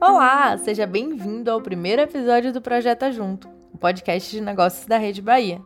Olá, 0.00 0.56
seja 0.58 0.86
bem-vindo 0.86 1.50
ao 1.50 1.60
primeiro 1.60 2.00
episódio 2.02 2.52
do 2.52 2.62
Projeto 2.62 3.10
Junto, 3.12 3.48
o 3.72 3.76
podcast 3.78 4.30
de 4.30 4.40
negócios 4.40 4.86
da 4.86 4.96
Rede 4.96 5.20
Bahia. 5.20 5.60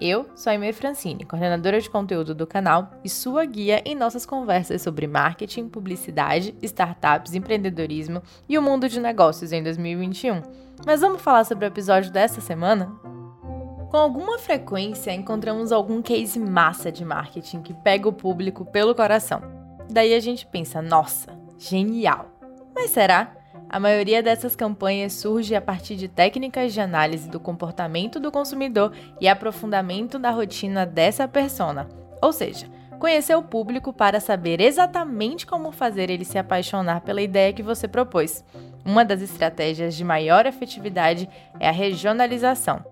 Eu 0.00 0.26
sou 0.34 0.50
a 0.50 0.54
Aimee 0.54 0.72
Francine, 0.72 1.24
coordenadora 1.24 1.80
de 1.80 1.90
conteúdo 1.90 2.34
do 2.34 2.46
canal 2.46 2.90
e 3.04 3.08
sua 3.08 3.44
guia 3.44 3.82
em 3.84 3.94
nossas 3.94 4.24
conversas 4.24 4.80
sobre 4.82 5.06
marketing, 5.06 5.68
publicidade, 5.68 6.54
startups, 6.62 7.34
empreendedorismo 7.34 8.22
e 8.48 8.56
o 8.56 8.62
mundo 8.62 8.88
de 8.88 9.00
negócios 9.00 9.52
em 9.52 9.62
2021. 9.62 10.42
Mas 10.86 11.00
vamos 11.00 11.20
falar 11.20 11.44
sobre 11.44 11.66
o 11.66 11.68
episódio 11.68 12.10
dessa 12.10 12.40
semana? 12.40 12.92
Com 13.90 13.96
alguma 13.98 14.38
frequência 14.38 15.12
encontramos 15.12 15.70
algum 15.70 16.00
case 16.00 16.38
massa 16.38 16.90
de 16.90 17.04
marketing 17.04 17.60
que 17.60 17.74
pega 17.74 18.08
o 18.08 18.12
público 18.12 18.64
pelo 18.64 18.94
coração. 18.94 19.61
Daí 19.92 20.14
a 20.14 20.20
gente 20.20 20.46
pensa, 20.46 20.80
nossa, 20.80 21.38
genial! 21.58 22.30
Mas 22.74 22.90
será? 22.92 23.36
A 23.68 23.78
maioria 23.78 24.22
dessas 24.22 24.56
campanhas 24.56 25.12
surge 25.12 25.54
a 25.54 25.60
partir 25.60 25.96
de 25.96 26.08
técnicas 26.08 26.72
de 26.72 26.80
análise 26.80 27.28
do 27.28 27.38
comportamento 27.38 28.18
do 28.18 28.32
consumidor 28.32 28.94
e 29.20 29.28
aprofundamento 29.28 30.18
da 30.18 30.30
rotina 30.30 30.86
dessa 30.86 31.28
persona. 31.28 31.88
Ou 32.22 32.32
seja, 32.32 32.66
conhecer 32.98 33.34
o 33.34 33.42
público 33.42 33.92
para 33.92 34.18
saber 34.18 34.62
exatamente 34.62 35.46
como 35.46 35.70
fazer 35.70 36.08
ele 36.08 36.24
se 36.24 36.38
apaixonar 36.38 37.02
pela 37.02 37.20
ideia 37.20 37.52
que 37.52 37.62
você 37.62 37.86
propôs. 37.86 38.42
Uma 38.86 39.04
das 39.04 39.20
estratégias 39.20 39.94
de 39.94 40.04
maior 40.04 40.46
efetividade 40.46 41.28
é 41.60 41.68
a 41.68 41.72
regionalização. 41.72 42.82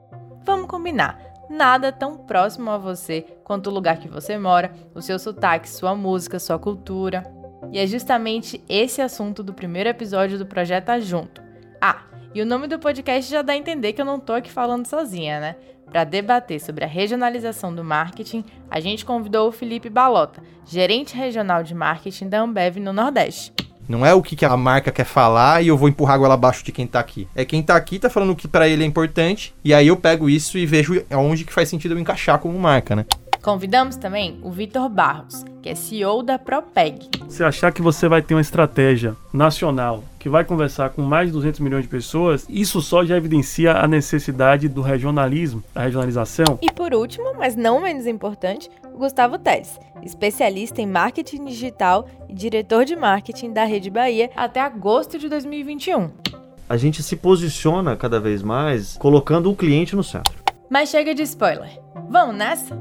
Vamos 0.45 0.67
combinar, 0.67 1.19
nada 1.51 1.91
tão 1.91 2.17
próximo 2.17 2.71
a 2.71 2.79
você 2.79 3.23
quanto 3.43 3.69
o 3.69 3.73
lugar 3.73 3.99
que 3.99 4.09
você 4.09 4.39
mora, 4.39 4.73
o 4.95 5.03
seu 5.03 5.19
sotaque, 5.19 5.69
sua 5.69 5.95
música, 5.95 6.39
sua 6.39 6.59
cultura. 6.59 7.25
E 7.73 7.79
é 7.79 7.87
justamente 7.87 8.63
esse 8.69 9.03
assunto 9.03 9.43
do 9.43 9.53
primeiro 9.53 9.89
episódio 9.89 10.39
do 10.39 10.47
Projeto 10.47 10.99
Junto. 11.01 11.43
Ah, 11.81 12.05
e 12.33 12.41
o 12.41 12.47
nome 12.47 12.69
do 12.69 12.79
podcast 12.79 13.31
já 13.31 13.43
dá 13.43 13.53
a 13.53 13.57
entender 13.57 13.93
que 13.93 14.01
eu 14.01 14.05
não 14.05 14.21
tô 14.21 14.33
aqui 14.33 14.51
falando 14.51 14.87
sozinha, 14.87 15.41
né? 15.41 15.57
Para 15.85 16.05
debater 16.05 16.61
sobre 16.61 16.85
a 16.85 16.89
regionalização 16.89 17.75
do 17.75 17.83
marketing, 17.83 18.45
a 18.71 18.79
gente 18.79 19.05
convidou 19.05 19.49
o 19.49 19.53
Felipe 19.53 19.91
Balota, 19.91 20.41
gerente 20.65 21.17
regional 21.17 21.65
de 21.65 21.75
marketing 21.75 22.29
da 22.29 22.41
Ambev 22.41 22.77
no 22.77 22.93
Nordeste. 22.93 23.53
Não 23.91 24.07
é 24.07 24.15
o 24.15 24.23
que 24.23 24.45
a 24.45 24.57
marca 24.57 24.93
quer 24.93 25.05
falar 25.05 25.65
e 25.65 25.67
eu 25.67 25.77
vou 25.77 25.89
empurrar 25.89 26.15
a 26.15 26.19
goela 26.19 26.35
abaixo 26.35 26.65
de 26.65 26.71
quem 26.71 26.87
tá 26.87 27.01
aqui. 27.01 27.27
É 27.35 27.45
quem 27.45 27.61
tá 27.61 27.75
aqui 27.75 27.99
tá 27.99 28.09
falando 28.09 28.31
o 28.31 28.37
que 28.37 28.47
para 28.47 28.69
ele 28.69 28.85
é 28.85 28.87
importante 28.87 29.53
e 29.65 29.75
aí 29.75 29.89
eu 29.89 29.97
pego 29.97 30.31
isso 30.31 30.57
e 30.57 30.65
vejo 30.65 31.05
aonde 31.11 31.45
que 31.45 31.53
faz 31.53 31.69
sentido 31.69 31.95
eu 31.95 31.99
encaixar 31.99 32.39
como 32.39 32.57
marca, 32.57 32.95
né? 32.95 33.05
Convidamos 33.43 33.97
também 33.97 34.39
o 34.43 34.51
Vitor 34.51 34.89
Barros, 34.89 35.45
que 35.63 35.71
é 35.71 35.75
CEO 35.75 36.23
da 36.23 36.39
Propeg. 36.39 37.09
Se 37.29 37.43
achar 37.43 37.73
que 37.73 37.81
você 37.81 38.07
vai 38.07 38.21
ter 38.21 38.35
uma 38.35 38.41
estratégia 38.41 39.17
nacional 39.33 40.05
que 40.19 40.29
vai 40.29 40.45
conversar 40.45 40.91
com 40.91 41.01
mais 41.01 41.29
de 41.29 41.33
200 41.33 41.61
milhões 41.61 41.85
de 41.85 41.89
pessoas, 41.89 42.47
isso 42.51 42.83
só 42.83 43.03
já 43.03 43.17
evidencia 43.17 43.73
a 43.73 43.89
necessidade 43.89 44.69
do 44.69 44.83
regionalismo, 44.83 45.65
da 45.73 45.83
regionalização. 45.83 46.59
E 46.61 46.71
por 46.71 46.93
último, 46.93 47.33
mas 47.39 47.57
não 47.57 47.81
menos 47.81 48.07
importante, 48.07 48.69
o 48.93 48.99
Gustavo 48.99 49.39
Teles, 49.39 49.79
especialista 50.03 50.83
em 50.83 50.87
marketing 50.87 51.47
digital 51.47 52.07
e 52.29 52.35
diretor 52.35 52.85
de 52.85 52.95
marketing 52.95 53.55
da 53.55 53.65
Rede 53.65 53.89
Bahia 53.89 54.31
até 54.37 54.61
agosto 54.61 55.19
de 55.19 55.31
2021. 55.31 56.11
A 56.69 56.77
gente 56.77 57.03
se 57.03 57.17
posiciona 57.17 57.97
cada 57.97 58.21
vez 58.21 58.43
mais 58.43 58.99
colocando 58.99 59.51
o 59.51 59.57
cliente 59.57 59.97
no 59.97 60.05
centro. 60.05 60.35
Mas 60.69 60.91
chega 60.91 61.15
de 61.15 61.23
spoiler. 61.23 61.81
Vamos 62.09 62.37
nessa? 62.37 62.79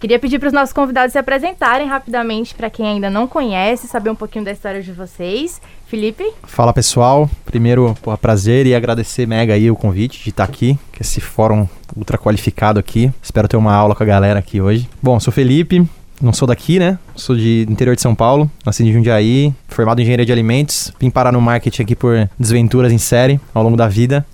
Queria 0.00 0.18
pedir 0.20 0.38
para 0.38 0.46
os 0.46 0.52
nossos 0.52 0.72
convidados 0.72 1.10
se 1.10 1.18
apresentarem 1.18 1.88
rapidamente 1.88 2.54
para 2.54 2.70
quem 2.70 2.86
ainda 2.86 3.10
não 3.10 3.26
conhece, 3.26 3.88
saber 3.88 4.10
um 4.10 4.14
pouquinho 4.14 4.44
da 4.44 4.52
história 4.52 4.80
de 4.80 4.92
vocês. 4.92 5.60
Felipe? 5.88 6.24
Fala 6.44 6.72
pessoal, 6.72 7.28
primeiro, 7.44 7.96
porra, 8.00 8.16
prazer 8.16 8.64
e 8.64 8.76
agradecer 8.76 9.26
mega 9.26 9.54
aí 9.54 9.68
o 9.68 9.74
convite 9.74 10.22
de 10.22 10.30
estar 10.30 10.44
aqui, 10.44 10.78
que 10.92 11.02
esse 11.02 11.20
fórum 11.20 11.66
ultra 11.96 12.16
qualificado 12.16 12.78
aqui. 12.78 13.12
Espero 13.20 13.48
ter 13.48 13.56
uma 13.56 13.74
aula 13.74 13.92
com 13.92 14.02
a 14.04 14.06
galera 14.06 14.38
aqui 14.38 14.60
hoje. 14.60 14.88
Bom, 15.02 15.18
sou 15.18 15.32
Felipe, 15.32 15.84
não 16.22 16.32
sou 16.32 16.46
daqui, 16.46 16.78
né? 16.78 16.96
Sou 17.16 17.34
de 17.34 17.66
interior 17.68 17.96
de 17.96 18.02
São 18.02 18.14
Paulo, 18.14 18.48
nasci 18.64 18.84
em 18.84 18.92
Jundiaí, 18.92 19.52
formado 19.66 19.98
em 19.98 20.02
engenharia 20.02 20.26
de 20.26 20.30
alimentos, 20.30 20.92
vim 21.00 21.10
parar 21.10 21.32
no 21.32 21.40
marketing 21.40 21.82
aqui 21.82 21.96
por 21.96 22.30
desventuras 22.38 22.92
em 22.92 22.98
série 22.98 23.40
ao 23.52 23.64
longo 23.64 23.76
da 23.76 23.88
vida, 23.88 24.24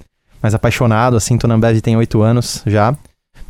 mas 0.43 0.55
apaixonado, 0.55 1.17
assim, 1.17 1.39
tô 1.39 1.47
na 1.47 1.55
Ambev 1.55 1.81
tem 1.81 1.97
oito 1.97 2.21
anos 2.21 2.63
já 2.67 2.95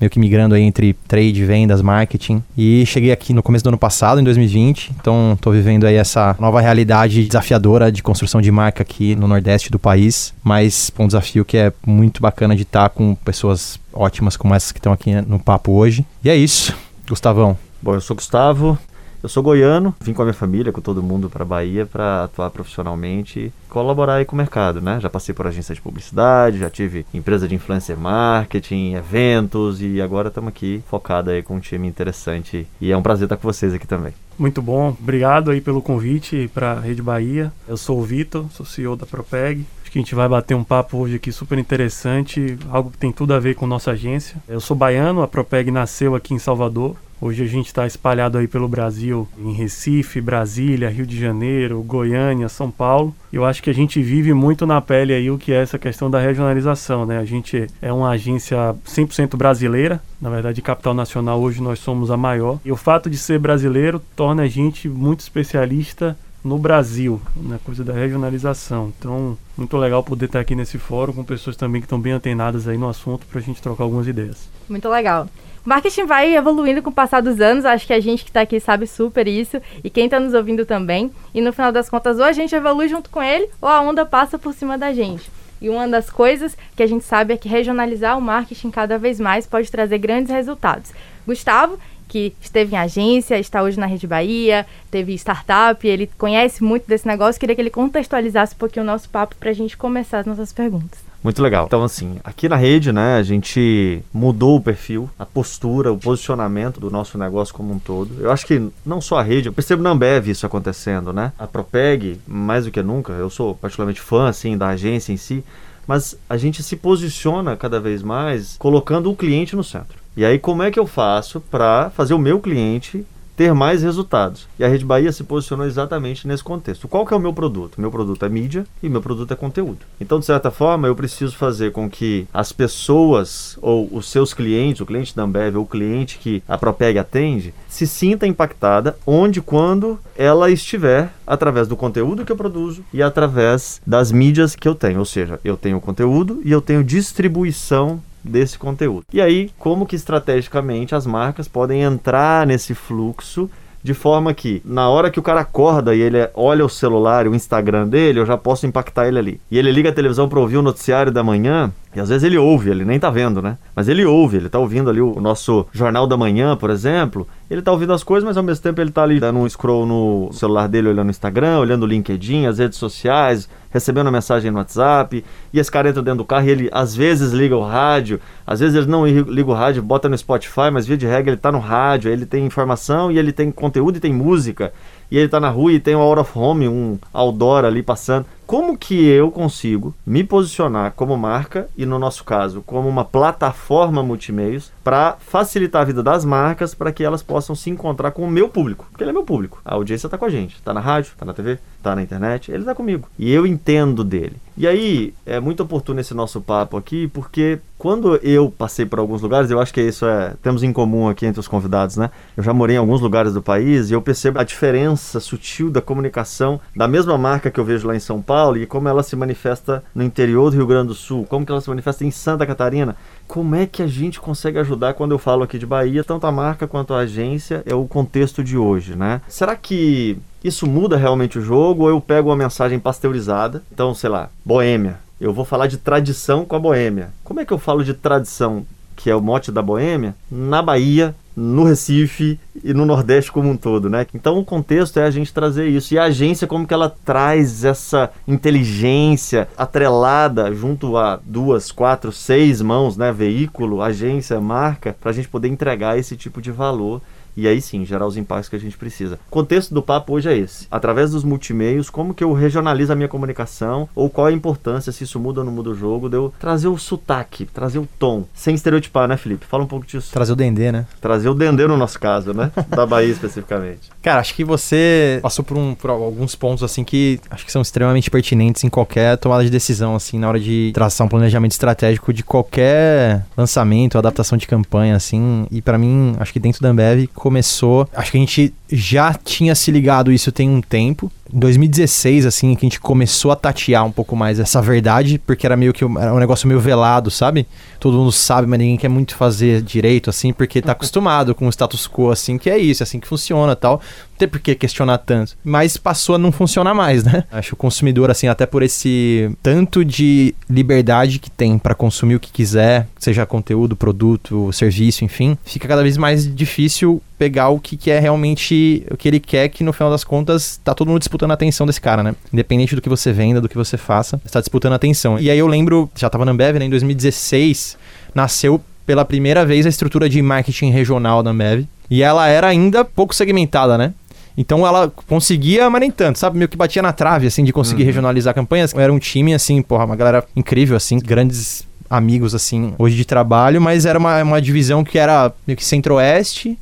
meio 0.04 0.10
que 0.10 0.19
migrando 0.19 0.54
aí 0.54 0.62
entre 0.62 0.92
trade, 1.09 1.44
vendas, 1.44 1.81
marketing. 1.81 2.42
E 2.56 2.84
cheguei 2.87 3.10
aqui 3.10 3.32
no 3.32 3.42
começo 3.42 3.65
do 3.65 3.69
ano 3.69 3.78
passado, 3.78 4.20
em 4.20 4.25
2020. 4.25 4.92
Então, 5.00 5.32
estou 5.34 5.53
vivendo 5.53 5.87
aí 5.87 5.97
essa 5.97 6.37
nova 6.38 6.60
realidade 6.60 7.25
desafiadora 7.25 7.91
de 7.91 8.03
construção 8.03 8.41
de 8.41 8.50
marca 8.50 8.82
aqui 8.82 9.16
no 9.16 9.26
Nordeste 9.26 9.70
do 9.70 9.78
país. 9.78 10.34
Mas 10.43 10.91
um 10.98 11.06
desafio 11.06 11.44
que 11.44 11.56
é 11.56 11.72
muito 11.87 12.20
bacana 12.20 12.54
de 12.54 12.62
estar 12.62 12.91
com 12.91 13.14
pessoas 13.14 13.81
ótimas 13.93 14.37
como 14.37 14.54
essas 14.54 14.72
que 14.72 14.78
estão 14.78 14.93
aqui 14.93 15.14
no 15.22 15.38
papo 15.38 15.72
hoje. 15.72 16.04
E 16.22 16.28
é 16.28 16.37
isso. 16.37 16.76
Gustavão. 17.09 17.56
Bom, 17.81 17.94
eu 17.94 18.00
sou 18.00 18.16
Gustavo, 18.16 18.78
eu 19.25 19.29
sou 19.31 19.43
goiano, 19.43 19.95
vim 20.03 20.12
com 20.12 20.21
a 20.21 20.27
minha 20.27 20.35
família, 20.35 20.71
com 20.71 20.83
todo 20.83 21.03
mundo 21.03 21.31
para 21.31 21.47
Bahia 21.47 21.87
para 21.87 22.25
atuar 22.25 22.51
profissionalmente 22.51 23.51
colaborar 23.71 24.17
aí 24.17 24.27
com 24.27 24.37
o 24.37 24.37
mercado, 24.37 24.83
né? 24.83 25.01
Já 25.01 25.09
passei 25.09 25.35
por 25.35 25.47
agência 25.47 25.75
de 25.75 25.81
publicidade, 25.81 26.59
já 26.59 26.69
tive 26.69 27.07
empresa 27.15 27.49
de 27.49 27.55
influencer 27.55 27.97
marketing, 27.97 28.93
eventos 28.93 29.81
e 29.81 29.99
agora 30.03 30.29
estamos 30.29 30.49
aqui 30.49 30.85
focado 30.91 31.31
aí 31.31 31.43
com 31.43 31.57
um 31.57 31.59
time 31.59 31.89
interessante 31.89 32.67
e 32.79 32.93
é 32.93 32.97
um 32.97 33.01
prazer 33.01 33.25
estar 33.25 33.39
com 33.39 33.51
vocês 33.51 33.73
aqui 33.73 33.87
também. 33.87 34.12
Muito 34.39 34.61
bom, 34.61 34.95
obrigado 35.01 35.51
aí 35.51 35.61
pelo 35.62 35.81
convite 35.81 36.51
para 36.53 36.73
a 36.73 36.81
Rede 36.81 37.01
Bahia. 37.01 37.51
Eu 37.67 37.79
sou 37.79 38.01
o 38.01 38.03
Vitor, 38.03 38.45
sou 38.53 38.67
CEO 38.67 38.95
da 38.95 39.06
Propeg. 39.06 39.65
Acho 39.81 39.91
que 39.91 39.99
a 39.99 40.03
gente 40.03 40.15
vai 40.15 40.29
bater 40.29 40.55
um 40.55 40.65
papo 40.65 40.99
hoje 40.99 41.17
aqui 41.17 41.33
super 41.33 41.59
interessante, 41.59 42.59
algo 42.71 42.91
que 42.91 42.99
tem 42.99 43.11
tudo 43.11 43.33
a 43.33 43.41
ver 43.41 43.55
com 43.55 43.67
nossa 43.67 43.93
agência. 43.93 44.37
Eu 44.47 44.61
sou 44.61 44.77
baiano, 44.77 45.23
a 45.23 45.29
Propeg 45.29 45.71
nasceu 45.71 46.15
aqui 46.15 46.35
em 46.35 46.39
Salvador, 46.39 46.95
Hoje 47.20 47.42
a 47.42 47.47
gente 47.47 47.66
está 47.66 47.86
espalhado 47.86 48.38
aí 48.38 48.47
pelo 48.47 48.69
Brasil, 48.69 49.26
em 49.38 49.52
Recife, 49.52 50.20
Brasília, 50.20 50.91
Rio 50.91 51.06
de 51.06 51.19
Janeiro, 51.19 51.82
Goiânia, 51.82 52.48
São 52.48 52.70
Paulo. 52.70 53.14
Eu 53.32 53.44
acho 53.44 53.62
que 53.62 53.70
a 53.70 53.75
gente 53.75 54.02
vive 54.02 54.34
muito 54.34 54.66
na 54.66 54.80
pele 54.80 55.12
aí 55.12 55.30
o 55.30 55.38
que 55.38 55.52
é 55.52 55.62
essa 55.62 55.78
questão 55.78 56.10
da 56.10 56.19
regionalização, 56.19 57.06
né? 57.06 57.19
A 57.19 57.25
gente 57.25 57.66
é 57.80 57.92
uma 57.92 58.10
agência 58.10 58.75
100% 58.86 59.36
brasileira, 59.36 60.02
na 60.20 60.30
verdade, 60.30 60.62
capital 60.62 60.94
nacional 60.94 61.41
hoje 61.41 61.62
nós 61.62 61.78
somos 61.78 62.10
a 62.10 62.16
maior. 62.16 62.58
E 62.64 62.72
o 62.72 62.76
fato 62.76 63.08
de 63.08 63.16
ser 63.16 63.38
brasileiro 63.38 64.00
torna 64.14 64.42
a 64.42 64.48
gente 64.48 64.88
muito 64.88 65.20
especialista 65.20 66.16
no 66.44 66.58
Brasil, 66.58 67.20
na 67.34 67.58
coisa 67.58 67.82
da 67.82 67.94
regionalização. 67.94 68.92
Então, 68.98 69.36
muito 69.56 69.76
legal 69.78 70.02
poder 70.04 70.26
estar 70.26 70.41
aqui 70.41 70.54
nesse 70.54 70.76
fórum 70.76 71.14
com 71.14 71.25
pessoas 71.25 71.56
também 71.56 71.81
que 71.81 71.86
estão 71.86 71.98
bem 71.98 72.12
antenadas 72.12 72.69
aí 72.69 72.76
no 72.76 72.88
assunto 72.88 73.26
para 73.26 73.38
a 73.38 73.42
gente 73.42 73.62
trocar 73.62 73.84
algumas 73.84 74.06
ideias. 74.06 74.48
Muito 74.69 74.88
legal. 74.88 75.26
Marketing 75.64 76.04
vai 76.04 76.36
evoluindo 76.36 76.82
com 76.82 76.91
o 76.91 76.92
passar 76.92 77.22
dos 77.22 77.41
anos, 77.41 77.64
acho 77.64 77.86
que 77.86 77.92
a 77.94 78.00
gente 78.00 78.22
que 78.22 78.28
está 78.28 78.42
aqui 78.42 78.60
sabe 78.60 78.86
super 78.86 79.26
isso, 79.26 79.60
e 79.82 79.88
quem 79.88 80.04
está 80.04 80.20
nos 80.20 80.34
ouvindo 80.34 80.66
também. 80.66 81.10
E 81.32 81.41
no 81.41 81.54
final 81.54 81.72
das 81.72 81.88
contas, 81.88 82.19
ou 82.19 82.25
a 82.25 82.32
gente 82.32 82.54
evolui 82.54 82.86
junto 82.86 83.08
com 83.08 83.22
ele, 83.22 83.48
ou 83.62 83.69
a 83.69 83.80
onda 83.80 84.04
passa 84.04 84.38
por 84.38 84.52
cima 84.52 84.76
da 84.76 84.92
gente. 84.92 85.30
E 85.62 85.70
uma 85.70 85.88
das 85.88 86.10
coisas 86.10 86.54
que 86.76 86.82
a 86.82 86.86
gente 86.86 87.04
sabe 87.04 87.32
é 87.32 87.36
que 87.38 87.48
regionalizar 87.48 88.19
o 88.19 88.20
marketing 88.20 88.70
cada 88.70 88.98
vez 88.98 89.19
mais 89.19 89.47
pode 89.47 89.70
trazer 89.70 89.97
grandes 89.97 90.30
resultados. 90.30 90.92
Gustavo, 91.26 91.78
que 92.06 92.34
esteve 92.42 92.75
em 92.75 92.78
agência, 92.78 93.38
está 93.38 93.62
hoje 93.62 93.81
na 93.81 93.86
Rede 93.86 94.06
Bahia, 94.06 94.66
teve 94.91 95.14
startup, 95.14 95.88
ele 95.88 96.10
conhece 96.19 96.62
muito 96.62 96.86
desse 96.86 97.06
negócio, 97.06 97.41
queria 97.41 97.54
que 97.54 97.62
ele 97.62 97.70
contextualizasse 97.70 98.54
um 98.54 98.58
pouquinho 98.58 98.82
o 98.82 98.86
nosso 98.86 99.08
papo 99.08 99.34
para 99.36 99.48
a 99.48 99.54
gente 99.54 99.78
começar 99.78 100.19
as 100.19 100.26
nossas 100.26 100.52
perguntas. 100.52 101.13
Muito 101.25 101.43
legal. 101.43 101.65
Então, 101.65 101.83
assim, 101.83 102.19
aqui 102.23 102.51
na 102.51 102.57
rede, 102.57 102.93
né, 102.93 103.17
a 103.17 103.23
gente 103.23 104.03
mudou 104.12 104.57
o 104.57 104.61
perfil, 104.61 105.09
a 105.19 105.25
postura, 105.25 105.91
o 105.91 105.97
posicionamento 105.97 106.79
do 106.79 106.91
nosso 106.91 107.17
negócio 107.17 107.55
como 107.55 107.73
um 107.73 107.79
todo. 107.79 108.11
Eu 108.21 108.31
acho 108.31 108.47
que 108.47 108.69
não 108.85 109.00
só 109.00 109.19
a 109.19 109.23
rede, 109.23 109.49
eu 109.49 109.53
percebo 109.53 109.82
na 109.82 109.88
Ambev 109.88 110.29
isso 110.29 110.44
acontecendo, 110.44 111.15
né? 111.15 111.32
A 111.38 111.47
Propeg, 111.47 112.21
mais 112.26 112.67
do 112.67 112.71
que 112.71 112.82
nunca, 112.82 113.15
eu 113.15 113.31
sou 113.31 113.55
particularmente 113.55 114.03
fã, 114.03 114.29
assim, 114.29 114.59
da 114.59 114.69
agência 114.69 115.15
em 115.15 115.17
si, 115.17 115.43
mas 115.87 116.15
a 116.29 116.37
gente 116.37 116.62
se 116.62 116.76
posiciona 116.76 117.56
cada 117.56 117.81
vez 117.81 118.03
mais 118.03 118.56
colocando 118.59 119.11
o 119.11 119.17
cliente 119.17 119.56
no 119.56 119.65
centro. 119.65 119.99
E 120.15 120.27
aí, 120.27 120.38
como 120.38 120.62
é 120.62 120.70
que 120.70 120.79
eu 120.79 120.87
faço 120.87 121.41
para 121.41 121.88
fazer 121.97 122.12
o 122.12 122.19
meu 122.19 122.38
cliente 122.38 123.05
ter 123.36 123.52
mais 123.52 123.82
resultados. 123.82 124.46
E 124.58 124.64
a 124.64 124.69
Rede 124.69 124.84
Bahia 124.84 125.12
se 125.12 125.25
posicionou 125.25 125.66
exatamente 125.66 126.26
nesse 126.26 126.44
contexto. 126.44 126.88
Qual 126.88 127.06
que 127.06 127.14
é 127.14 127.16
o 127.16 127.20
meu 127.20 127.32
produto? 127.32 127.81
Meu 127.81 127.90
produto 127.90 128.25
é 128.25 128.28
mídia 128.28 128.64
e 128.82 128.88
meu 128.88 129.02
produto 129.02 129.32
é 129.32 129.36
conteúdo. 129.36 129.78
Então, 130.00 130.19
de 130.19 130.26
certa 130.26 130.50
forma, 130.50 130.86
eu 130.86 130.94
preciso 130.94 131.36
fazer 131.36 131.72
com 131.72 131.88
que 131.88 132.26
as 132.32 132.52
pessoas 132.52 133.58
ou 133.60 133.88
os 133.92 134.08
seus 134.08 134.32
clientes, 134.32 134.81
o 134.81 134.86
cliente 134.86 135.14
da 135.14 135.22
Ambev 135.22 135.56
ou 135.56 135.64
o 135.64 135.66
cliente 135.66 136.19
que 136.19 136.42
a 136.48 136.56
Propeg 136.56 136.98
atende, 136.98 137.54
se 137.69 137.86
sinta 137.86 138.26
impactada 138.26 138.96
onde 139.06 139.40
quando 139.40 139.98
ela 140.16 140.50
estiver 140.50 141.12
através 141.26 141.66
do 141.66 141.76
conteúdo 141.76 142.25
que 142.25 142.32
eu 142.32 142.36
produzo 142.36 142.84
e 142.92 143.02
através 143.02 143.81
das 143.86 144.12
mídias 144.12 144.54
que 144.54 144.69
eu 144.69 144.75
tenho. 144.75 145.00
Ou 145.00 145.04
seja, 145.04 145.40
eu 145.44 145.56
tenho 145.56 145.81
conteúdo 145.81 146.40
e 146.44 146.52
eu 146.52 146.60
tenho 146.60 146.84
distribuição 146.84 148.00
desse 148.25 148.59
conteúdo. 148.59 149.05
E 149.12 149.21
aí, 149.21 149.50
como 149.59 149.87
que 149.87 149.94
estrategicamente 149.94 150.94
as 150.94 151.06
marcas 151.06 151.47
podem 151.47 151.82
entrar 151.82 152.47
nesse 152.47 152.75
fluxo 152.75 153.50
de 153.85 153.93
forma 153.93 154.32
que 154.32 154.62
na 154.65 154.88
hora 154.88 155.11
que 155.11 155.21
o 155.21 155.23
cara 155.23 155.41
acorda 155.41 155.94
e 155.94 156.00
ele 156.00 156.17
olha 156.35 156.65
o 156.65 156.71
celular, 156.71 157.29
o 157.29 157.35
Instagram 157.35 157.87
dele, 157.87 158.19
eu 158.19 158.25
já 158.25 158.38
posso 158.38 158.67
impactar 158.67 159.06
ele 159.06 159.19
ali. 159.19 159.41
E 159.50 159.59
ele 159.59 159.71
liga 159.71 159.91
a 159.91 159.93
televisão 159.93 160.26
para 160.26 160.41
ouvir 160.41 160.56
o 160.56 160.62
noticiário 160.62 161.12
da 161.12 161.23
manhã, 161.23 161.71
e 161.94 162.00
às 162.00 162.08
vezes 162.08 162.25
ele 162.25 162.37
ouve, 162.37 162.70
ele 162.70 162.85
nem 162.85 162.99
tá 162.99 163.08
vendo, 163.08 163.41
né? 163.41 163.56
Mas 163.75 163.88
ele 163.88 164.05
ouve, 164.05 164.37
ele 164.37 164.49
tá 164.49 164.58
ouvindo 164.58 164.91
ali 164.91 165.00
o 165.00 165.20
nosso 165.20 165.67
Jornal 165.73 166.06
da 166.06 166.17
Manhã, 166.17 166.56
por 166.56 166.70
exemplo. 166.70 167.26
Ele 167.49 167.62
tá 167.62 167.70
ouvindo 167.70 167.93
as 167.93 168.02
coisas, 168.02 168.26
mas 168.26 168.37
ao 168.37 168.43
mesmo 168.43 168.62
tempo 168.62 168.81
ele 168.81 168.91
tá 168.91 169.05
ali 169.05 169.20
dando 169.20 169.38
um 169.38 169.49
scroll 169.49 169.87
no 169.87 170.32
celular 170.32 170.67
dele, 170.67 170.88
olhando 170.88 171.06
o 171.06 171.11
Instagram, 171.11 171.58
olhando 171.58 171.85
o 171.85 171.87
LinkedIn, 171.87 172.46
as 172.46 172.58
redes 172.58 172.79
sociais, 172.79 173.49
recebendo 173.70 174.11
mensagem 174.11 174.50
no 174.50 174.58
WhatsApp. 174.58 175.25
E 175.52 175.58
esse 175.58 175.70
cara 175.70 175.88
entra 175.88 176.02
dentro 176.02 176.19
do 176.19 176.25
carro 176.25 176.46
e 176.46 176.50
ele 176.50 176.69
às 176.73 176.96
vezes 176.96 177.32
liga 177.32 177.56
o 177.56 177.62
rádio, 177.62 178.19
às 178.44 178.58
vezes 178.58 178.75
ele 178.75 178.87
não 178.87 179.06
liga 179.06 179.50
o 179.50 179.55
rádio, 179.55 179.82
bota 179.82 180.08
no 180.08 180.19
Spotify, 180.19 180.70
mas 180.73 180.87
via 180.87 180.96
de 180.96 181.06
regra 181.06 181.31
ele 181.31 181.41
tá 181.41 181.52
no 181.52 181.61
rádio, 181.61 182.11
ele 182.11 182.26
tem 182.26 182.44
informação 182.44 183.12
e 183.12 183.19
ele 183.19 183.32
tem 183.32 183.52
conteúdo 183.52 183.96
e 183.96 184.00
tem 184.00 184.12
música 184.12 184.73
e 185.11 185.19
ele 185.19 185.29
tá 185.29 185.41
na 185.41 185.51
rua 185.51 185.73
e 185.73 185.81
tem 185.81 185.95
um 185.95 186.01
out 186.01 186.21
of 186.21 186.39
home, 186.39 186.69
um 186.69 186.99
outdoor 187.12 187.65
ali 187.65 187.83
passando. 187.83 188.27
Como 188.47 188.77
que 188.77 189.06
eu 189.06 189.31
consigo 189.31 189.95
me 190.06 190.23
posicionar 190.23 190.93
como 190.93 191.17
marca 191.17 191.69
e 191.77 191.87
no 191.87 191.99
nosso 191.99 192.25
caso 192.25 192.62
como 192.67 192.89
uma 192.89 193.05
plataforma 193.05 194.03
multimeios 194.03 194.71
para 194.83 195.17
facilitar 195.19 195.83
a 195.83 195.85
vida 195.87 196.03
das 196.03 196.25
marcas 196.25 196.75
para 196.75 196.93
que 196.93 197.03
elas 197.03 197.23
possam 197.23 197.56
se 197.56 197.71
encontrar 197.71 198.11
com 198.11 198.23
o 198.23 198.31
meu 198.31 198.49
público, 198.49 198.87
porque 198.91 199.03
ele 199.03 199.11
é 199.11 199.15
meu 199.15 199.25
público. 199.25 199.61
A 199.65 199.75
audiência 199.75 200.06
está 200.06 200.19
com 200.19 200.27
a 200.27 200.31
gente, 200.31 200.56
está 200.56 200.75
na 200.75 200.81
rádio, 200.81 201.12
está 201.12 201.25
na 201.25 201.33
TV, 201.33 201.59
está 201.79 201.97
na 201.97 202.03
internet, 202.03 202.51
ele 202.51 202.61
está 202.61 202.75
comigo 202.75 203.09
e 203.19 203.33
eu 203.33 203.47
entendo 203.47 204.05
dele. 204.05 204.37
E 204.56 204.67
aí 204.67 205.12
é 205.27 205.41
muito 205.41 205.62
oportuno 205.62 206.01
esse 206.01 206.15
nosso 206.15 206.41
papo 206.41 206.77
aqui, 206.77 207.09
porque 207.09 207.59
quando 207.77 208.17
eu 208.23 208.51
passei 208.56 208.87
por 208.87 208.99
alguns 208.99 209.21
lugares, 209.21 209.51
eu 209.51 209.61
acho 209.61 209.75
que 209.75 209.81
isso 209.81 210.06
é 210.06 210.35
temos 210.43 210.62
em 210.62 210.73
comum 210.73 211.09
aqui 211.09 211.27
entre 211.27 211.41
os 211.41 211.49
convidados, 211.49 211.97
né? 211.97 212.11
Eu 212.37 212.43
já 212.43 212.53
morei 212.55 212.77
em 212.77 212.79
alguns 212.79 213.01
lugares 213.01 213.35
do 213.35 213.43
país 213.43 213.91
e 213.91 213.95
eu 213.95 214.01
percebo 214.01 214.39
a 214.39 214.45
diferença 214.45 215.19
sutil 215.19 215.71
da 215.71 215.83
comunicação 215.83 216.61
da 216.75 216.87
mesma 216.87 217.19
marca 217.19 217.51
que 217.51 217.59
eu 217.59 217.65
vejo 217.65 217.89
lá 217.89 217.97
em 217.97 218.01
São 218.01 218.23
Paulo 218.23 218.56
e 218.56 218.65
como 218.65 218.89
ela 218.89 219.03
se 219.03 219.17
manifesta 219.17 219.83
no 219.95 220.05
interior 220.05 220.51
do 220.51 220.56
Rio 220.56 220.67
Grande 220.67 220.89
do 220.89 220.95
Sul, 220.95 221.27
como 221.29 221.45
que 221.45 221.51
ela 221.51 221.61
se 221.61 221.69
manifesta 221.69 222.05
em 222.05 222.11
Santa 222.11 222.47
Catarina. 222.47 222.97
Como 223.27 223.55
é 223.55 223.67
que 223.67 223.83
a 223.83 223.87
gente 223.87 224.21
consegue 224.21 224.59
ajudar 224.59 224.95
quando 224.95 225.12
eu 225.12 225.19
falo 225.19 225.43
aqui 225.43 225.59
de 225.59 225.67
Bahia, 225.67 226.05
tanto 226.05 226.27
a 226.27 226.33
marca 226.33 226.69
quanto 226.69 226.95
a 226.95 226.99
agência, 226.99 227.62
é 227.67 227.75
o 227.75 227.87
contexto 227.87 228.45
de 228.45 228.56
hoje, 228.56 228.95
né? 228.95 229.21
Será 229.29 229.56
que 229.56 230.19
isso 230.44 230.67
muda 230.67 230.96
realmente 230.96 231.38
o 231.38 231.43
jogo 231.43 231.85
ou 231.85 231.88
eu 231.88 232.00
pego 232.00 232.29
uma 232.29 232.37
mensagem 232.37 232.79
pasteurizada? 232.79 233.62
Então, 233.73 233.94
sei 233.94 234.11
lá, 234.11 234.29
Boêmia. 234.44 234.99
Eu 235.19 235.32
vou 235.32 235.44
falar 235.44 235.69
de 235.69 235.79
tradição 235.79 236.44
com 236.44 236.55
a 236.55 236.58
Boêmia. 236.58 237.11
Como 237.25 237.41
é 237.41 237.46
que 237.46 237.52
eu 237.52 237.58
falo 237.58 237.82
de 237.82 237.94
tradição, 237.94 238.67
que 238.94 239.08
é 239.08 239.17
o 239.17 239.23
mote 239.23 239.50
da 239.50 239.62
Boêmia, 239.62 240.14
na 240.31 240.61
Bahia, 240.61 241.14
no 241.37 241.64
Recife 241.64 242.38
e 242.62 242.73
no 242.73 242.85
Nordeste 242.85 243.32
como 243.32 243.49
um 243.50 243.56
todo, 243.56 243.91
né? 243.91 244.06
Então 244.14 244.38
o 244.38 244.44
contexto 244.44 244.99
é 244.99 245.05
a 245.05 245.11
gente 245.11 245.32
trazer 245.32 245.67
isso. 245.67 245.94
E 245.94 245.99
a 245.99 246.05
agência, 246.05 246.46
como 246.46 246.67
que 246.67 246.75
ela 246.75 246.94
traz 247.05 247.64
essa 247.64 248.11
inteligência 248.29 249.49
atrelada 249.56 250.52
junto 250.55 250.96
a 250.96 251.19
duas, 251.25 251.73
quatro, 251.73 252.12
seis 252.12 252.61
mãos, 252.61 252.96
né? 252.96 253.11
Veículo, 253.12 253.82
agência, 253.82 254.41
marca, 254.41 254.94
para 255.00 255.11
a 255.11 255.14
gente 255.14 255.29
poder 255.29 255.49
entregar 255.49 255.99
esse 255.99 256.17
tipo 256.17 256.41
de 256.41 256.52
valor 256.52 257.00
e 257.36 257.48
aí 257.48 257.60
sim 257.60 257.84
gerar 257.84 258.06
os 258.06 258.16
impactos 258.16 258.48
que 258.48 258.56
a 258.56 258.60
gente 258.60 258.76
precisa. 258.76 259.19
O 259.28 259.31
contexto 259.31 259.75
do 259.75 259.82
papo 259.82 260.14
hoje 260.14 260.28
é 260.28 260.36
esse. 260.36 260.66
Através 260.70 261.10
dos 261.10 261.25
multimeios, 261.25 261.90
como 261.90 262.14
que 262.14 262.25
eu 262.25 262.32
regionalizo 262.32 262.92
a 262.92 262.96
minha 262.96 263.08
comunicação 263.08 263.88
ou 263.94 264.08
qual 264.08 264.28
a 264.28 264.32
importância, 264.32 264.92
se 264.92 265.04
isso 265.04 265.19
muda 265.19 265.40
ou 265.40 265.46
não 265.46 265.52
muda 265.52 265.70
o 265.70 265.75
jogo, 265.75 266.08
de 266.08 266.16
eu 266.16 266.32
trazer 266.38 266.69
o 266.69 266.78
sotaque, 266.78 267.46
trazer 267.46 267.78
o 267.78 267.88
tom, 267.98 268.25
sem 268.34 268.54
estereotipar, 268.54 269.08
né, 269.08 269.16
Felipe? 269.16 269.46
Fala 269.46 269.64
um 269.64 269.66
pouco 269.69 269.86
disso. 269.86 270.12
Trazer 270.12 270.32
o 270.32 270.36
dendê, 270.36 270.70
né? 270.70 270.86
Trazer 271.00 271.28
o 271.28 271.34
dendê 271.34 271.66
no 271.66 271.76
nosso 271.76 271.98
caso, 271.98 272.32
né? 272.32 272.50
da 272.69 272.86
Bahia 272.86 273.10
especificamente. 273.10 273.90
Cara, 274.02 274.20
acho 274.20 274.34
que 274.34 274.44
você 274.44 275.19
passou 275.22 275.44
por, 275.44 275.56
um, 275.56 275.75
por 275.75 275.90
alguns 275.90 276.34
pontos 276.34 276.62
assim 276.62 276.84
que 276.84 277.20
acho 277.31 277.44
que 277.44 277.52
são 277.52 277.62
extremamente 277.62 278.10
pertinentes 278.10 278.62
em 278.64 278.69
qualquer 278.69 279.16
tomada 279.16 279.44
de 279.44 279.50
decisão, 279.50 279.94
assim, 279.94 280.19
na 280.19 280.28
hora 280.28 280.40
de 280.40 280.70
traçar 280.75 281.06
um 281.06 281.10
planejamento 281.10 281.52
estratégico 281.52 282.12
de 282.12 282.22
qualquer 282.22 283.25
lançamento, 283.36 283.96
adaptação 283.96 284.36
de 284.36 284.46
campanha, 284.46 284.94
assim. 284.94 285.46
E 285.50 285.62
para 285.62 285.78
mim, 285.78 286.14
acho 286.19 286.32
que 286.32 286.40
dentro 286.40 286.60
da 286.60 286.69
Ambev 286.69 287.06
começou. 287.25 287.88
Acho 287.94 288.11
que 288.11 288.19
a 288.19 288.21
gente 288.21 288.55
já 288.75 289.15
tinha 289.15 289.55
se 289.55 289.71
ligado 289.71 290.12
isso 290.12 290.32
tem 290.32 290.49
um 290.49 290.61
tempo. 290.61 291.11
Em 291.32 291.38
2016, 291.38 292.26
assim, 292.26 292.55
que 292.55 292.65
a 292.65 292.69
gente 292.69 292.81
começou 292.81 293.31
a 293.31 293.37
tatear 293.37 293.85
um 293.85 293.91
pouco 293.91 294.15
mais 294.15 294.38
essa 294.38 294.61
verdade, 294.61 295.19
porque 295.19 295.47
era 295.47 295.56
meio 295.56 295.73
que 295.73 295.85
um, 295.85 295.99
era 295.99 296.12
um 296.12 296.19
negócio 296.19 296.47
meio 296.47 296.61
velado, 296.61 297.11
sabe? 297.11 297.47
Todo 297.81 297.97
mundo 297.97 298.12
sabe, 298.12 298.47
mas 298.47 298.59
ninguém 298.59 298.76
quer 298.76 298.88
muito 298.88 299.17
fazer 299.17 299.62
direito, 299.62 300.11
assim, 300.11 300.32
porque 300.32 300.61
tá 300.61 300.73
acostumado 300.73 301.35
com 301.35 301.47
o 301.47 301.50
status 301.50 301.88
quo, 301.88 302.11
assim, 302.11 302.38
que 302.38 302.50
é 302.50 302.59
isso, 302.59 302.82
é 302.82 302.85
assim 302.85 303.00
que 303.00 303.09
funciona 303.09 303.56
tal. 303.56 303.81
Não 304.12 304.19
tem 304.19 304.29
por 304.29 304.38
que 304.38 304.55
questionar 304.55 304.99
tanto. 304.99 305.37
Mas 305.43 305.77
passou 305.77 306.15
a 306.15 306.19
não 306.19 306.31
funcionar 306.31 306.75
mais, 306.75 307.03
né? 307.05 307.25
Acho 307.32 307.49
que 307.49 307.55
o 307.55 307.56
consumidor, 307.56 308.11
assim, 308.11 308.29
até 308.29 308.47
por 308.47 308.62
esse 308.62 309.31
tanto 309.43 309.85
de 309.85 310.35
liberdade 310.49 311.19
que 311.19 311.31
tem 311.31 311.59
para 311.59 311.75
consumir 311.75 312.15
o 312.17 312.20
que 312.20 312.31
quiser, 312.31 312.87
seja 312.99 313.27
conteúdo, 313.27 313.75
produto, 313.75 314.53
serviço, 314.53 315.05
enfim, 315.05 315.37
fica 315.44 315.67
cada 315.67 315.82
vez 315.82 315.97
mais 315.97 316.32
difícil 316.32 317.03
pegar 317.19 317.49
o 317.49 317.59
que, 317.59 317.77
que 317.77 317.91
é 317.91 317.99
realmente 317.99 318.55
o 318.90 318.96
que 318.96 319.08
ele 319.08 319.20
quer, 319.20 319.49
que 319.49 319.64
no 319.64 319.72
final 319.72 319.90
das 319.90 320.05
contas 320.05 320.61
tá 320.62 320.75
todo 320.75 320.88
mundo 320.88 320.99
disputando 320.99 321.31
a 321.31 321.34
atenção 321.34 321.66
desse 321.66 321.81
cara, 321.81 322.02
né? 322.02 322.14
Independente 322.32 322.75
do 322.75 322.81
que 322.81 322.88
você 322.88 323.12
venda, 323.12 323.40
do 323.40 323.49
que 323.49 323.56
você 323.56 323.76
faça, 323.76 324.20
está 324.25 324.40
disputando 324.40 324.72
a 324.72 324.76
atenção. 324.76 325.19
E 325.19 325.31
aí 325.31 325.38
eu 325.38 325.46
lembro, 325.46 325.90
já 325.94 326.08
tava 326.08 326.25
na 326.25 326.32
Ambev, 326.32 326.58
né? 326.58 326.66
Em 326.66 326.70
2016, 326.70 327.76
nasceu 328.14 328.61
pela 328.87 329.05
primeira 329.05 329.44
vez 329.44 329.66
a 329.66 329.69
estrutura 329.69 330.08
de 330.08 330.20
marketing 330.20 330.70
regional 330.70 331.22
da 331.22 331.31
Ambev. 331.31 331.66
E 331.90 332.02
ela 332.02 332.28
era 332.28 332.46
ainda 332.46 332.84
pouco 332.84 333.14
segmentada, 333.14 333.76
né? 333.76 333.93
Então 334.37 334.67
ela 334.67 334.93
conseguia, 335.06 335.70
mas 335.70 335.81
nem 335.81 335.90
tanto, 335.90 336.19
sabe? 336.19 336.37
Meio 336.37 336.49
que 336.49 336.56
batia 336.56 336.82
na 336.82 336.93
trave, 336.93 337.26
assim, 337.26 337.44
de 337.44 337.52
conseguir 337.52 337.82
uhum. 337.82 337.88
regionalizar 337.88 338.34
campanhas. 338.34 338.75
Era 338.75 338.93
um 338.93 338.99
time, 338.99 339.32
assim, 339.32 339.62
porra, 339.62 339.84
uma 339.84 339.96
galera 339.96 340.25
incrível, 340.34 340.76
assim, 340.76 340.99
grandes 340.99 341.64
amigos, 341.88 342.34
assim, 342.34 342.75
hoje 342.78 342.96
de 342.96 343.05
trabalho, 343.05 343.60
mas 343.60 343.87
era 343.87 343.99
uma, 343.99 344.22
uma 344.22 344.43
divisão 344.43 344.82
que 344.82 344.99
era 344.99 345.32
meio 345.46 345.56
que 345.56 345.64
centro-oeste, 345.64 346.58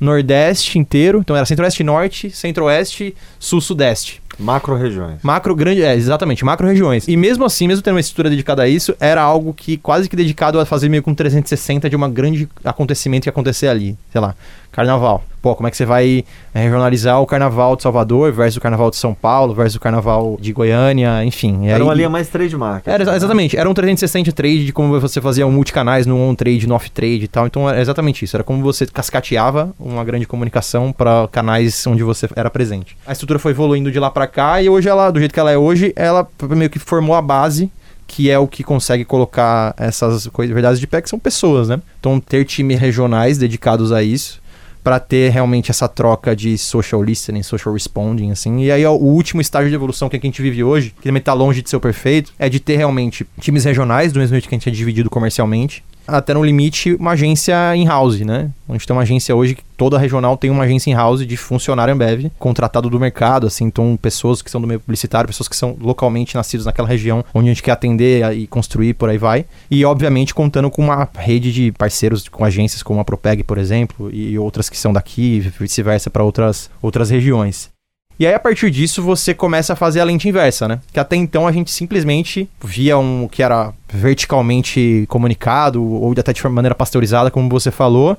Nordeste 0.00 0.78
inteiro. 0.78 1.20
Então 1.20 1.36
era 1.36 1.46
Centro-Oeste 1.46 1.82
Norte, 1.82 2.30
Centro-Oeste, 2.30 3.14
Sul-Sudeste. 3.38 4.22
Macro-regiões. 4.38 5.20
Macro, 5.22 5.54
grande, 5.54 5.82
é, 5.82 5.94
exatamente, 5.94 6.44
macro-regiões. 6.44 7.08
E 7.08 7.16
mesmo 7.16 7.44
assim, 7.44 7.66
mesmo 7.66 7.82
tendo 7.82 7.94
uma 7.94 8.00
estrutura 8.00 8.28
dedicada 8.28 8.62
a 8.62 8.68
isso, 8.68 8.94
era 9.00 9.22
algo 9.22 9.54
que 9.54 9.78
quase 9.78 10.08
que 10.08 10.16
dedicado 10.16 10.60
a 10.60 10.66
fazer 10.66 10.88
meio 10.88 11.02
com 11.02 11.14
360 11.14 11.88
de 11.88 11.96
um 11.96 12.10
grande 12.10 12.48
acontecimento 12.62 13.22
que 13.22 13.28
ia 13.28 13.30
acontecer 13.30 13.68
ali. 13.68 13.96
Sei 14.12 14.20
lá, 14.20 14.34
carnaval. 14.76 15.24
Pô, 15.40 15.54
como 15.54 15.66
é 15.66 15.70
que 15.70 15.76
você 15.76 15.86
vai 15.86 16.22
eh, 16.54 16.62
regionalizar 16.62 17.18
o 17.22 17.26
carnaval 17.26 17.76
de 17.76 17.82
Salvador 17.82 18.30
versus 18.30 18.58
o 18.58 18.60
carnaval 18.60 18.90
de 18.90 18.96
São 18.96 19.14
Paulo 19.14 19.54
versus 19.54 19.76
o 19.76 19.80
carnaval 19.80 20.36
de 20.38 20.52
Goiânia, 20.52 21.24
enfim. 21.24 21.66
Era 21.66 21.76
aí, 21.76 21.82
uma 21.82 21.94
linha 21.94 22.10
mais 22.10 22.28
trade 22.28 22.54
market. 22.54 22.92
Era, 22.92 23.16
exatamente, 23.16 23.56
era 23.56 23.70
um 23.70 23.72
360 23.72 24.32
trade 24.32 24.66
de 24.66 24.72
como 24.72 25.00
você 25.00 25.18
fazia 25.18 25.46
um 25.46 25.52
multicanais 25.52 26.04
no 26.04 26.20
on 26.20 26.34
trade, 26.34 26.66
no 26.66 26.74
off 26.74 26.90
trade 26.90 27.24
e 27.24 27.28
tal. 27.28 27.46
Então 27.46 27.70
era 27.70 27.80
exatamente 27.80 28.22
isso. 28.24 28.36
Era 28.36 28.44
como 28.44 28.62
você 28.62 28.86
cascateava 28.86 29.72
uma 29.80 30.04
grande 30.04 30.26
comunicação 30.26 30.92
para 30.92 31.26
canais 31.32 31.86
onde 31.86 32.02
você 32.02 32.28
era 32.36 32.50
presente. 32.50 32.98
A 33.06 33.12
estrutura 33.12 33.38
foi 33.38 33.52
evoluindo 33.52 33.90
de 33.90 33.98
lá 33.98 34.10
para 34.10 34.26
cá 34.26 34.60
e 34.60 34.68
hoje 34.68 34.88
ela, 34.88 35.10
do 35.10 35.18
jeito 35.18 35.32
que 35.32 35.40
ela 35.40 35.50
é 35.50 35.56
hoje, 35.56 35.94
ela 35.96 36.28
meio 36.50 36.68
que 36.68 36.78
formou 36.78 37.16
a 37.16 37.22
base 37.22 37.70
que 38.08 38.30
é 38.30 38.38
o 38.38 38.46
que 38.46 38.62
consegue 38.62 39.04
colocar 39.04 39.74
essas 39.76 40.28
coisas, 40.28 40.54
verdades 40.54 40.78
de 40.78 40.86
pé, 40.86 41.02
que 41.02 41.10
são 41.10 41.18
pessoas, 41.18 41.68
né? 41.68 41.80
Então, 41.98 42.20
ter 42.20 42.44
times 42.44 42.78
regionais 42.78 43.36
dedicados 43.36 43.90
a 43.90 44.00
isso 44.00 44.40
para 44.86 45.00
ter 45.00 45.32
realmente 45.32 45.68
essa 45.68 45.88
troca 45.88 46.36
de 46.36 46.56
social 46.56 47.02
listening, 47.02 47.42
social 47.42 47.74
responding, 47.74 48.30
assim. 48.30 48.60
E 48.60 48.70
aí 48.70 48.86
o 48.86 48.92
último 48.92 49.40
estágio 49.40 49.68
de 49.68 49.74
evolução 49.74 50.08
que 50.08 50.14
a 50.14 50.20
gente 50.20 50.40
vive 50.40 50.62
hoje, 50.62 50.94
que 51.00 51.08
também 51.08 51.20
tá 51.20 51.32
longe 51.32 51.60
de 51.60 51.68
ser 51.68 51.74
o 51.74 51.80
perfeito, 51.80 52.32
é 52.38 52.48
de 52.48 52.60
ter 52.60 52.76
realmente 52.76 53.26
times 53.40 53.64
regionais, 53.64 54.12
do 54.12 54.20
mesmo 54.20 54.36
jeito 54.36 54.48
que 54.48 54.54
a 54.54 54.58
gente 54.58 54.68
é 54.68 54.70
dividido 54.70 55.10
comercialmente, 55.10 55.82
até 56.06 56.34
no 56.34 56.44
limite 56.44 56.94
uma 56.94 57.12
agência 57.12 57.74
in-house, 57.76 58.20
né? 58.20 58.50
A 58.68 58.72
gente 58.72 58.86
tem 58.86 58.94
uma 58.96 59.02
agência 59.02 59.34
hoje 59.34 59.54
que 59.54 59.62
toda 59.76 59.98
regional 59.98 60.36
tem 60.36 60.50
uma 60.50 60.64
agência 60.64 60.90
in-house 60.90 61.26
de 61.26 61.36
funcionário 61.36 61.92
Ambev, 61.92 62.30
contratado 62.38 62.88
do 62.88 62.98
mercado, 62.98 63.46
assim, 63.46 63.64
então 63.64 63.98
pessoas 64.00 64.42
que 64.42 64.50
são 64.50 64.60
do 64.60 64.66
meio 64.66 64.80
publicitário, 64.80 65.28
pessoas 65.28 65.48
que 65.48 65.56
são 65.56 65.76
localmente 65.80 66.34
nascidos 66.34 66.66
naquela 66.66 66.88
região 66.88 67.24
onde 67.34 67.48
a 67.48 67.52
gente 67.52 67.62
quer 67.62 67.72
atender 67.72 68.32
e 68.32 68.46
construir, 68.46 68.94
por 68.94 69.08
aí 69.08 69.18
vai. 69.18 69.44
E 69.70 69.84
obviamente 69.84 70.34
contando 70.34 70.70
com 70.70 70.82
uma 70.82 71.08
rede 71.16 71.52
de 71.52 71.72
parceiros, 71.72 72.28
com 72.28 72.44
agências 72.44 72.82
como 72.82 73.00
a 73.00 73.04
Propeg, 73.04 73.42
por 73.44 73.58
exemplo, 73.58 74.10
e 74.12 74.38
outras 74.38 74.68
que 74.68 74.78
são 74.78 74.92
daqui, 74.92 75.40
vice-versa 75.58 76.10
para 76.10 76.24
outras, 76.24 76.70
outras 76.82 77.10
regiões. 77.10 77.75
E 78.18 78.26
aí, 78.26 78.32
a 78.32 78.40
partir 78.40 78.70
disso, 78.70 79.02
você 79.02 79.34
começa 79.34 79.74
a 79.74 79.76
fazer 79.76 80.00
a 80.00 80.04
lente 80.04 80.26
inversa, 80.26 80.66
né? 80.66 80.80
Que 80.90 80.98
até 80.98 81.16
então 81.16 81.46
a 81.46 81.52
gente 81.52 81.70
simplesmente 81.70 82.48
via 82.64 82.96
um 82.96 83.28
que 83.28 83.42
era 83.42 83.74
verticalmente 83.92 85.04
comunicado, 85.08 85.82
ou 85.84 86.12
até 86.12 86.32
de 86.32 86.48
maneira 86.48 86.74
pasteurizada, 86.74 87.30
como 87.30 87.50
você 87.50 87.70
falou, 87.70 88.16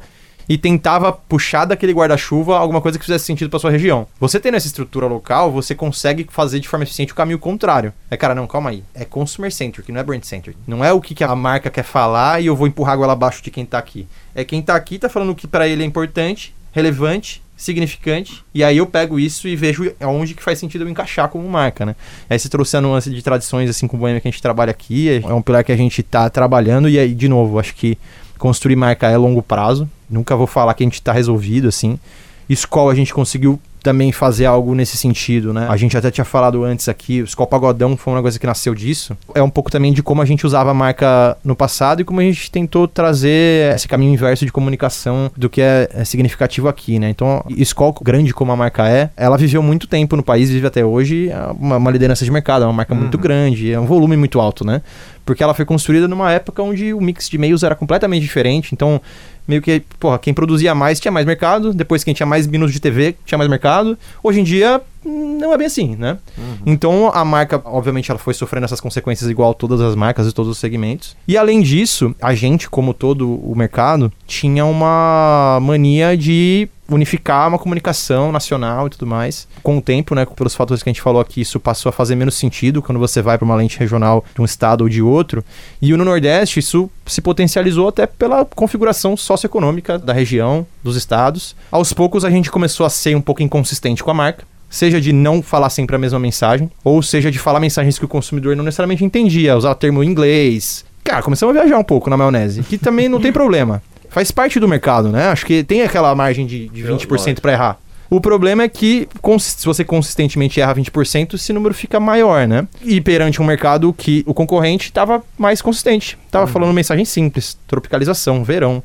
e 0.47 0.55
tentava 0.55 1.11
puxar 1.11 1.65
daquele 1.65 1.93
guarda-chuva 1.93 2.57
alguma 2.57 2.79
coisa 2.79 2.97
que 2.97 3.05
fizesse 3.05 3.25
sentido 3.25 3.49
pra 3.49 3.59
sua 3.59 3.71
região. 3.71 4.07
Você 4.19 4.39
tendo 4.39 4.55
essa 4.55 4.67
estrutura 4.67 5.07
local, 5.07 5.51
você 5.51 5.73
consegue 5.73 6.27
fazer 6.29 6.59
de 6.59 6.69
forma 6.69 6.83
eficiente 6.83 7.11
o 7.11 7.15
caminho 7.15 7.39
contrário. 7.39 7.91
É, 8.09 8.15
cara, 8.15 8.35
não, 8.35 8.45
calma 8.45 8.69
aí. 8.69 8.83
É 8.93 9.03
consumer 9.03 9.51
centric, 9.51 9.91
não 9.91 9.99
é 9.99 10.03
brand 10.03 10.23
centric. 10.23 10.57
Não 10.67 10.85
é 10.85 10.93
o 10.93 11.01
que, 11.01 11.15
que 11.15 11.23
a 11.23 11.35
marca 11.35 11.71
quer 11.71 11.83
falar 11.83 12.41
e 12.41 12.45
eu 12.45 12.55
vou 12.55 12.67
empurrar 12.67 12.93
a 12.93 12.97
goela 12.97 13.13
abaixo 13.13 13.43
de 13.43 13.49
quem 13.49 13.65
tá 13.65 13.79
aqui. 13.79 14.07
É 14.35 14.45
quem 14.45 14.61
tá 14.61 14.75
aqui 14.75 14.99
tá 14.99 15.09
falando 15.09 15.31
o 15.31 15.35
que 15.35 15.47
para 15.47 15.67
ele 15.67 15.83
é 15.83 15.85
importante, 15.85 16.55
relevante 16.71 17.41
significante, 17.57 18.45
e 18.53 18.63
aí 18.63 18.77
eu 18.77 18.85
pego 18.85 19.19
isso 19.19 19.47
e 19.47 19.55
vejo 19.55 19.91
aonde 19.99 20.35
que 20.35 20.43
faz 20.43 20.59
sentido 20.59 20.83
eu 20.85 20.89
encaixar 20.89 21.27
como 21.27 21.49
marca, 21.49 21.87
né? 21.87 21.95
Aí 22.29 22.37
você 22.37 22.47
trouxe 22.47 22.77
a 22.77 22.81
nuance 22.81 23.09
de 23.09 23.21
tradições, 23.23 23.67
assim, 23.67 23.87
com 23.87 23.97
o 23.97 23.99
Boêmia 23.99 24.21
que 24.21 24.27
a 24.27 24.31
gente 24.31 24.41
trabalha 24.41 24.69
aqui, 24.69 25.09
é 25.09 25.33
um 25.33 25.41
pilar 25.41 25.63
que 25.63 25.71
a 25.71 25.75
gente 25.75 26.03
tá 26.03 26.29
trabalhando, 26.29 26.87
e 26.87 26.99
aí, 26.99 27.15
de 27.15 27.27
novo, 27.27 27.59
acho 27.59 27.73
que 27.73 27.97
construir 28.37 28.75
marca 28.75 29.09
é 29.09 29.17
longo 29.17 29.41
prazo, 29.41 29.89
nunca 30.07 30.35
vou 30.35 30.45
falar 30.45 30.75
que 30.75 30.83
a 30.83 30.85
gente 30.85 31.01
tá 31.01 31.11
resolvido, 31.11 31.67
assim. 31.67 31.99
Escola 32.47 32.91
a 32.91 32.95
gente 32.95 33.13
conseguiu 33.13 33.59
também 33.87 34.11
fazer 34.11 34.45
algo 34.45 34.75
nesse 34.75 34.97
sentido, 34.97 35.53
né? 35.53 35.65
A 35.69 35.77
gente 35.77 35.95
até 35.95 36.11
tinha 36.11 36.25
falado 36.25 36.65
antes 36.65 36.89
aqui, 36.89 37.21
o 37.21 37.23
Skol 37.23 37.47
Pagodão 37.47 37.95
foi 37.95 38.13
uma 38.13 38.21
coisa 38.21 38.37
que 38.37 38.45
nasceu 38.45 38.75
disso. 38.75 39.17
É 39.33 39.41
um 39.41 39.49
pouco 39.49 39.71
também 39.71 39.93
de 39.93 40.03
como 40.03 40.21
a 40.21 40.25
gente 40.25 40.45
usava 40.45 40.71
a 40.71 40.73
marca 40.73 41.37
no 41.41 41.55
passado 41.55 42.01
e 42.01 42.03
como 42.03 42.19
a 42.19 42.23
gente 42.23 42.51
tentou 42.51 42.85
trazer 42.85 43.73
esse 43.73 43.87
caminho 43.87 44.11
inverso 44.11 44.45
de 44.45 44.51
comunicação 44.51 45.31
do 45.37 45.49
que 45.49 45.61
é, 45.61 45.87
é 45.93 46.03
significativo 46.03 46.67
aqui, 46.67 46.99
né? 46.99 47.09
Então, 47.09 47.41
Skol, 47.47 47.95
grande 48.01 48.33
como 48.33 48.51
a 48.51 48.57
marca 48.57 48.89
é, 48.89 49.09
ela 49.15 49.37
viveu 49.37 49.63
muito 49.63 49.87
tempo 49.87 50.17
no 50.17 50.23
país, 50.23 50.49
vive 50.49 50.67
até 50.67 50.83
hoje, 50.83 51.29
é 51.29 51.39
uma, 51.57 51.77
uma 51.77 51.89
liderança 51.89 52.25
de 52.25 52.31
mercado, 52.31 52.63
é 52.63 52.67
uma 52.67 52.73
marca 52.73 52.93
uhum. 52.93 52.99
muito 52.99 53.17
grande, 53.17 53.71
é 53.71 53.79
um 53.79 53.85
volume 53.85 54.17
muito 54.17 54.41
alto, 54.41 54.65
né? 54.65 54.81
Porque 55.25 55.41
ela 55.41 55.53
foi 55.53 55.63
construída 55.63 56.09
numa 56.09 56.29
época 56.29 56.61
onde 56.61 56.93
o 56.93 56.99
mix 56.99 57.29
de 57.29 57.37
meios 57.37 57.63
era 57.63 57.75
completamente 57.75 58.23
diferente, 58.23 58.69
então 58.73 58.99
meio 59.47 59.61
que, 59.61 59.81
porra, 59.99 60.19
quem 60.19 60.33
produzia 60.33 60.75
mais 60.75 60.99
tinha 60.99 61.11
mais 61.11 61.25
mercado, 61.25 61.73
depois 61.73 62.03
quem 62.03 62.13
tinha 62.13 62.25
mais 62.25 62.45
minutos 62.45 62.73
de 62.73 62.79
TV 62.79 63.15
tinha 63.25 63.37
mais 63.37 63.49
mercado. 63.49 63.97
Hoje 64.21 64.41
em 64.41 64.43
dia, 64.43 64.81
não 65.05 65.53
é 65.53 65.57
bem 65.57 65.67
assim, 65.67 65.95
né? 65.95 66.17
Uhum. 66.37 66.57
Então 66.65 67.11
a 67.13 67.23
marca, 67.23 67.61
obviamente, 67.65 68.11
ela 68.11 68.19
foi 68.19 68.33
sofrendo 68.33 68.65
essas 68.65 68.81
consequências 68.81 69.29
igual 69.29 69.53
todas 69.53 69.79
as 69.79 69.95
marcas 69.95 70.27
e 70.27 70.33
todos 70.33 70.51
os 70.51 70.57
segmentos. 70.57 71.15
E 71.27 71.37
além 71.37 71.61
disso, 71.61 72.13
a 72.21 72.33
gente, 72.33 72.69
como 72.69 72.93
todo 72.93 73.29
o 73.29 73.55
mercado, 73.55 74.11
tinha 74.25 74.65
uma 74.65 75.59
mania 75.61 76.17
de 76.17 76.67
unificar 76.89 77.47
uma 77.47 77.59
comunicação 77.59 78.31
nacional 78.31 78.87
e 78.87 78.89
tudo 78.89 79.05
mais. 79.05 79.47
Com 79.61 79.77
o 79.77 79.81
tempo, 79.81 80.15
né, 80.15 80.25
pelos 80.25 80.55
fatores 80.55 80.81
que 80.81 80.89
a 80.89 80.93
gente 80.93 81.01
falou 81.01 81.21
aqui, 81.21 81.41
isso 81.41 81.59
passou 81.59 81.89
a 81.89 81.93
fazer 81.93 82.15
menos 82.15 82.35
sentido 82.35 82.81
quando 82.81 82.99
você 82.99 83.21
vai 83.21 83.37
para 83.37 83.45
uma 83.45 83.55
lente 83.55 83.79
regional 83.79 84.23
de 84.33 84.41
um 84.41 84.45
estado 84.45 84.81
ou 84.81 84.89
de 84.89 85.01
outro. 85.01 85.43
E 85.81 85.91
no 85.91 86.05
Nordeste, 86.05 86.59
isso 86.59 86.89
se 87.05 87.21
potencializou 87.21 87.87
até 87.87 88.05
pela 88.05 88.45
configuração 88.45 89.17
socioeconômica 89.17 89.97
da 89.97 90.13
região, 90.13 90.65
dos 90.83 90.95
estados. 90.95 91.55
Aos 91.71 91.93
poucos, 91.93 92.23
a 92.23 92.29
gente 92.29 92.51
começou 92.51 92.85
a 92.85 92.89
ser 92.89 93.15
um 93.15 93.21
pouco 93.21 93.43
inconsistente 93.43 94.03
com 94.03 94.11
a 94.11 94.13
marca. 94.13 94.45
Seja 94.69 94.99
de 94.99 95.13
não 95.13 95.41
falar 95.41 95.69
sempre 95.69 95.95
a 95.95 95.99
mesma 95.99 96.19
mensagem, 96.19 96.69
ou 96.83 97.01
seja 97.01 97.31
de 97.31 97.39
falar 97.39 97.59
mensagens 97.59 97.97
que 97.97 98.03
o 98.03 98.07
consumidor 98.07 98.53
não 98.55 98.65
necessariamente 98.65 99.03
entendia, 99.03 99.55
usar 99.55 99.71
o 99.71 99.75
termo 99.75 100.03
em 100.03 100.09
inglês. 100.09 100.83
Cara, 101.05 101.23
começamos 101.23 101.55
a 101.55 101.61
viajar 101.61 101.79
um 101.79 101.83
pouco 101.85 102.09
na 102.09 102.17
maionese, 102.17 102.63
que 102.63 102.77
também 102.77 103.07
não 103.07 103.21
tem 103.21 103.31
problema 103.31 103.81
faz 104.17 104.31
parte 104.31 104.59
do 104.59 104.67
mercado, 104.67 105.09
né? 105.09 105.27
Acho 105.27 105.45
que 105.45 105.63
tem 105.63 105.83
aquela 105.83 106.15
margem 106.15 106.47
de, 106.47 106.67
de 106.69 106.83
20% 106.83 107.39
para 107.39 107.51
errar. 107.51 107.77
O 108.09 108.19
problema 108.19 108.63
é 108.63 108.67
que, 108.67 109.07
se 109.39 109.63
você 109.63 109.83
consistentemente 109.83 110.59
erra 110.59 110.73
20%, 110.73 111.35
esse 111.35 111.53
número 111.53 111.75
fica 111.75 111.99
maior, 111.99 112.47
né? 112.47 112.67
E 112.81 112.99
perante 112.99 113.39
um 113.39 113.45
mercado 113.45 113.93
que 113.93 114.23
o 114.25 114.33
concorrente 114.33 114.85
estava 114.85 115.21
mais 115.37 115.61
consistente. 115.61 116.17
Tava 116.31 116.45
uhum. 116.45 116.51
falando 116.51 116.73
mensagem 116.73 117.05
simples, 117.05 117.59
tropicalização, 117.67 118.43
verão. 118.43 118.81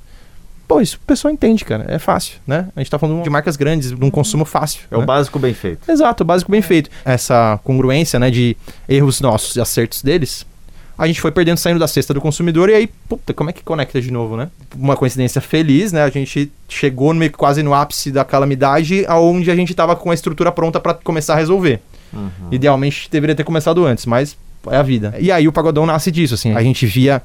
Pô, 0.69 0.83
isso 0.83 0.99
o 1.03 1.07
pessoal 1.07 1.33
entende, 1.33 1.65
cara. 1.65 1.87
É 1.89 1.99
fácil, 1.99 2.35
né? 2.47 2.69
A 2.77 2.81
gente 2.81 2.91
tá 2.91 2.99
falando 2.99 3.23
de 3.23 3.31
marcas 3.31 3.57
grandes, 3.57 3.91
de 3.91 4.05
um 4.05 4.11
consumo 4.11 4.45
fácil. 4.45 4.83
É 4.91 4.99
né? 4.99 5.03
o 5.03 5.07
básico 5.07 5.39
bem 5.39 5.55
feito. 5.55 5.91
Exato, 5.91 6.25
o 6.25 6.27
básico 6.27 6.51
bem 6.51 6.61
feito. 6.61 6.91
Essa 7.07 7.59
congruência, 7.65 8.19
né, 8.19 8.31
de 8.31 8.55
erros 8.87 9.19
nossos 9.23 9.57
e 9.57 9.63
acertos 9.63 10.03
deles, 10.03 10.45
a 10.97 11.07
gente 11.07 11.21
foi 11.21 11.31
perdendo 11.31 11.59
saindo 11.59 11.79
da 11.79 11.89
cesta 11.89 12.13
do 12.13 12.21
consumidor 12.21 12.69
e 12.69 12.75
aí, 12.75 12.87
puta, 13.09 13.33
como 13.33 13.51
é 13.51 13.53
que 13.53 13.63
conecta 13.63 14.01
de 14.01 14.11
novo, 14.11 14.37
né? 14.37 14.51
Uma 14.77 14.97
coincidência 14.97 15.41
feliz, 15.41 15.93
né? 15.93 16.03
A 16.03 16.11
gente 16.11 16.51
chegou 16.69 17.13
quase 17.37 17.63
no 17.63 17.75
ápice 17.75 18.11
da 18.11 18.25
calamidade, 18.25 19.05
aonde 19.07 19.51
a 19.51 19.57
gente 19.57 19.75
tava 19.75 19.97
com 19.97 20.11
a 20.11 20.15
estrutura 20.15 20.53
pronta 20.53 20.79
para 20.79 20.95
começar 20.95 21.35
a 21.35 21.37
resolver. 21.37 21.81
Uhum. 22.13 22.49
Idealmente 22.51 23.09
deveria 23.11 23.35
ter 23.35 23.45
começado 23.45 23.85
antes, 23.85 24.07
mas 24.07 24.37
é 24.71 24.77
a 24.77 24.83
vida. 24.83 25.15
E 25.19 25.33
aí 25.33 25.49
o 25.49 25.53
pagodão 25.53 25.87
nasce 25.87 26.11
disso, 26.11 26.35
assim. 26.35 26.55
A 26.55 26.63
gente 26.63 26.87
via 26.87 27.23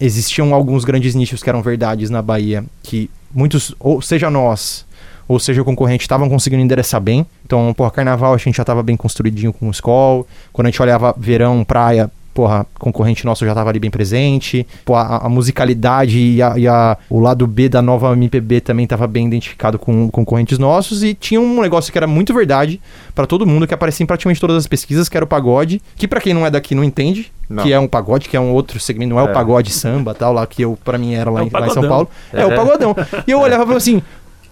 existiam 0.00 0.54
alguns 0.54 0.84
grandes 0.84 1.14
nichos 1.14 1.42
que 1.42 1.48
eram 1.48 1.62
verdades 1.62 2.08
na 2.08 2.22
Bahia, 2.22 2.64
que 2.82 3.10
muitos, 3.32 3.74
ou 3.78 4.00
seja 4.00 4.30
nós, 4.30 4.86
ou 5.28 5.38
seja 5.38 5.60
o 5.60 5.64
concorrente, 5.64 6.02
estavam 6.02 6.28
conseguindo 6.28 6.62
endereçar 6.62 7.00
bem. 7.00 7.24
Então, 7.44 7.72
porra, 7.74 7.90
carnaval 7.90 8.34
a 8.34 8.36
gente 8.38 8.56
já 8.56 8.62
estava 8.62 8.82
bem 8.82 8.96
construidinho 8.96 9.52
com 9.52 9.68
o 9.68 9.70
Skol. 9.70 10.26
Quando 10.52 10.66
a 10.66 10.70
gente 10.70 10.82
olhava 10.82 11.14
verão, 11.16 11.62
praia, 11.62 12.10
porra, 12.32 12.66
concorrente 12.78 13.24
nosso 13.24 13.44
já 13.44 13.52
estava 13.52 13.70
ali 13.70 13.78
bem 13.78 13.90
presente, 13.90 14.66
pô, 14.84 14.94
a, 14.94 15.26
a 15.26 15.28
musicalidade 15.28 16.18
e, 16.18 16.42
a, 16.42 16.58
e 16.58 16.66
a, 16.66 16.96
o 17.08 17.20
lado 17.20 17.46
B 17.46 17.68
da 17.68 17.82
nova 17.82 18.12
MPB 18.12 18.60
também 18.60 18.84
estava 18.84 19.06
bem 19.06 19.26
identificado 19.26 19.78
com 19.78 20.10
concorrentes 20.10 20.58
nossos 20.58 21.02
e 21.02 21.14
tinha 21.14 21.40
um 21.40 21.60
negócio 21.60 21.90
que 21.90 21.98
era 21.98 22.06
muito 22.06 22.32
verdade 22.32 22.80
para 23.14 23.26
todo 23.26 23.46
mundo, 23.46 23.66
que 23.66 23.74
aparecia 23.74 24.04
em 24.04 24.06
praticamente 24.06 24.40
todas 24.40 24.56
as 24.56 24.66
pesquisas, 24.66 25.08
que 25.08 25.16
era 25.16 25.24
o 25.24 25.28
pagode, 25.28 25.82
que 25.96 26.06
para 26.06 26.20
quem 26.20 26.32
não 26.32 26.46
é 26.46 26.50
daqui 26.50 26.74
não 26.74 26.84
entende, 26.84 27.32
não. 27.48 27.62
que 27.62 27.72
é 27.72 27.78
um 27.78 27.88
pagode, 27.88 28.28
que 28.28 28.36
é 28.36 28.40
um 28.40 28.52
outro 28.52 28.78
segmento, 28.78 29.10
não 29.10 29.20
é, 29.20 29.26
é. 29.26 29.30
o 29.30 29.32
pagode 29.32 29.70
samba 29.72 30.14
tal, 30.14 30.32
lá 30.32 30.46
que 30.46 30.62
eu 30.62 30.78
para 30.84 30.96
mim 30.96 31.14
era 31.14 31.30
lá, 31.30 31.40
é 31.40 31.44
em, 31.44 31.50
lá, 31.50 31.66
em, 31.66 31.70
São 31.70 31.86
Paulo. 31.86 32.08
É, 32.32 32.42
é 32.42 32.46
o 32.46 32.54
pagodão. 32.54 32.96
E 33.26 33.30
eu 33.30 33.40
olhava 33.42 33.76
assim, 33.76 34.02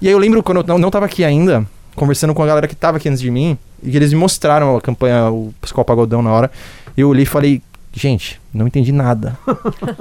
e 0.01 0.09
aí 0.09 0.13
eu 0.13 0.19
lembro 0.19 0.43
quando 0.43 0.59
eu 0.61 0.65
não, 0.67 0.79
não 0.79 0.91
tava 0.91 1.07
aqui 1.07 1.25
ainda, 1.25 1.65
conversando 1.95 2.35
com 2.35 2.43
a 2.43 2.47
galera 2.47 2.67
que 2.67 2.75
tava 2.75 2.97
aqui 2.97 3.09
antes 3.09 3.21
de 3.21 3.31
mim, 3.31 3.57
e 3.83 3.97
eles 3.97 4.13
me 4.13 4.19
mostraram 4.19 4.77
a 4.77 4.81
campanha, 4.81 5.31
o 5.31 5.53
Psicol 5.61 5.85
Pagodão 5.85 6.23
na 6.23 6.33
hora. 6.33 6.51
Eu 6.97 7.09
olhei 7.09 7.23
e 7.23 7.27
falei, 7.27 7.63
Gente, 7.99 8.41
não 8.55 8.69
entendi 8.69 8.93
nada. 8.93 9.37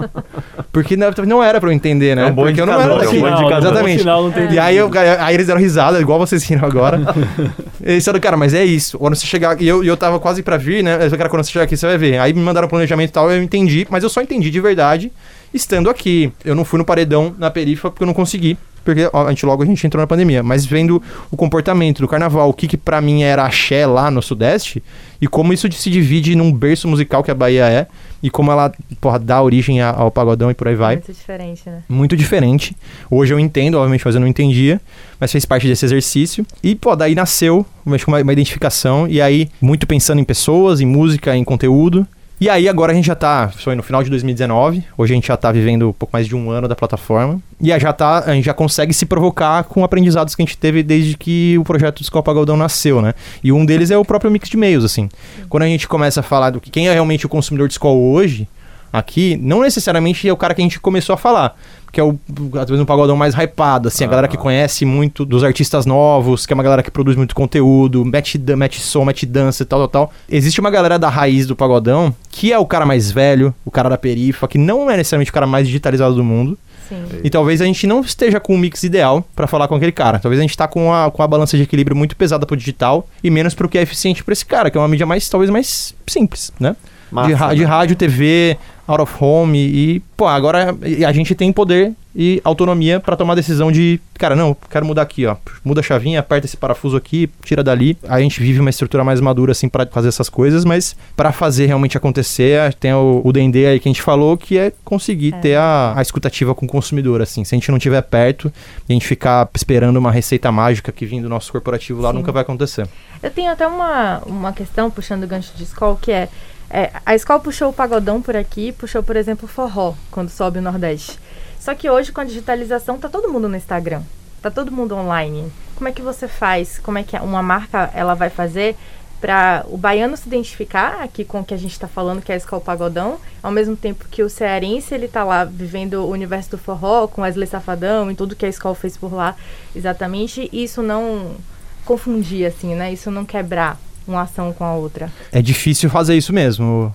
Porque 0.72 0.96
não, 0.96 1.10
não 1.26 1.44
era 1.44 1.60
pra 1.60 1.70
eu 1.70 1.74
entender, 1.74 2.16
né? 2.16 2.22
É 2.22 2.26
um 2.28 2.32
bom 2.32 2.44
Porque 2.44 2.62
eu 2.62 2.66
não 2.68 2.80
era 2.80 2.96
daqui. 2.96 3.18
É 3.18 3.24
um 3.24 3.58
Exatamente. 3.58 4.00
Sinal, 4.02 4.32
e 4.52 4.60
aí, 4.60 4.78
eu, 4.78 4.92
aí 5.20 5.34
eles 5.34 5.48
deram 5.48 5.60
risada, 5.60 6.00
igual 6.00 6.20
vocês 6.20 6.44
riram 6.44 6.64
agora. 6.64 7.00
eles 7.82 7.98
disseram, 7.98 8.20
cara, 8.20 8.38
mas 8.38 8.54
é 8.54 8.64
isso. 8.64 9.00
Quando 9.00 9.16
você 9.16 9.26
chegar. 9.26 9.60
E 9.60 9.68
eu, 9.68 9.84
eu 9.84 9.98
tava 9.98 10.20
quase 10.20 10.44
pra 10.44 10.58
vir, 10.58 10.84
né? 10.84 10.94
Eu 10.94 11.00
falei, 11.00 11.18
cara, 11.18 11.30
quando 11.30 11.44
você 11.44 11.52
chegar 11.52 11.66
aqui, 11.66 11.76
você 11.76 11.88
vai 11.88 11.98
ver. 11.98 12.20
Aí 12.20 12.34
me 12.34 12.42
mandaram 12.42 12.68
planejamento 12.68 13.10
e 13.10 13.14
tal, 13.14 13.32
eu 13.32 13.42
entendi, 13.42 13.88
mas 13.90 14.04
eu 14.04 14.10
só 14.10 14.22
entendi 14.22 14.52
de 14.52 14.62
verdade 14.62 15.12
estando 15.52 15.90
aqui. 15.90 16.32
Eu 16.46 16.54
não 16.54 16.64
fui 16.64 16.78
no 16.78 16.86
paredão 16.86 17.34
na 17.36 17.50
perifa 17.50 17.90
porque 17.90 18.04
eu 18.04 18.08
não 18.08 18.14
consegui 18.14 18.56
porque 18.84 19.10
ó, 19.12 19.26
a 19.26 19.30
gente, 19.30 19.46
logo 19.46 19.64
a 19.64 19.66
gente 19.66 19.86
entrou 19.86 20.02
na 20.02 20.08
pandemia. 20.08 20.42
Mas 20.42 20.66
vendo 20.66 21.02
o 21.30 21.38
comportamento 21.38 22.02
do 22.02 22.08
carnaval, 22.08 22.50
o 22.50 22.54
que, 22.54 22.68
que 22.68 22.78
para 22.78 23.02
mim 23.02 23.24
era 23.24 23.46
axé 23.46 23.86
lá 23.86 24.10
no 24.10 24.22
Sudeste, 24.22 24.82
e 25.22 25.28
como 25.28 25.52
isso 25.52 25.72
se 25.72 25.90
divide 25.90 26.36
num 26.36 26.52
berço 26.52 26.88
musical 26.88 27.24
que 27.24 27.32
a 27.32 27.36
Bahia 27.36 27.68
é, 27.68 27.88
e 28.22 28.30
como 28.30 28.52
ela 28.52 28.72
porra, 29.00 29.20
dá 29.20 29.42
origem 29.42 29.82
ao 29.82 30.10
pagodão 30.10 30.50
e 30.50 30.54
por 30.54 30.68
aí 30.68 30.76
vai. 30.76 30.96
Muito 30.96 31.14
diferente, 31.14 31.62
né? 31.66 31.84
Muito 31.88 32.18
diferente. 32.18 32.76
Hoje 33.10 33.34
eu 33.34 33.40
entendo, 33.40 33.76
obviamente, 33.76 34.04
mas 34.06 34.16
eu 34.16 34.22
não 34.22 34.28
entendia, 34.28 34.82
mas 35.20 35.32
fez 35.32 35.46
parte 35.46 35.68
desse 35.68 35.86
exercício. 35.86 36.46
E, 36.64 36.76
pô, 36.76 36.96
daí 36.96 37.16
nasceu 37.16 37.66
uma, 37.86 37.98
uma 38.08 38.34
identificação, 38.34 39.08
e 39.08 39.22
aí, 39.22 39.50
muito 39.62 39.86
pensando 39.86 40.20
em 40.20 40.24
pessoas, 40.24 40.82
em 40.82 40.86
música, 40.86 41.36
em 41.36 41.44
conteúdo. 41.44 42.08
E 42.40 42.48
aí 42.52 42.70
agora 42.70 42.92
a 42.92 42.96
gente 42.96 43.06
já 43.06 43.16
tá, 43.16 43.50
foi 43.50 43.74
no 43.74 43.82
final 43.82 44.04
de 44.04 44.12
2019, 44.12 44.84
hoje 44.96 45.12
a 45.12 45.16
gente 45.16 45.28
já 45.28 45.36
tá 45.36 45.52
vivendo 45.52 45.90
um 45.90 45.94
pouco 45.94 46.12
mais 46.14 46.28
de 46.28 46.36
um 46.36 46.52
ano 46.52 46.68
da 46.68 46.76
plataforma, 46.76 47.42
e 47.60 47.80
já 47.80 47.92
tá, 47.92 48.20
a 48.20 48.34
gente 48.36 48.46
já 48.46 48.54
consegue 48.54 48.94
se 48.94 49.08
provocar 49.08 49.64
com 49.64 49.84
aprendizados 49.84 50.36
que 50.36 50.44
a 50.44 50.46
gente 50.46 50.56
teve 50.56 50.84
desde 50.84 51.18
que 51.18 51.58
o 51.58 51.64
projeto 51.64 52.04
do 52.04 52.34
Galdão 52.36 52.56
nasceu, 52.56 53.02
né? 53.02 53.16
E 53.44 53.52
um 53.52 53.66
deles 53.66 53.90
é 53.90 53.98
o 53.98 54.06
próprio 54.06 54.30
mix 54.30 54.50
de 54.50 54.56
e-mails, 54.56 54.86
assim. 54.86 55.10
Quando 55.50 55.64
a 55.64 55.68
gente 55.68 55.88
começa 55.88 56.20
a 56.20 56.24
falar 56.24 56.52
do 56.52 56.62
que 56.62 56.70
quem 56.70 56.88
é 56.88 56.94
realmente 56.94 57.26
o 57.26 57.30
consumidor 57.30 57.68
de 57.68 57.74
escola 57.74 57.98
hoje, 57.98 58.48
aqui, 58.92 59.38
não 59.42 59.62
necessariamente 59.62 60.28
é 60.28 60.34
o 60.34 60.38
cara 60.38 60.54
que 60.54 60.62
a 60.62 60.64
gente 60.64 60.80
começou 60.80 61.14
a 61.14 61.18
falar 61.18 61.58
que 61.92 62.02
é 62.02 62.04
o, 62.04 62.20
às 62.60 62.70
vezes, 62.70 62.80
um 62.80 62.86
pagodão 62.86 63.16
mais 63.16 63.34
hypado, 63.34 63.88
assim, 63.88 64.04
ah. 64.04 64.08
a 64.08 64.10
galera 64.10 64.28
que 64.28 64.38
conhece 64.38 64.86
muito 64.86 65.26
dos 65.26 65.44
artistas 65.44 65.86
novos, 65.86 66.46
que 66.46 66.54
é 66.54 66.56
uma 66.56 66.62
galera 66.62 66.84
que 66.84 66.92
produz 66.92 67.16
muito 67.16 67.34
conteúdo, 67.34 68.06
mete, 68.06 68.38
mete 68.38 68.80
som, 68.80 69.06
mete 69.06 69.26
dança 69.26 69.64
e 69.64 69.66
tal, 69.66 69.80
tal, 69.80 69.88
tal. 69.88 70.14
Existe 70.30 70.60
uma 70.60 70.70
galera 70.70 71.00
da 71.00 71.10
raiz 71.10 71.48
do 71.48 71.56
pagodão, 71.56 72.14
que 72.30 72.52
é 72.52 72.60
o 72.60 72.66
cara 72.66 72.86
mais 72.86 73.10
velho, 73.10 73.54
o 73.66 73.72
cara 73.72 73.90
da 73.90 73.98
perifa, 73.98 74.48
que 74.48 74.58
não 74.58 74.92
é 74.92 74.98
necessariamente 74.98 75.32
o 75.32 75.34
cara 75.34 75.48
mais 75.48 75.66
digitalizado 75.66 76.14
do 76.14 76.24
mundo. 76.24 76.58
Sim. 76.88 77.04
E 77.24 77.30
talvez 77.30 77.62
a 77.62 77.66
gente 77.66 77.86
não 77.86 78.02
esteja 78.02 78.40
com 78.40 78.54
o 78.54 78.58
mix 78.58 78.84
ideal 78.84 79.26
para 79.36 79.46
falar 79.46 79.68
com 79.68 79.76
aquele 79.76 79.92
cara. 79.92 80.20
Talvez 80.20 80.40
a 80.40 80.44
gente 80.44 80.56
tá 80.56 80.68
com 80.68 80.94
a, 80.94 81.12
com 81.12 81.22
a 81.22 81.28
balança 81.28 81.58
de 81.58 81.64
equilíbrio 81.64 81.98
muito 81.98 82.16
pesada 82.16 82.46
pro 82.46 82.56
digital 82.56 83.08
e 83.24 83.30
menos 83.30 83.54
pro 83.54 83.68
que 83.68 83.78
é 83.78 83.82
eficiente 83.82 84.24
para 84.24 84.34
esse 84.34 84.46
cara, 84.46 84.70
que 84.70 84.78
é 84.78 84.82
uma 84.82 84.88
mídia 84.88 85.06
mais, 85.06 85.28
talvez, 85.28 85.50
mais 85.50 85.94
simples, 86.08 86.54
né? 86.60 86.76
Massa, 87.12 87.28
de, 87.28 87.42
né? 87.42 87.56
de 87.56 87.64
rádio, 87.64 87.96
TV, 87.96 88.58
out 88.88 89.02
of 89.02 89.14
home 89.20 89.58
e, 89.58 90.00
pô, 90.16 90.28
agora 90.28 90.76
a 91.06 91.12
gente 91.12 91.36
tem 91.36 91.52
poder 91.52 91.94
e 92.20 92.42
autonomia 92.44 93.00
para 93.00 93.16
tomar 93.16 93.34
a 93.34 93.36
decisão 93.36 93.72
de, 93.72 94.00
cara, 94.18 94.36
não, 94.36 94.58
quero 94.72 94.84
mudar 94.84 95.04
aqui, 95.04 95.28
ó. 95.28 95.36
Muda 95.64 95.82
a 95.82 95.84
chavinha, 95.84 96.20
aperta 96.20 96.48
esse 96.48 96.58
parafuso 96.58 96.98
aqui, 96.98 97.30
tira 97.44 97.64
dali. 97.64 97.96
A 98.08 98.20
gente 98.20 98.40
vive 98.42 98.60
uma 98.60 98.72
estrutura 98.72 99.04
mais 99.04 99.22
madura 99.22 99.52
assim 99.52 99.70
para 99.70 99.86
fazer 99.86 100.08
essas 100.08 100.28
coisas, 100.28 100.66
mas 100.66 100.96
para 101.16 101.32
fazer 101.32 101.68
realmente 101.68 101.96
acontecer, 101.96 102.74
tem 102.74 102.92
o, 102.92 103.22
o 103.24 103.32
D&D 103.32 103.68
aí 103.68 103.80
que 103.80 103.88
a 103.88 103.92
gente 103.92 104.02
falou 104.02 104.36
que 104.36 104.58
é 104.58 104.74
conseguir 104.84 105.36
é. 105.36 105.40
ter 105.40 105.56
a, 105.58 105.94
a 105.96 106.02
escutativa 106.02 106.56
com 106.56 106.66
o 106.66 106.70
consumidor 106.70 107.22
assim. 107.22 107.44
Se 107.44 107.54
a 107.54 107.58
gente 107.58 107.70
não 107.70 107.78
tiver 107.78 108.02
perto 108.02 108.52
e 108.90 108.92
a 108.92 108.96
gente 108.96 109.06
ficar 109.06 109.48
esperando 109.54 109.98
uma 109.98 110.12
receita 110.12 110.52
mágica 110.52 110.92
que 110.92 111.06
vem 111.06 111.22
do 111.22 111.30
nosso 111.30 111.52
corporativo 111.52 112.02
lá, 112.02 112.10
Sim. 112.10 112.16
nunca 112.16 112.32
vai 112.32 112.42
acontecer. 112.42 112.88
Eu 113.22 113.30
tenho 113.30 113.52
até 113.52 113.68
uma, 113.68 114.24
uma 114.26 114.54
questão 114.54 114.90
puxando 114.90 115.24
o 115.24 115.28
gancho 115.28 115.52
de 115.56 115.64
escola 115.64 115.96
que 116.02 116.12
é 116.12 116.30
é, 116.70 116.92
a 117.06 117.16
escola 117.16 117.40
puxou 117.40 117.70
o 117.70 117.74
pagodão 117.74 118.22
por 118.22 118.36
aqui, 118.36 118.72
puxou, 118.72 119.02
por 119.02 119.16
exemplo, 119.16 119.46
o 119.46 119.48
forró, 119.48 119.94
quando 120.12 120.30
sobe 120.30 120.60
o 120.60 120.62
Nordeste. 120.62 121.20
Só 121.60 121.74
que 121.74 121.90
hoje, 121.90 122.12
com 122.12 122.22
a 122.22 122.26
digitalização, 122.26 122.98
tá 122.98 123.10
todo 123.10 123.30
mundo 123.30 123.48
no 123.48 123.56
Instagram. 123.56 124.02
Tá 124.42 124.52
todo 124.52 124.72
mundo 124.72 124.96
online. 124.96 125.52
Como 125.76 125.88
é 125.88 125.92
que 125.92 126.02
você 126.02 126.28
faz? 126.28 126.80
Como 126.80 126.98
é 126.98 127.04
que 127.04 127.18
uma 127.18 127.42
marca 127.42 127.90
ela 127.94 128.14
vai 128.14 128.30
fazer 128.30 128.76
para 129.20 129.66
o 129.68 129.78
baiano 129.78 130.16
se 130.16 130.28
identificar 130.28 131.02
aqui 131.02 131.26
com 131.26 131.40
o 131.40 131.44
que 131.44 131.54
a 131.54 131.58
gente 131.58 131.72
está 131.72 131.88
falando, 131.88 132.22
que 132.22 132.32
é 132.32 132.36
a 132.36 132.38
escola 132.38 132.62
pagodão, 132.62 133.20
ao 133.42 133.52
mesmo 133.52 133.76
tempo 133.76 134.06
que 134.10 134.22
o 134.22 134.30
cearense 134.30 134.94
ele 134.94 135.06
está 135.06 135.24
lá 135.24 135.44
vivendo 135.44 135.96
o 136.06 136.10
universo 136.10 136.52
do 136.52 136.58
forró, 136.58 137.08
com 137.08 137.24
Wesley 137.24 137.48
Safadão 137.48 138.12
e 138.12 138.16
tudo 138.16 138.36
que 138.36 138.46
a 138.46 138.50
escola 138.50 138.76
fez 138.76 138.96
por 138.96 139.12
lá, 139.12 139.36
exatamente, 139.76 140.48
e 140.54 140.64
isso 140.64 140.84
não 140.84 141.36
confundir, 141.84 142.46
assim, 142.46 142.76
né? 142.76 142.94
Isso 142.94 143.10
não 143.10 143.26
quebrar 143.26 143.80
uma 144.08 144.22
ação 144.22 144.54
com 144.54 144.64
a 144.64 144.74
outra. 144.74 145.12
É 145.32 145.42
difícil 145.42 145.90
fazer 145.90 146.16
isso 146.16 146.34
mesmo, 146.34 146.94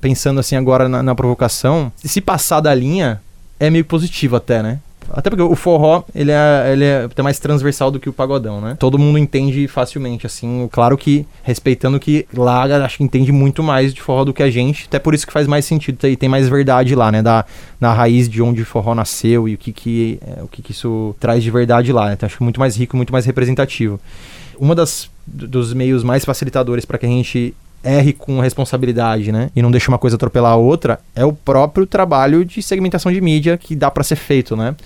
Pensando 0.00 0.40
assim 0.40 0.56
agora 0.56 0.88
na, 0.88 1.02
na 1.02 1.14
provocação, 1.14 1.92
se 1.96 2.20
passar 2.20 2.60
da 2.60 2.74
linha, 2.74 3.20
é 3.60 3.68
meio 3.68 3.84
positivo 3.84 4.36
até, 4.36 4.62
né? 4.62 4.78
Até 5.10 5.28
porque 5.28 5.42
o 5.42 5.54
forró, 5.54 6.04
ele 6.14 6.30
é, 6.30 6.70
ele 6.72 6.84
é 6.84 7.04
até 7.04 7.22
mais 7.22 7.38
transversal 7.38 7.90
do 7.90 8.00
que 8.00 8.08
o 8.08 8.12
pagodão, 8.12 8.60
né? 8.60 8.76
Todo 8.78 8.98
mundo 8.98 9.18
entende 9.18 9.66
facilmente, 9.68 10.26
assim. 10.26 10.68
Claro 10.72 10.96
que, 10.96 11.26
respeitando 11.42 11.98
que 11.98 12.26
lá, 12.34 12.64
acho 12.84 12.98
que 12.98 13.04
entende 13.04 13.32
muito 13.32 13.62
mais 13.62 13.92
de 13.92 14.00
forró 14.00 14.24
do 14.24 14.32
que 14.32 14.42
a 14.42 14.50
gente. 14.50 14.86
Até 14.86 14.98
por 14.98 15.14
isso 15.14 15.26
que 15.26 15.32
faz 15.32 15.46
mais 15.46 15.64
sentido, 15.64 15.96
tem, 15.96 16.16
tem 16.16 16.28
mais 16.28 16.48
verdade 16.48 16.94
lá, 16.94 17.10
né? 17.12 17.22
Da, 17.22 17.44
na 17.80 17.92
raiz 17.92 18.28
de 18.28 18.40
onde 18.40 18.62
o 18.62 18.66
forró 18.66 18.94
nasceu 18.94 19.48
e 19.48 19.54
o 19.54 19.58
que 19.58 19.72
que, 19.72 20.18
é, 20.26 20.42
o 20.42 20.48
que, 20.48 20.62
que 20.62 20.72
isso 20.72 21.14
traz 21.20 21.42
de 21.42 21.50
verdade 21.50 21.92
lá. 21.92 22.12
Então, 22.12 22.26
acho 22.26 22.42
muito 22.42 22.60
mais 22.60 22.76
rico, 22.76 22.96
muito 22.96 23.12
mais 23.12 23.26
representativo. 23.26 24.00
Uma 24.62 24.76
das 24.76 25.10
dos 25.26 25.74
meios 25.74 26.04
mais 26.04 26.24
facilitadores 26.24 26.84
para 26.84 26.98
que 26.98 27.06
a 27.06 27.08
gente 27.08 27.54
erre 27.82 28.12
com 28.12 28.38
responsabilidade, 28.38 29.32
né? 29.32 29.50
E 29.56 29.62
não 29.62 29.70
deixe 29.70 29.88
uma 29.88 29.98
coisa 29.98 30.14
atropelar 30.14 30.52
a 30.52 30.56
outra, 30.56 31.00
é 31.16 31.24
o 31.24 31.32
próprio 31.32 31.84
trabalho 31.84 32.44
de 32.44 32.62
segmentação 32.62 33.10
de 33.10 33.20
mídia 33.20 33.58
que 33.58 33.74
dá 33.74 33.90
para 33.90 34.04
ser 34.04 34.16
feito, 34.16 34.56
né? 34.56 34.76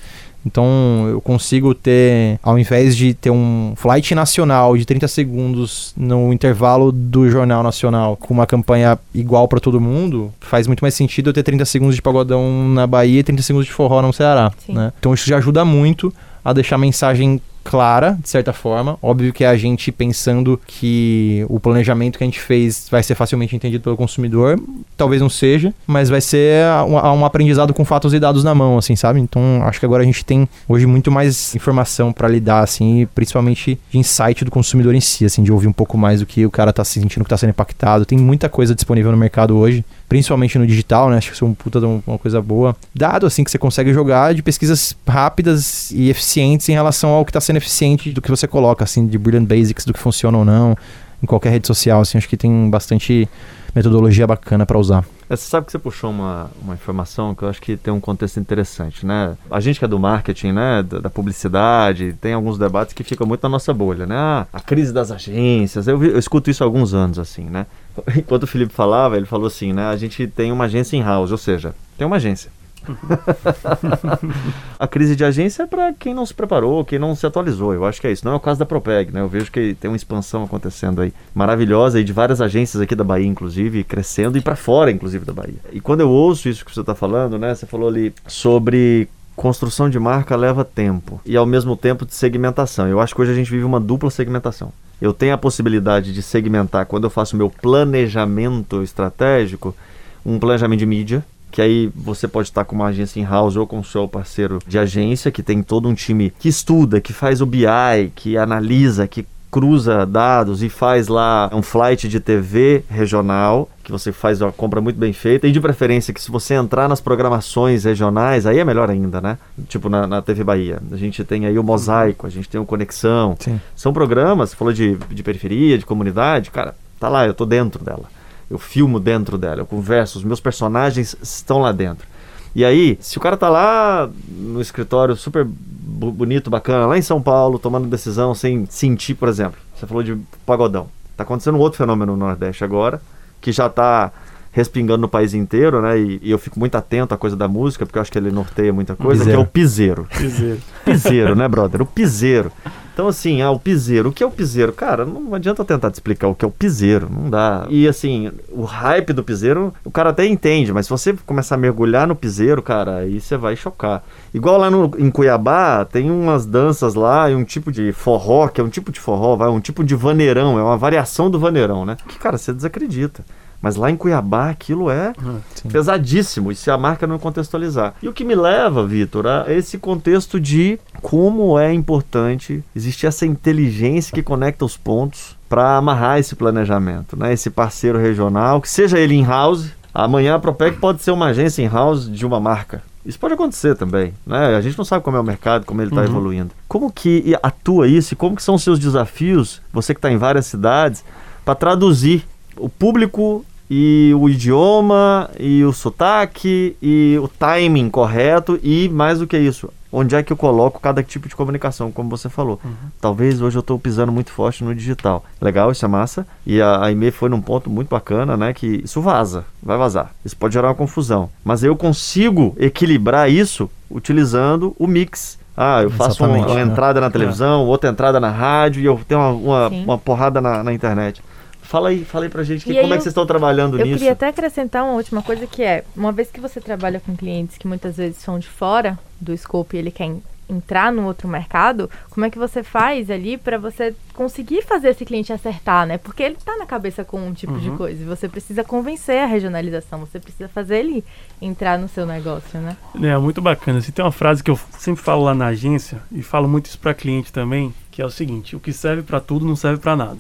Então 0.46 1.08
eu 1.10 1.20
consigo 1.20 1.74
ter, 1.74 2.38
ao 2.40 2.56
invés 2.56 2.96
de 2.96 3.12
ter 3.12 3.30
um 3.30 3.74
flight 3.74 4.14
nacional 4.14 4.76
de 4.76 4.86
30 4.86 5.08
segundos 5.08 5.92
no 5.96 6.32
intervalo 6.32 6.92
do 6.92 7.28
Jornal 7.28 7.64
Nacional 7.64 8.16
com 8.16 8.32
uma 8.32 8.46
campanha 8.46 8.96
igual 9.12 9.48
para 9.48 9.58
todo 9.58 9.80
mundo, 9.80 10.32
faz 10.40 10.68
muito 10.68 10.82
mais 10.82 10.94
sentido 10.94 11.30
eu 11.30 11.34
ter 11.34 11.42
30 11.42 11.64
segundos 11.64 11.96
de 11.96 12.02
pagodão 12.02 12.68
na 12.68 12.86
Bahia 12.86 13.20
e 13.20 13.24
30 13.24 13.42
segundos 13.42 13.66
de 13.66 13.72
forró 13.72 14.00
no 14.00 14.12
Ceará. 14.12 14.52
Né? 14.68 14.92
Então 14.98 15.12
isso 15.12 15.26
já 15.28 15.36
ajuda 15.38 15.64
muito 15.64 16.14
a 16.44 16.52
deixar 16.52 16.76
a 16.76 16.78
mensagem 16.78 17.40
clara, 17.66 18.16
de 18.22 18.28
certa 18.28 18.52
forma. 18.52 18.96
Óbvio 19.02 19.32
que 19.32 19.42
é 19.42 19.48
a 19.48 19.56
gente 19.56 19.90
pensando 19.90 20.58
que 20.66 21.44
o 21.48 21.58
planejamento 21.58 22.16
que 22.16 22.22
a 22.22 22.26
gente 22.26 22.40
fez 22.40 22.86
vai 22.88 23.02
ser 23.02 23.16
facilmente 23.16 23.56
entendido 23.56 23.82
pelo 23.82 23.96
consumidor, 23.96 24.58
talvez 24.96 25.20
não 25.20 25.28
seja, 25.28 25.74
mas 25.84 26.08
vai 26.08 26.20
ser 26.20 26.64
um, 26.88 26.94
um 26.94 27.24
aprendizado 27.24 27.74
com 27.74 27.84
fatos 27.84 28.14
e 28.14 28.20
dados 28.20 28.44
na 28.44 28.54
mão, 28.54 28.78
assim, 28.78 28.94
sabe? 28.94 29.18
Então, 29.18 29.42
acho 29.64 29.80
que 29.80 29.84
agora 29.84 30.04
a 30.04 30.06
gente 30.06 30.24
tem 30.24 30.48
hoje 30.68 30.86
muito 30.86 31.10
mais 31.10 31.54
informação 31.56 32.12
para 32.12 32.28
lidar, 32.28 32.62
assim, 32.62 33.08
principalmente 33.14 33.78
de 33.90 33.98
insight 33.98 34.44
do 34.44 34.50
consumidor 34.50 34.94
em 34.94 35.00
si, 35.00 35.24
assim, 35.24 35.42
de 35.42 35.50
ouvir 35.50 35.66
um 35.66 35.72
pouco 35.72 35.98
mais 35.98 36.20
do 36.20 36.26
que 36.26 36.46
o 36.46 36.50
cara 36.50 36.72
tá 36.72 36.84
sentindo 36.84 37.24
que 37.24 37.30
tá 37.30 37.36
sendo 37.36 37.50
impactado. 37.50 38.06
Tem 38.06 38.16
muita 38.16 38.48
coisa 38.48 38.74
disponível 38.74 39.10
no 39.10 39.18
mercado 39.18 39.56
hoje, 39.56 39.84
principalmente 40.08 40.56
no 40.56 40.66
digital, 40.66 41.10
né? 41.10 41.16
Acho 41.16 41.30
que 41.30 41.34
isso 41.34 41.44
é 41.44 41.48
um 41.48 41.54
puta 41.54 41.80
de 41.80 41.86
uma 41.86 42.18
coisa 42.18 42.40
boa. 42.40 42.76
Dado, 42.94 43.26
assim, 43.26 43.42
que 43.42 43.50
você 43.50 43.58
consegue 43.58 43.92
jogar 43.92 44.34
de 44.34 44.42
pesquisas 44.42 44.96
rápidas 45.06 45.90
e 45.90 46.10
eficientes 46.10 46.68
em 46.68 46.72
relação 46.72 47.10
ao 47.10 47.24
que 47.24 47.30
está 47.30 47.40
sendo 47.40 47.55
eficiente 47.56 48.12
do 48.12 48.20
que 48.20 48.30
você 48.30 48.46
coloca, 48.46 48.84
assim, 48.84 49.06
de 49.06 49.18
Brilliant 49.18 49.46
Basics, 49.46 49.84
do 49.84 49.92
que 49.92 49.98
funciona 49.98 50.38
ou 50.38 50.44
não, 50.44 50.76
em 51.22 51.26
qualquer 51.26 51.50
rede 51.50 51.66
social, 51.66 52.00
assim, 52.00 52.18
acho 52.18 52.28
que 52.28 52.36
tem 52.36 52.70
bastante 52.70 53.28
metodologia 53.74 54.26
bacana 54.26 54.64
para 54.64 54.78
usar. 54.78 55.04
É, 55.28 55.36
você 55.36 55.48
sabe 55.50 55.66
que 55.66 55.72
você 55.72 55.78
puxou 55.78 56.10
uma, 56.10 56.50
uma 56.62 56.74
informação 56.74 57.34
que 57.34 57.42
eu 57.42 57.48
acho 57.48 57.60
que 57.60 57.76
tem 57.76 57.92
um 57.92 58.00
contexto 58.00 58.38
interessante, 58.38 59.04
né? 59.04 59.36
A 59.50 59.60
gente 59.60 59.78
que 59.78 59.84
é 59.84 59.88
do 59.88 59.98
marketing, 59.98 60.52
né, 60.52 60.82
da, 60.82 61.00
da 61.00 61.10
publicidade, 61.10 62.14
tem 62.20 62.32
alguns 62.32 62.56
debates 62.56 62.94
que 62.94 63.02
ficam 63.02 63.26
muito 63.26 63.42
na 63.42 63.48
nossa 63.48 63.74
bolha, 63.74 64.06
né? 64.06 64.14
Ah, 64.16 64.46
a 64.52 64.60
crise 64.60 64.92
das 64.92 65.10
agências, 65.10 65.88
eu, 65.88 66.02
eu 66.02 66.18
escuto 66.18 66.48
isso 66.48 66.62
há 66.62 66.66
alguns 66.66 66.94
anos, 66.94 67.18
assim, 67.18 67.44
né? 67.44 67.66
Enquanto 68.16 68.44
o 68.44 68.46
Felipe 68.46 68.72
falava, 68.72 69.16
ele 69.16 69.26
falou 69.26 69.48
assim, 69.48 69.72
né? 69.72 69.86
A 69.88 69.96
gente 69.96 70.26
tem 70.26 70.52
uma 70.52 70.64
agência 70.64 70.96
in-house, 70.96 71.32
ou 71.32 71.38
seja, 71.38 71.74
tem 71.98 72.06
uma 72.06 72.16
agência. 72.16 72.50
a 74.78 74.86
crise 74.86 75.16
de 75.16 75.24
agência 75.24 75.64
é 75.64 75.66
para 75.66 75.92
quem 75.92 76.14
não 76.14 76.24
se 76.24 76.34
preparou, 76.34 76.84
quem 76.84 76.98
não 76.98 77.14
se 77.14 77.26
atualizou. 77.26 77.74
Eu 77.74 77.84
acho 77.84 78.00
que 78.00 78.06
é 78.06 78.12
isso. 78.12 78.24
Não 78.24 78.32
é 78.32 78.36
o 78.36 78.40
caso 78.40 78.58
da 78.58 78.66
Propeg, 78.66 79.12
né? 79.12 79.20
Eu 79.20 79.28
vejo 79.28 79.50
que 79.50 79.74
tem 79.74 79.90
uma 79.90 79.96
expansão 79.96 80.44
acontecendo 80.44 81.00
aí 81.00 81.12
maravilhosa 81.34 82.00
e 82.00 82.04
de 82.04 82.12
várias 82.12 82.40
agências 82.40 82.80
aqui 82.80 82.94
da 82.94 83.04
Bahia, 83.04 83.26
inclusive, 83.26 83.84
crescendo 83.84 84.38
e 84.38 84.40
para 84.40 84.56
fora, 84.56 84.90
inclusive, 84.90 85.24
da 85.24 85.32
Bahia. 85.32 85.58
E 85.72 85.80
quando 85.80 86.00
eu 86.00 86.10
ouço 86.10 86.48
isso 86.48 86.64
que 86.64 86.72
você 86.72 86.80
está 86.80 86.94
falando, 86.94 87.38
né? 87.38 87.54
Você 87.54 87.66
falou 87.66 87.88
ali 87.88 88.14
sobre 88.26 89.08
construção 89.36 89.90
de 89.90 89.98
marca 89.98 90.34
leva 90.34 90.64
tempo 90.64 91.20
e 91.24 91.36
ao 91.36 91.44
mesmo 91.44 91.76
tempo 91.76 92.06
de 92.06 92.14
segmentação. 92.14 92.88
Eu 92.88 93.00
acho 93.00 93.14
que 93.14 93.20
hoje 93.20 93.32
a 93.32 93.34
gente 93.34 93.50
vive 93.50 93.64
uma 93.64 93.78
dupla 93.78 94.10
segmentação. 94.10 94.72
Eu 95.00 95.12
tenho 95.12 95.34
a 95.34 95.38
possibilidade 95.38 96.12
de 96.12 96.22
segmentar 96.22 96.86
quando 96.86 97.04
eu 97.04 97.10
faço 97.10 97.36
meu 97.36 97.50
planejamento 97.50 98.82
estratégico, 98.82 99.76
um 100.24 100.38
planejamento 100.38 100.78
de 100.78 100.86
mídia, 100.86 101.24
que 101.56 101.62
aí 101.62 101.90
você 101.96 102.28
pode 102.28 102.48
estar 102.48 102.66
com 102.66 102.76
uma 102.76 102.88
agência 102.88 103.18
in-house 103.18 103.56
ou 103.56 103.66
com 103.66 103.78
o 103.78 103.84
seu 103.84 104.06
parceiro 104.06 104.58
de 104.66 104.78
agência, 104.78 105.30
que 105.30 105.42
tem 105.42 105.62
todo 105.62 105.88
um 105.88 105.94
time 105.94 106.30
que 106.38 106.50
estuda, 106.50 107.00
que 107.00 107.14
faz 107.14 107.40
o 107.40 107.46
BI, 107.46 108.12
que 108.14 108.36
analisa, 108.36 109.08
que 109.08 109.26
cruza 109.50 110.04
dados 110.04 110.62
e 110.62 110.68
faz 110.68 111.08
lá 111.08 111.48
um 111.54 111.62
flight 111.62 112.10
de 112.10 112.20
TV 112.20 112.84
regional, 112.90 113.70
que 113.82 113.90
você 113.90 114.12
faz 114.12 114.42
uma 114.42 114.52
compra 114.52 114.82
muito 114.82 114.98
bem 114.98 115.14
feita, 115.14 115.48
e 115.48 115.50
de 115.50 115.58
preferência 115.58 116.12
que 116.12 116.20
se 116.20 116.30
você 116.30 116.52
entrar 116.52 116.90
nas 116.90 117.00
programações 117.00 117.84
regionais, 117.84 118.44
aí 118.44 118.58
é 118.58 118.64
melhor 118.64 118.90
ainda, 118.90 119.22
né? 119.22 119.38
Tipo 119.66 119.88
na, 119.88 120.06
na 120.06 120.20
TV 120.20 120.44
Bahia. 120.44 120.78
A 120.92 120.96
gente 120.98 121.24
tem 121.24 121.46
aí 121.46 121.58
o 121.58 121.64
Mosaico, 121.64 122.26
a 122.26 122.30
gente 122.30 122.50
tem 122.50 122.60
o 122.60 122.66
Conexão. 122.66 123.34
Sim. 123.40 123.58
São 123.74 123.94
programas, 123.94 124.50
você 124.50 124.56
falou 124.56 124.74
de, 124.74 124.98
de 125.10 125.22
periferia, 125.22 125.78
de 125.78 125.86
comunidade, 125.86 126.50
cara, 126.50 126.74
tá 127.00 127.08
lá, 127.08 127.26
eu 127.26 127.32
tô 127.32 127.46
dentro 127.46 127.82
dela 127.82 128.14
eu 128.50 128.58
filmo 128.58 129.00
dentro 129.00 129.36
dela, 129.36 129.60
eu 129.60 129.66
converso, 129.66 130.18
os 130.18 130.24
meus 130.24 130.40
personagens 130.40 131.16
estão 131.22 131.58
lá 131.58 131.72
dentro. 131.72 132.06
E 132.54 132.64
aí, 132.64 132.96
se 133.00 133.18
o 133.18 133.20
cara 133.20 133.36
tá 133.36 133.50
lá 133.50 134.08
no 134.28 134.62
escritório 134.62 135.14
super 135.14 135.44
bonito, 135.44 136.48
bacana, 136.48 136.86
lá 136.86 136.96
em 136.96 137.02
São 137.02 137.20
Paulo, 137.20 137.58
tomando 137.58 137.86
decisão 137.86 138.34
sem 138.34 138.64
sentir, 138.66 139.14
por 139.14 139.28
exemplo, 139.28 139.58
você 139.74 139.86
falou 139.86 140.02
de 140.02 140.16
pagodão. 140.46 140.88
Tá 141.16 141.22
acontecendo 141.22 141.56
um 141.56 141.60
outro 141.60 141.76
fenômeno 141.76 142.16
no 142.16 142.24
Nordeste 142.24 142.64
agora, 142.64 143.00
que 143.40 143.52
já 143.52 143.68
tá 143.68 144.10
respingando 144.52 145.02
no 145.02 145.08
país 145.08 145.34
inteiro, 145.34 145.82
né? 145.82 145.98
E, 145.98 146.18
e, 146.22 146.30
eu 146.30 146.38
fico 146.38 146.58
muito 146.58 146.74
atento 146.76 147.12
à 147.12 147.18
coisa 147.18 147.36
da 147.36 147.46
música, 147.46 147.84
porque 147.84 147.98
eu 147.98 148.02
acho 148.02 148.10
que 148.10 148.16
ele 148.16 148.30
norteia 148.30 148.72
muita 148.72 148.96
coisa, 148.96 149.20
piseiro. 149.20 149.38
que 149.38 149.44
é 149.44 149.46
o 149.46 149.50
piseiro. 149.50 150.08
Piseiro. 150.16 150.60
piseiro, 150.82 151.36
né, 151.36 151.46
brother? 151.46 151.82
O 151.82 151.86
piseiro. 151.86 152.50
Então, 152.96 153.08
assim, 153.08 153.42
ah, 153.42 153.50
o 153.50 153.60
piseiro. 153.60 154.08
O 154.08 154.12
que 154.12 154.22
é 154.22 154.26
o 154.26 154.30
piseiro? 154.30 154.72
Cara, 154.72 155.04
não 155.04 155.34
adianta 155.34 155.62
tentar 155.66 155.90
te 155.90 155.96
explicar 155.96 156.28
o 156.28 156.34
que 156.34 156.46
é 156.46 156.48
o 156.48 156.50
piseiro. 156.50 157.10
Não 157.12 157.28
dá. 157.28 157.66
E, 157.68 157.86
assim, 157.86 158.32
o 158.48 158.64
hype 158.64 159.12
do 159.12 159.22
piseiro, 159.22 159.70
o 159.84 159.90
cara 159.90 160.08
até 160.08 160.24
entende, 160.24 160.72
mas 160.72 160.86
se 160.86 160.90
você 160.90 161.14
começar 161.26 161.56
a 161.56 161.58
mergulhar 161.58 162.06
no 162.06 162.16
piseiro, 162.16 162.62
cara, 162.62 163.00
aí 163.00 163.20
você 163.20 163.36
vai 163.36 163.54
chocar. 163.54 164.02
Igual 164.32 164.56
lá 164.56 164.70
no, 164.70 164.90
em 164.96 165.10
Cuiabá, 165.10 165.84
tem 165.84 166.10
umas 166.10 166.46
danças 166.46 166.94
lá 166.94 167.30
e 167.30 167.34
um 167.34 167.44
tipo 167.44 167.70
de 167.70 167.92
forró, 167.92 168.48
que 168.48 168.62
é 168.62 168.64
um 168.64 168.70
tipo 168.70 168.90
de 168.90 168.98
forró, 168.98 169.36
vai, 169.36 169.50
um 169.50 169.60
tipo 169.60 169.84
de 169.84 169.94
vaneirão, 169.94 170.58
é 170.58 170.62
uma 170.62 170.78
variação 170.78 171.30
do 171.30 171.38
vaneirão, 171.38 171.84
né? 171.84 171.98
Que, 172.08 172.18
cara, 172.18 172.38
você 172.38 172.50
desacredita. 172.50 173.22
Mas 173.60 173.76
lá 173.76 173.90
em 173.90 173.96
Cuiabá 173.96 174.50
aquilo 174.50 174.90
é 174.90 175.12
uhum, 175.22 175.40
pesadíssimo, 175.70 176.52
e 176.52 176.56
se 176.56 176.70
a 176.70 176.78
marca 176.78 177.06
não 177.06 177.18
contextualizar. 177.18 177.94
E 178.02 178.08
o 178.08 178.12
que 178.12 178.24
me 178.24 178.34
leva, 178.34 178.86
Vitor, 178.86 179.26
a 179.26 179.46
esse 179.48 179.78
contexto 179.78 180.38
de 180.38 180.78
como 181.02 181.58
é 181.58 181.72
importante 181.72 182.62
existir 182.74 183.06
essa 183.06 183.26
inteligência 183.26 184.14
que 184.14 184.22
conecta 184.22 184.64
os 184.64 184.76
pontos 184.76 185.36
para 185.48 185.76
amarrar 185.76 186.18
esse 186.18 186.34
planejamento, 186.34 187.16
né? 187.16 187.32
Esse 187.32 187.50
parceiro 187.50 187.98
regional, 187.98 188.60
que 188.60 188.68
seja 188.68 188.98
ele 188.98 189.14
in-house, 189.14 189.70
amanhã 189.94 190.34
a 190.34 190.38
Propec 190.38 190.78
pode 190.78 191.02
ser 191.02 191.10
uma 191.10 191.26
agência 191.26 191.62
in-house 191.62 192.10
de 192.10 192.26
uma 192.26 192.40
marca. 192.40 192.82
Isso 193.04 193.20
pode 193.20 193.34
acontecer 193.34 193.76
também, 193.76 194.12
né? 194.26 194.56
A 194.56 194.60
gente 194.60 194.76
não 194.76 194.84
sabe 194.84 195.04
como 195.04 195.16
é 195.16 195.20
o 195.20 195.24
mercado, 195.24 195.64
como 195.64 195.80
ele 195.80 195.90
está 195.90 196.00
uhum. 196.00 196.08
evoluindo. 196.08 196.50
Como 196.66 196.90
que 196.90 197.36
atua 197.40 197.86
isso 197.86 198.14
e 198.14 198.16
como 198.16 198.34
que 198.34 198.42
são 198.42 198.56
os 198.56 198.64
seus 198.64 198.80
desafios, 198.80 199.62
você 199.72 199.94
que 199.94 199.98
está 199.98 200.10
em 200.10 200.16
várias 200.16 200.46
cidades, 200.46 201.04
para 201.44 201.54
traduzir 201.54 202.26
o 202.58 202.68
público 202.68 203.44
e 203.68 204.12
o 204.16 204.28
idioma 204.28 205.28
e 205.38 205.64
o 205.64 205.72
sotaque 205.72 206.76
e 206.80 207.18
o 207.20 207.26
timing 207.26 207.90
correto 207.90 208.60
e 208.62 208.88
mais 208.88 209.18
do 209.18 209.26
que 209.26 209.36
isso, 209.36 209.68
onde 209.92 210.14
é 210.14 210.22
que 210.22 210.32
eu 210.32 210.36
coloco 210.36 210.80
cada 210.80 211.02
tipo 211.02 211.28
de 211.28 211.34
comunicação, 211.34 211.90
como 211.90 212.08
você 212.08 212.28
falou. 212.28 212.60
Uhum. 212.64 212.74
Talvez 213.00 213.40
hoje 213.40 213.56
eu 213.56 213.60
estou 213.60 213.78
pisando 213.78 214.12
muito 214.12 214.30
forte 214.30 214.62
no 214.62 214.74
digital. 214.74 215.24
Legal, 215.40 215.72
isso 215.72 215.84
é 215.84 215.88
massa. 215.88 216.26
E 216.46 216.60
a, 216.60 216.84
a 216.84 216.92
IME 216.92 217.10
foi 217.10 217.28
num 217.28 217.40
ponto 217.40 217.68
muito 217.68 217.88
bacana, 217.88 218.36
né? 218.36 218.52
Que 218.52 218.82
isso 218.84 219.00
vaza, 219.00 219.44
vai 219.62 219.76
vazar. 219.76 220.14
Isso 220.24 220.36
pode 220.36 220.54
gerar 220.54 220.68
uma 220.68 220.74
confusão. 220.74 221.28
Mas 221.44 221.64
eu 221.64 221.74
consigo 221.74 222.54
equilibrar 222.58 223.30
isso 223.30 223.68
utilizando 223.90 224.76
o 224.78 224.86
mix 224.86 225.38
ah, 225.56 225.82
eu 225.82 225.90
faço 225.90 226.22
uma, 226.22 226.36
uma 226.36 226.54
né? 226.54 226.60
entrada 226.60 227.00
na 227.00 227.10
televisão, 227.10 227.62
é. 227.62 227.64
outra 227.64 227.88
entrada 227.88 228.20
na 228.20 228.28
rádio 228.28 228.82
e 228.82 228.84
eu 228.84 229.00
tenho 229.08 229.20
uma, 229.20 229.30
uma, 229.30 229.68
uma 229.68 229.98
porrada 229.98 230.38
na, 230.38 230.62
na, 230.62 230.72
internet. 230.72 231.22
Fala 231.66 231.88
aí, 231.88 232.04
fala 232.04 232.24
aí 232.26 232.30
pra 232.30 232.44
gente 232.44 232.64
que, 232.64 232.72
como 232.80 232.94
é 232.94 232.96
que 232.96 233.02
vocês 233.02 233.12
estão 233.12 233.26
trabalhando 233.26 233.78
eu 233.78 233.84
nisso. 233.84 233.96
Eu 233.96 233.98
queria 233.98 234.12
até 234.12 234.28
acrescentar 234.28 234.84
uma 234.84 234.94
última 234.94 235.20
coisa 235.20 235.46
que 235.46 235.62
é, 235.62 235.84
uma 235.96 236.12
vez 236.12 236.30
que 236.30 236.40
você 236.40 236.60
trabalha 236.60 237.00
com 237.00 237.16
clientes 237.16 237.58
que 237.58 237.66
muitas 237.66 237.96
vezes 237.96 238.18
são 238.18 238.38
de 238.38 238.48
fora 238.48 238.96
do 239.20 239.32
escopo 239.32 239.74
e 239.74 239.78
ele 239.78 239.90
quer 239.90 240.12
entrar 240.48 240.92
no 240.92 241.04
outro 241.06 241.26
mercado, 241.26 241.90
como 242.10 242.24
é 242.24 242.30
que 242.30 242.38
você 242.38 242.62
faz 242.62 243.10
ali 243.10 243.36
para 243.36 243.58
você 243.58 243.94
conseguir 244.16 244.62
fazer 244.62 244.88
esse 244.88 245.04
cliente 245.04 245.32
acertar, 245.32 245.86
né? 245.86 245.98
Porque 245.98 246.22
ele 246.22 246.36
está 246.36 246.56
na 246.56 246.64
cabeça 246.64 247.04
com 247.04 247.20
um 247.20 247.34
tipo 247.34 247.52
uhum. 247.52 247.58
de 247.58 247.70
coisa 247.72 248.02
e 248.02 248.06
você 248.06 248.28
precisa 248.28 248.64
convencer 248.64 249.20
a 249.20 249.26
regionalização, 249.26 250.00
você 250.00 250.18
precisa 250.18 250.48
fazer 250.48 250.78
ele 250.78 251.04
entrar 251.40 251.78
no 251.78 251.86
seu 251.86 252.06
negócio, 252.06 252.58
né? 252.58 252.76
É, 253.02 253.16
muito 253.18 253.42
bacana. 253.42 253.78
Assim, 253.78 253.92
tem 253.92 254.04
uma 254.04 254.10
frase 254.10 254.42
que 254.42 254.50
eu 254.50 254.58
sempre 254.78 255.02
falo 255.02 255.22
lá 255.22 255.34
na 255.34 255.48
agência 255.48 256.02
e 256.10 256.22
falo 256.22 256.48
muito 256.48 256.66
isso 256.66 256.78
para 256.78 256.94
cliente 256.94 257.30
também, 257.30 257.74
que 257.96 258.02
é 258.02 258.04
o 258.04 258.10
seguinte: 258.10 258.56
o 258.56 258.60
que 258.60 258.72
serve 258.72 259.02
para 259.02 259.20
tudo 259.20 259.46
não 259.46 259.56
serve 259.56 259.80
para 259.80 259.96
nada. 259.96 260.18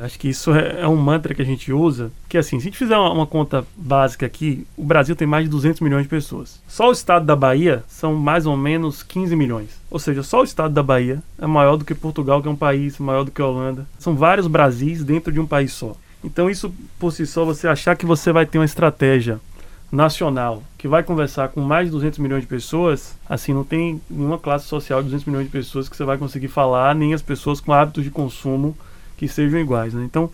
Acho 0.00 0.18
que 0.18 0.28
isso 0.28 0.54
é, 0.54 0.80
é, 0.80 0.88
um 0.88 0.96
mantra 0.96 1.34
que 1.34 1.42
a 1.42 1.44
gente 1.44 1.72
usa, 1.72 2.10
que 2.28 2.38
assim, 2.38 2.58
se 2.58 2.68
a 2.68 2.70
gente 2.70 2.78
fizer 2.78 2.96
uma, 2.96 3.12
uma, 3.12 3.26
conta 3.26 3.66
básica 3.76 4.24
aqui, 4.24 4.66
o 4.76 4.84
Brasil 4.84 5.16
tem 5.16 5.26
mais 5.26 5.44
de 5.44 5.50
200 5.50 5.80
milhões 5.80 6.04
de 6.04 6.08
pessoas. 6.08 6.60
Só 6.66 6.88
o 6.88 6.92
estado 6.92 7.26
da 7.26 7.36
Bahia 7.36 7.82
são 7.86 8.14
mais 8.14 8.46
ou 8.46 8.56
menos 8.56 9.02
15 9.02 9.36
milhões. 9.36 9.78
Ou 9.90 9.98
seja, 9.98 10.22
só 10.22 10.40
o 10.40 10.44
estado 10.44 10.74
da 10.74 10.82
Bahia 10.82 11.22
é 11.38 11.46
maior 11.46 11.76
do 11.76 11.84
que 11.84 11.94
Portugal, 11.94 12.42
que 12.42 12.48
é 12.48 12.50
um 12.50 12.56
país, 12.56 12.98
maior 12.98 13.24
do 13.24 13.30
que 13.30 13.40
Holanda. 13.40 13.86
São 13.98 14.14
vários 14.14 14.46
Brasis 14.46 15.02
dentro 15.02 15.32
de 15.32 15.40
um 15.40 15.46
país 15.46 15.72
só. 15.72 15.96
Então 16.22 16.50
isso 16.50 16.72
por 16.98 17.12
si 17.12 17.26
só 17.26 17.44
você 17.44 17.68
achar 17.68 17.96
que 17.96 18.04
você 18.04 18.32
vai 18.32 18.44
ter 18.44 18.58
uma 18.58 18.64
estratégia 18.64 19.40
nacional 19.90 20.62
que 20.76 20.86
vai 20.86 21.02
conversar 21.02 21.48
com 21.48 21.60
mais 21.60 21.86
de 21.86 21.92
200 21.92 22.18
milhões 22.18 22.42
de 22.42 22.46
pessoas, 22.46 23.16
assim, 23.28 23.54
não 23.54 23.64
tem 23.64 24.00
nenhuma 24.10 24.38
classe 24.38 24.66
social 24.66 25.00
de 25.00 25.06
200 25.06 25.26
milhões 25.26 25.46
de 25.46 25.52
pessoas 25.52 25.88
que 25.88 25.96
você 25.96 26.04
vai 26.04 26.18
conseguir 26.18 26.48
falar, 26.48 26.94
nem 26.94 27.14
as 27.14 27.22
pessoas 27.22 27.60
com 27.60 27.72
hábitos 27.72 28.04
de 28.04 28.10
consumo 28.10 28.76
que 29.16 29.26
sejam 29.26 29.58
iguais. 29.58 29.94
Né? 29.94 30.04
Então, 30.04 30.30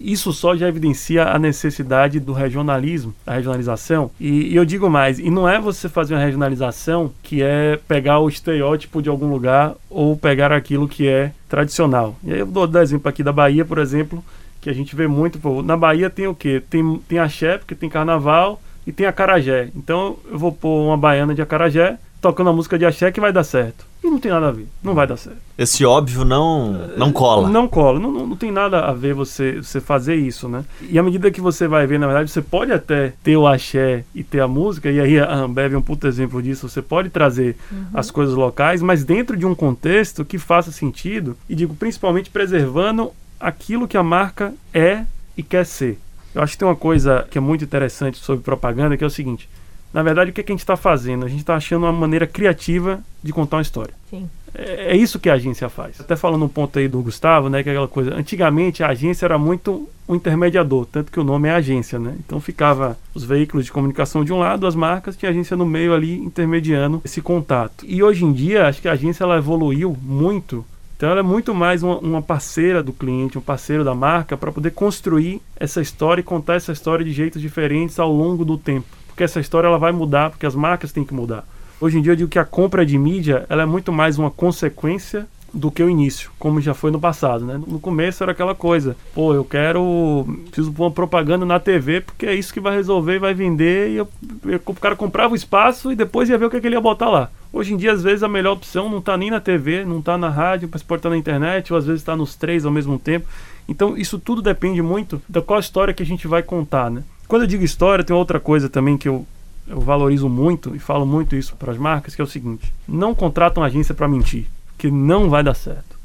isso 0.00 0.32
só 0.32 0.56
já 0.56 0.68
evidencia 0.68 1.24
a 1.24 1.38
necessidade 1.38 2.20
do 2.20 2.32
regionalismo, 2.32 3.14
da 3.24 3.34
regionalização. 3.34 4.10
E, 4.20 4.52
e, 4.52 4.56
eu 4.56 4.64
digo 4.64 4.88
mais, 4.88 5.18
e 5.18 5.30
não 5.30 5.48
é 5.48 5.60
você 5.60 5.88
fazer 5.88 6.14
uma 6.14 6.24
regionalização 6.24 7.12
que 7.22 7.42
é 7.42 7.78
pegar 7.88 8.18
o 8.20 8.28
estereótipo 8.28 9.02
de 9.02 9.08
algum 9.08 9.30
lugar 9.30 9.74
ou 9.90 10.16
pegar 10.16 10.52
aquilo 10.52 10.88
que 10.88 11.06
é 11.06 11.32
tradicional. 11.48 12.16
E 12.22 12.32
aí 12.32 12.38
eu 12.40 12.46
dou, 12.46 12.66
dou 12.66 12.82
exemplo 12.82 13.08
aqui 13.08 13.22
da 13.22 13.32
Bahia, 13.32 13.64
por 13.64 13.78
exemplo, 13.78 14.24
que 14.60 14.70
a 14.70 14.74
gente 14.74 14.94
vê 14.94 15.06
muito. 15.06 15.38
Pô, 15.38 15.62
na 15.62 15.76
Bahia 15.76 16.08
tem 16.10 16.26
o 16.26 16.34
quê? 16.34 16.62
Tem, 16.68 17.00
tem 17.08 17.18
axé, 17.18 17.58
porque 17.58 17.74
tem 17.74 17.88
carnaval, 17.88 18.60
e 18.88 18.92
tem 18.92 19.06
acarajé. 19.06 19.68
Então 19.76 20.16
eu 20.30 20.38
vou 20.38 20.50
pôr 20.50 20.86
uma 20.86 20.96
baiana 20.96 21.34
de 21.34 21.42
acarajé 21.42 21.98
tocando 22.20 22.50
a 22.50 22.52
música 22.52 22.78
de 22.78 22.84
axé 22.84 23.10
que 23.10 23.20
vai 23.20 23.32
dar 23.32 23.44
certo. 23.44 23.86
E 24.02 24.08
não 24.08 24.18
tem 24.18 24.30
nada 24.30 24.48
a 24.48 24.52
ver, 24.52 24.68
não 24.82 24.94
vai 24.94 25.06
dar 25.06 25.16
certo. 25.16 25.38
Esse 25.56 25.84
óbvio 25.84 26.24
não 26.24 26.88
não 26.96 27.12
cola. 27.12 27.48
Não 27.48 27.66
cola, 27.66 27.98
não, 27.98 28.12
não, 28.12 28.26
não, 28.28 28.36
tem 28.36 28.52
nada 28.52 28.80
a 28.80 28.92
ver 28.92 29.12
você, 29.12 29.60
você 29.60 29.80
fazer 29.80 30.14
isso, 30.14 30.48
né? 30.48 30.64
E 30.88 30.98
à 30.98 31.02
medida 31.02 31.30
que 31.30 31.40
você 31.40 31.66
vai 31.66 31.86
ver, 31.86 31.98
na 31.98 32.06
verdade, 32.06 32.30
você 32.30 32.40
pode 32.40 32.72
até 32.72 33.12
ter 33.22 33.36
o 33.36 33.46
axé 33.46 34.04
e 34.14 34.22
ter 34.22 34.40
a 34.40 34.48
música, 34.48 34.90
e 34.90 35.00
aí 35.00 35.18
a 35.18 35.34
Ambev 35.34 35.74
é 35.74 35.78
um 35.78 35.82
puto 35.82 36.06
exemplo 36.06 36.40
disso, 36.40 36.68
você 36.68 36.80
pode 36.80 37.10
trazer 37.10 37.56
uhum. 37.70 37.86
as 37.92 38.10
coisas 38.10 38.34
locais, 38.34 38.82
mas 38.82 39.04
dentro 39.04 39.36
de 39.36 39.44
um 39.44 39.54
contexto 39.54 40.24
que 40.24 40.38
faça 40.38 40.70
sentido, 40.70 41.36
e 41.48 41.54
digo, 41.54 41.74
principalmente 41.74 42.30
preservando 42.30 43.10
aquilo 43.40 43.88
que 43.88 43.96
a 43.96 44.02
marca 44.02 44.54
é 44.72 45.04
e 45.36 45.42
quer 45.42 45.66
ser. 45.66 45.98
Eu 46.34 46.42
acho 46.42 46.52
que 46.52 46.58
tem 46.58 46.68
uma 46.68 46.76
coisa 46.76 47.26
que 47.30 47.38
é 47.38 47.40
muito 47.40 47.64
interessante 47.64 48.18
sobre 48.18 48.44
propaganda, 48.44 48.96
que 48.96 49.02
é 49.02 49.06
o 49.06 49.10
seguinte. 49.10 49.48
Na 49.92 50.02
verdade, 50.02 50.30
o 50.30 50.34
que, 50.34 50.40
é 50.40 50.44
que 50.44 50.52
a 50.52 50.54
gente 50.54 50.60
está 50.60 50.76
fazendo? 50.76 51.24
A 51.24 51.28
gente 51.28 51.40
está 51.40 51.56
achando 51.56 51.84
uma 51.84 51.92
maneira 51.92 52.26
criativa 52.26 53.00
de 53.22 53.32
contar 53.32 53.56
uma 53.56 53.62
história. 53.62 53.94
Sim. 54.10 54.28
É, 54.54 54.92
é, 54.92 54.96
isso 54.96 55.18
que 55.18 55.28
a 55.28 55.34
agência 55.34 55.68
faz. 55.68 56.00
Até 56.00 56.16
falando 56.16 56.44
um 56.44 56.48
ponto 56.48 56.78
aí 56.78 56.88
do 56.88 57.02
Gustavo, 57.02 57.48
né, 57.48 57.62
que 57.62 57.68
é 57.68 57.72
aquela 57.72 57.88
coisa. 57.88 58.14
Antigamente 58.14 58.82
a 58.82 58.88
agência 58.88 59.26
era 59.26 59.38
muito 59.38 59.88
um 60.08 60.14
intermediador, 60.14 60.86
tanto 60.86 61.12
que 61.12 61.20
o 61.20 61.24
nome 61.24 61.48
é 61.48 61.52
agência, 61.52 61.98
né? 61.98 62.14
Então 62.18 62.40
ficava 62.40 62.98
os 63.14 63.24
veículos 63.24 63.66
de 63.66 63.72
comunicação 63.72 64.24
de 64.24 64.32
um 64.32 64.38
lado, 64.38 64.66
as 64.66 64.74
marcas, 64.74 65.16
tinha 65.16 65.30
a 65.30 65.32
agência 65.32 65.56
no 65.56 65.66
meio 65.66 65.92
ali 65.92 66.18
intermediando 66.18 67.02
esse 67.04 67.20
contato. 67.20 67.84
E 67.86 68.02
hoje 68.02 68.24
em 68.24 68.32
dia, 68.32 68.66
acho 68.66 68.80
que 68.80 68.88
a 68.88 68.92
agência 68.92 69.22
ela 69.24 69.36
evoluiu 69.36 69.96
muito 70.00 70.64
então 70.98 71.10
ela 71.10 71.20
é 71.20 71.22
muito 71.22 71.54
mais 71.54 71.84
uma, 71.84 71.96
uma 71.98 72.20
parceira 72.20 72.82
do 72.82 72.92
cliente, 72.92 73.38
um 73.38 73.40
parceiro 73.40 73.84
da 73.84 73.94
marca 73.94 74.36
para 74.36 74.50
poder 74.50 74.72
construir 74.72 75.40
essa 75.54 75.80
história 75.80 76.20
e 76.20 76.24
contar 76.24 76.54
essa 76.54 76.72
história 76.72 77.04
de 77.04 77.12
jeitos 77.12 77.40
diferentes 77.40 78.00
ao 78.00 78.12
longo 78.12 78.44
do 78.44 78.58
tempo. 78.58 78.97
Porque 79.18 79.24
essa 79.24 79.40
história 79.40 79.66
ela 79.66 79.78
vai 79.78 79.90
mudar, 79.90 80.30
porque 80.30 80.46
as 80.46 80.54
marcas 80.54 80.92
têm 80.92 81.04
que 81.04 81.12
mudar. 81.12 81.44
Hoje 81.80 81.98
em 81.98 82.02
dia 82.02 82.12
eu 82.12 82.16
digo 82.16 82.30
que 82.30 82.38
a 82.38 82.44
compra 82.44 82.86
de 82.86 82.96
mídia 82.96 83.44
ela 83.48 83.64
é 83.64 83.66
muito 83.66 83.92
mais 83.92 84.16
uma 84.16 84.30
consequência 84.30 85.26
do 85.52 85.72
que 85.72 85.82
o 85.82 85.90
início, 85.90 86.30
como 86.38 86.60
já 86.60 86.72
foi 86.72 86.92
no 86.92 87.00
passado, 87.00 87.44
né? 87.44 87.60
No 87.66 87.80
começo 87.80 88.22
era 88.22 88.30
aquela 88.30 88.54
coisa, 88.54 88.96
pô, 89.12 89.34
eu 89.34 89.44
quero, 89.44 90.24
preciso 90.46 90.72
pôr 90.72 90.84
uma 90.84 90.92
propaganda 90.92 91.44
na 91.44 91.58
TV 91.58 92.00
porque 92.00 92.26
é 92.26 92.34
isso 92.34 92.54
que 92.54 92.60
vai 92.60 92.76
resolver 92.76 93.16
e 93.16 93.18
vai 93.18 93.34
vender 93.34 93.90
e 93.90 93.96
eu, 93.96 94.08
eu, 94.44 94.60
o 94.64 94.74
cara 94.74 94.94
comprava 94.94 95.32
o 95.32 95.36
espaço 95.36 95.90
e 95.90 95.96
depois 95.96 96.28
ia 96.28 96.38
ver 96.38 96.44
o 96.44 96.50
que, 96.50 96.58
é 96.58 96.60
que 96.60 96.68
ele 96.68 96.76
ia 96.76 96.80
botar 96.80 97.08
lá. 97.08 97.28
Hoje 97.52 97.74
em 97.74 97.76
dia, 97.76 97.90
às 97.90 98.04
vezes, 98.04 98.22
a 98.22 98.28
melhor 98.28 98.52
opção 98.52 98.88
não 98.88 98.98
está 98.98 99.16
nem 99.16 99.32
na 99.32 99.40
TV, 99.40 99.84
não 99.84 99.98
está 99.98 100.16
na 100.16 100.28
rádio, 100.28 100.68
mas 100.70 100.84
pode 100.84 101.00
estar 101.00 101.10
na 101.10 101.16
internet, 101.16 101.72
ou 101.72 101.78
às 101.78 101.86
vezes 101.86 102.02
está 102.02 102.14
nos 102.14 102.36
três 102.36 102.64
ao 102.64 102.70
mesmo 102.70 103.00
tempo. 103.00 103.26
Então, 103.68 103.96
isso 103.96 104.16
tudo 104.16 104.40
depende 104.40 104.80
muito 104.80 105.20
da 105.28 105.42
qual 105.42 105.58
história 105.58 105.92
que 105.92 106.04
a 106.04 106.06
gente 106.06 106.28
vai 106.28 106.40
contar, 106.40 106.88
né? 106.88 107.02
Quando 107.28 107.42
eu 107.42 107.46
digo 107.46 107.62
história, 107.62 108.04
tem 108.04 108.16
outra 108.16 108.40
coisa 108.40 108.68
também 108.68 108.96
que 108.96 109.08
eu, 109.08 109.24
eu 109.68 109.80
valorizo 109.80 110.28
muito 110.28 110.74
e 110.74 110.78
falo 110.78 111.06
muito 111.06 111.36
isso 111.36 111.54
para 111.56 111.70
as 111.70 111.78
marcas, 111.78 112.14
que 112.14 112.20
é 112.20 112.24
o 112.24 112.28
seguinte: 112.28 112.72
não 112.88 113.14
contratam 113.14 113.62
agência 113.62 113.94
para 113.94 114.08
mentir, 114.08 114.46
que 114.76 114.90
não 114.90 115.30
vai 115.30 115.44
dar 115.44 115.54
certo. 115.54 115.98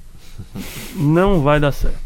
não 0.95 1.41
vai 1.41 1.59
dar 1.59 1.71
certo. 1.71 1.97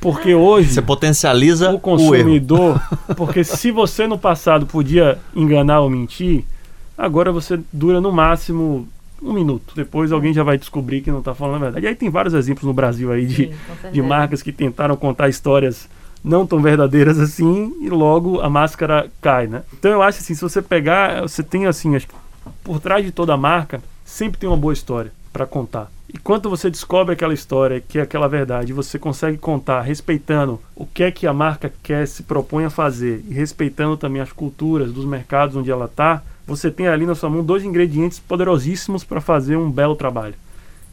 Porque 0.00 0.34
hoje. 0.34 0.72
Você 0.72 0.82
potencializa 0.82 1.70
o 1.70 1.78
consumidor. 1.78 2.82
O 3.08 3.14
porque 3.14 3.44
se 3.44 3.70
você 3.70 4.06
no 4.06 4.18
passado 4.18 4.66
podia 4.66 5.18
enganar 5.34 5.80
ou 5.80 5.88
mentir, 5.88 6.44
Agora 6.96 7.32
você 7.32 7.58
dura 7.72 8.00
no 8.00 8.12
máximo 8.12 8.88
um 9.20 9.32
minuto. 9.32 9.74
Depois 9.74 10.12
alguém 10.12 10.32
já 10.32 10.42
vai 10.42 10.56
descobrir 10.56 11.00
que 11.00 11.10
não 11.10 11.18
está 11.18 11.34
falando 11.34 11.56
a 11.56 11.58
verdade. 11.58 11.86
E 11.86 11.88
aí 11.88 11.94
tem 11.94 12.08
vários 12.08 12.34
exemplos 12.34 12.64
no 12.64 12.72
Brasil 12.72 13.10
aí 13.10 13.26
de, 13.26 13.46
Sim, 13.46 13.90
de 13.92 14.02
marcas 14.02 14.42
que 14.42 14.52
tentaram 14.52 14.96
contar 14.96 15.28
histórias 15.28 15.88
não 16.24 16.46
tão 16.46 16.62
verdadeiras 16.62 17.18
assim 17.20 17.76
e 17.80 17.90
logo 17.90 18.40
a 18.40 18.48
máscara 18.48 19.10
cai, 19.20 19.46
né? 19.46 19.62
Então 19.74 19.90
eu 19.90 20.02
acho 20.02 20.20
assim, 20.20 20.34
se 20.34 20.40
você 20.40 20.62
pegar, 20.62 21.20
você 21.20 21.42
tem 21.42 21.66
assim, 21.66 21.94
acho 21.94 22.08
por 22.62 22.80
trás 22.80 23.04
de 23.04 23.12
toda 23.12 23.36
marca 23.36 23.82
sempre 24.04 24.40
tem 24.40 24.48
uma 24.48 24.56
boa 24.56 24.72
história 24.72 25.12
para 25.32 25.46
contar. 25.46 25.90
E 26.12 26.18
quando 26.18 26.48
você 26.48 26.70
descobre 26.70 27.12
aquela 27.12 27.34
história, 27.34 27.80
que 27.80 27.98
é 27.98 28.02
aquela 28.02 28.28
verdade, 28.28 28.72
você 28.72 28.98
consegue 28.98 29.36
contar 29.36 29.80
respeitando 29.80 30.60
o 30.76 30.86
que 30.86 31.02
é 31.02 31.10
que 31.10 31.26
a 31.26 31.32
marca 31.32 31.72
quer 31.82 32.06
se 32.06 32.22
propõe 32.22 32.64
a 32.64 32.70
fazer 32.70 33.24
e 33.28 33.34
respeitando 33.34 33.96
também 33.96 34.22
as 34.22 34.30
culturas 34.30 34.92
dos 34.92 35.04
mercados 35.04 35.56
onde 35.56 35.72
ela 35.72 35.86
está, 35.86 36.22
você 36.46 36.70
tem 36.70 36.86
ali 36.86 37.04
na 37.04 37.14
sua 37.14 37.30
mão 37.30 37.42
dois 37.42 37.64
ingredientes 37.64 38.20
poderosíssimos 38.20 39.02
para 39.02 39.20
fazer 39.20 39.56
um 39.56 39.70
belo 39.70 39.96
trabalho. 39.96 40.34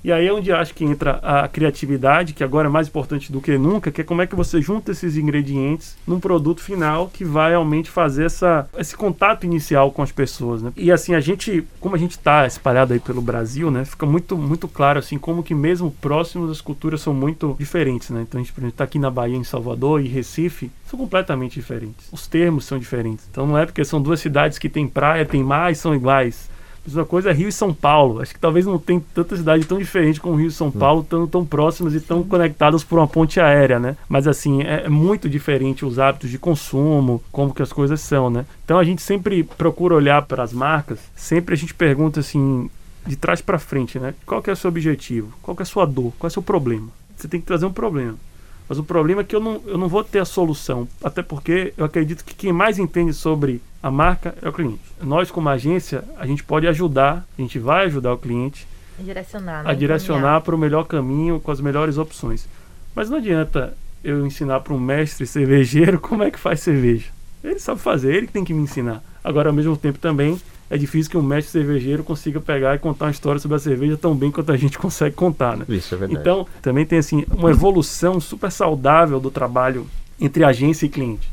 E 0.04 0.12
aí 0.12 0.28
é 0.28 0.34
onde 0.34 0.52
acho 0.52 0.74
que 0.74 0.84
entra 0.84 1.20
a 1.22 1.48
criatividade, 1.48 2.34
que 2.34 2.44
agora 2.44 2.68
é 2.68 2.72
mais 2.72 2.88
importante 2.88 3.32
do 3.32 3.40
que 3.40 3.58
nunca, 3.58 3.92
que 3.92 4.02
é 4.02 4.04
como 4.04 4.22
é 4.22 4.28
que 4.28 4.36
você 4.36 4.62
junta 4.62 4.92
esses 4.92 5.16
ingredientes 5.16 5.96
num 6.08 6.20
produto 6.20 6.62
final 6.62 7.08
que 7.08 7.24
vai 7.24 7.52
realmente 7.52 7.90
fazer 7.90 8.26
essa, 8.26 8.68
esse 8.78 8.96
contato 8.96 9.46
inicial 9.46 9.92
com 9.92 10.02
as 10.02 10.12
pessoas, 10.12 10.62
né? 10.62 10.72
E 10.76 10.92
assim, 10.92 11.14
a 11.14 11.20
gente, 11.20 11.66
como 11.80 11.96
a 11.96 12.00
gente 12.00 12.12
está 12.12 12.46
espalhado 12.48 12.94
aí 12.94 13.00
pelo 13.00 13.22
Brasil, 13.22 13.70
né? 13.70 13.86
Fica 13.86 14.06
muito, 14.06 14.38
muito 14.38 14.68
claro, 14.68 15.00
assim, 15.00 15.18
como 15.18 15.44
que 15.44 15.54
mesmo 15.54 15.92
próximos 15.92 16.50
as 16.50 16.62
culturas 16.62 17.02
são 17.02 17.14
muito 17.14 17.56
diferentes, 17.60 18.10
né? 18.10 18.22
Então 18.22 18.40
a 18.40 18.44
gente, 18.44 18.54
por 18.54 18.62
exemplo, 18.62 18.78
tá 18.78 18.84
aqui 18.84 18.98
na 18.98 19.12
Bahia, 19.12 19.38
em 19.38 19.44
Salvador 19.44 20.02
e 20.02 20.08
Recife, 20.08 20.72
são 20.86 21.00
completamente 21.00 21.54
diferentes. 21.54 22.08
Os 22.12 22.28
termos 22.28 22.66
são 22.66 22.78
diferentes. 22.78 23.26
Então 23.32 23.48
não 23.48 23.58
é 23.58 23.66
porque 23.66 23.86
são 23.86 24.02
duas 24.02 24.20
cidades 24.20 24.58
que 24.58 24.68
tem 24.68 24.88
praia, 24.88 25.26
tem 25.26 25.44
mar 25.44 25.72
e 25.72 25.76
são 25.76 25.96
iguais. 25.96 26.50
Mesma 26.86 27.06
coisa 27.06 27.30
é 27.30 27.34
Rio 27.34 27.48
e 27.48 27.52
São 27.52 27.74
Paulo. 27.74 28.22
Acho 28.22 28.34
que 28.34 28.40
talvez 28.40 28.66
não 28.66 28.80
tem 28.80 29.00
tanta 29.00 29.38
cidade 29.38 29.66
tão 29.66 29.78
diferente 29.78 30.20
como 30.20 30.36
Rio 30.36 30.48
e 30.48 30.52
São 30.52 30.68
hum. 30.68 30.72
Paulo, 30.72 31.04
tão, 31.04 31.28
tão 31.28 31.46
próximas 31.46 31.94
e 31.94 32.02
tão 32.02 32.24
conectadas 32.24 32.84
por 32.84 32.98
uma 32.98 33.08
ponte 33.08 33.40
aérea, 33.40 33.80
né? 33.80 33.96
Mas 34.10 34.28
assim, 34.28 34.64
é, 34.64 34.86
é 34.86 34.90
muito 34.90 35.30
diferente 35.30 35.86
os 35.86 36.00
hábitos 36.00 36.30
de 36.30 36.40
consumo, 36.40 37.24
como 37.32 37.54
que 37.54 37.62
as 37.62 37.72
coisas 37.72 38.02
são, 38.02 38.30
né? 38.30 38.46
Então 38.66 38.80
a 38.80 38.84
gente 38.84 39.02
sempre 39.02 39.44
procura 39.44 39.96
olhar 39.96 40.24
para 40.24 40.44
as 40.44 40.54
marcas, 40.54 41.00
sempre 41.16 41.54
a 41.54 41.58
gente 41.58 41.74
pergunta 41.74 42.20
assim, 42.20 42.70
de 43.06 43.16
trás 43.16 43.42
para 43.42 43.60
frente, 43.60 44.00
né? 44.00 44.14
Qual 44.26 44.42
que 44.42 44.50
é 44.50 44.54
o 44.54 44.56
seu 44.56 44.70
objetivo? 44.70 45.32
Qual 45.42 45.56
que 45.56 45.62
é 45.62 45.66
a 45.66 45.68
sua 45.68 45.86
dor? 45.86 46.14
Qual 46.18 46.28
é 46.28 46.32
o 46.32 46.34
seu 46.34 46.44
problema? 46.44 46.88
Você 47.16 47.28
tem 47.28 47.40
que 47.40 47.46
trazer 47.46 47.66
um 47.66 47.74
problema. 47.74 48.16
Mas 48.72 48.80
o 48.80 48.86
problema 48.86 49.20
é 49.20 49.26
que 49.26 49.36
eu 49.36 49.42
não, 49.42 49.62
eu 49.66 49.78
não 49.78 49.90
vou 49.90 50.02
ter 50.02 50.20
a 50.20 50.24
solução. 50.24 50.88
Até 51.04 51.22
porque 51.22 51.74
eu 51.76 51.84
acredito 51.84 52.24
que 52.24 52.34
quem 52.34 52.54
mais 52.54 52.80
entende 52.80 53.12
sobre 53.12 53.62
a 53.84 53.92
marca 53.92 54.34
é 54.42 54.48
o 54.48 54.54
cliente. 54.54 54.80
Nós, 55.02 55.30
como 55.30 55.50
agência, 55.50 56.06
a 56.18 56.26
gente 56.26 56.42
pode 56.42 56.66
ajudar, 56.68 57.28
a 57.38 57.42
gente 57.42 57.60
vai 57.60 57.88
ajudar 57.88 58.14
o 58.14 58.18
cliente 58.18 58.66
Direcionar, 58.98 59.66
né? 59.66 59.70
a 59.70 59.74
direcionar 59.74 60.40
para 60.40 60.56
o 60.56 60.58
melhor 60.58 60.86
caminho 60.86 61.38
com 61.38 61.52
as 61.52 61.60
melhores 61.60 61.98
opções. 61.98 62.48
Mas 62.96 63.10
não 63.10 63.18
adianta 63.18 63.74
eu 64.02 64.26
ensinar 64.26 64.62
para 64.62 64.74
um 64.74 64.80
mestre 64.80 65.28
cervejeiro 65.28 66.00
como 66.00 66.24
é 66.24 66.32
que 66.32 66.40
faz 66.40 66.62
cerveja. 66.62 67.10
Ele 67.44 67.60
sabe 67.60 67.80
fazer, 67.80 68.16
ele 68.16 68.28
tem 68.28 68.44
que 68.44 68.54
me 68.54 68.62
ensinar. 68.62 69.04
Agora, 69.24 69.50
ao 69.50 69.56
mesmo 69.56 69.76
tempo, 69.76 70.00
também 70.00 70.40
é 70.70 70.78
difícil 70.78 71.12
que 71.12 71.18
um 71.18 71.22
mestre 71.22 71.52
cervejeiro 71.52 72.04
consiga 72.04 72.40
pegar 72.40 72.76
e 72.76 72.80
contar 72.80 73.06
uma 73.06 73.12
história 73.12 73.40
sobre 73.40 73.58
a 73.58 73.60
cerveja 73.60 73.98
tão 73.98 74.16
bem 74.16 74.32
quanto 74.32 74.52
a 74.52 74.58
gente 74.58 74.78
consegue 74.80 75.16
contar, 75.16 75.58
né? 75.58 75.66
Isso 75.68 75.94
é 75.94 75.98
verdade. 75.98 76.22
Então, 76.22 76.48
também 76.62 76.86
tem 76.86 77.00
assim 77.00 77.26
uma 77.30 77.52
evolução 77.52 78.20
super 78.20 78.52
saudável 78.52 79.20
do 79.20 79.30
trabalho 79.30 79.86
entre 80.20 80.44
agência 80.44 80.86
e 80.86 80.90
cliente. 80.90 81.30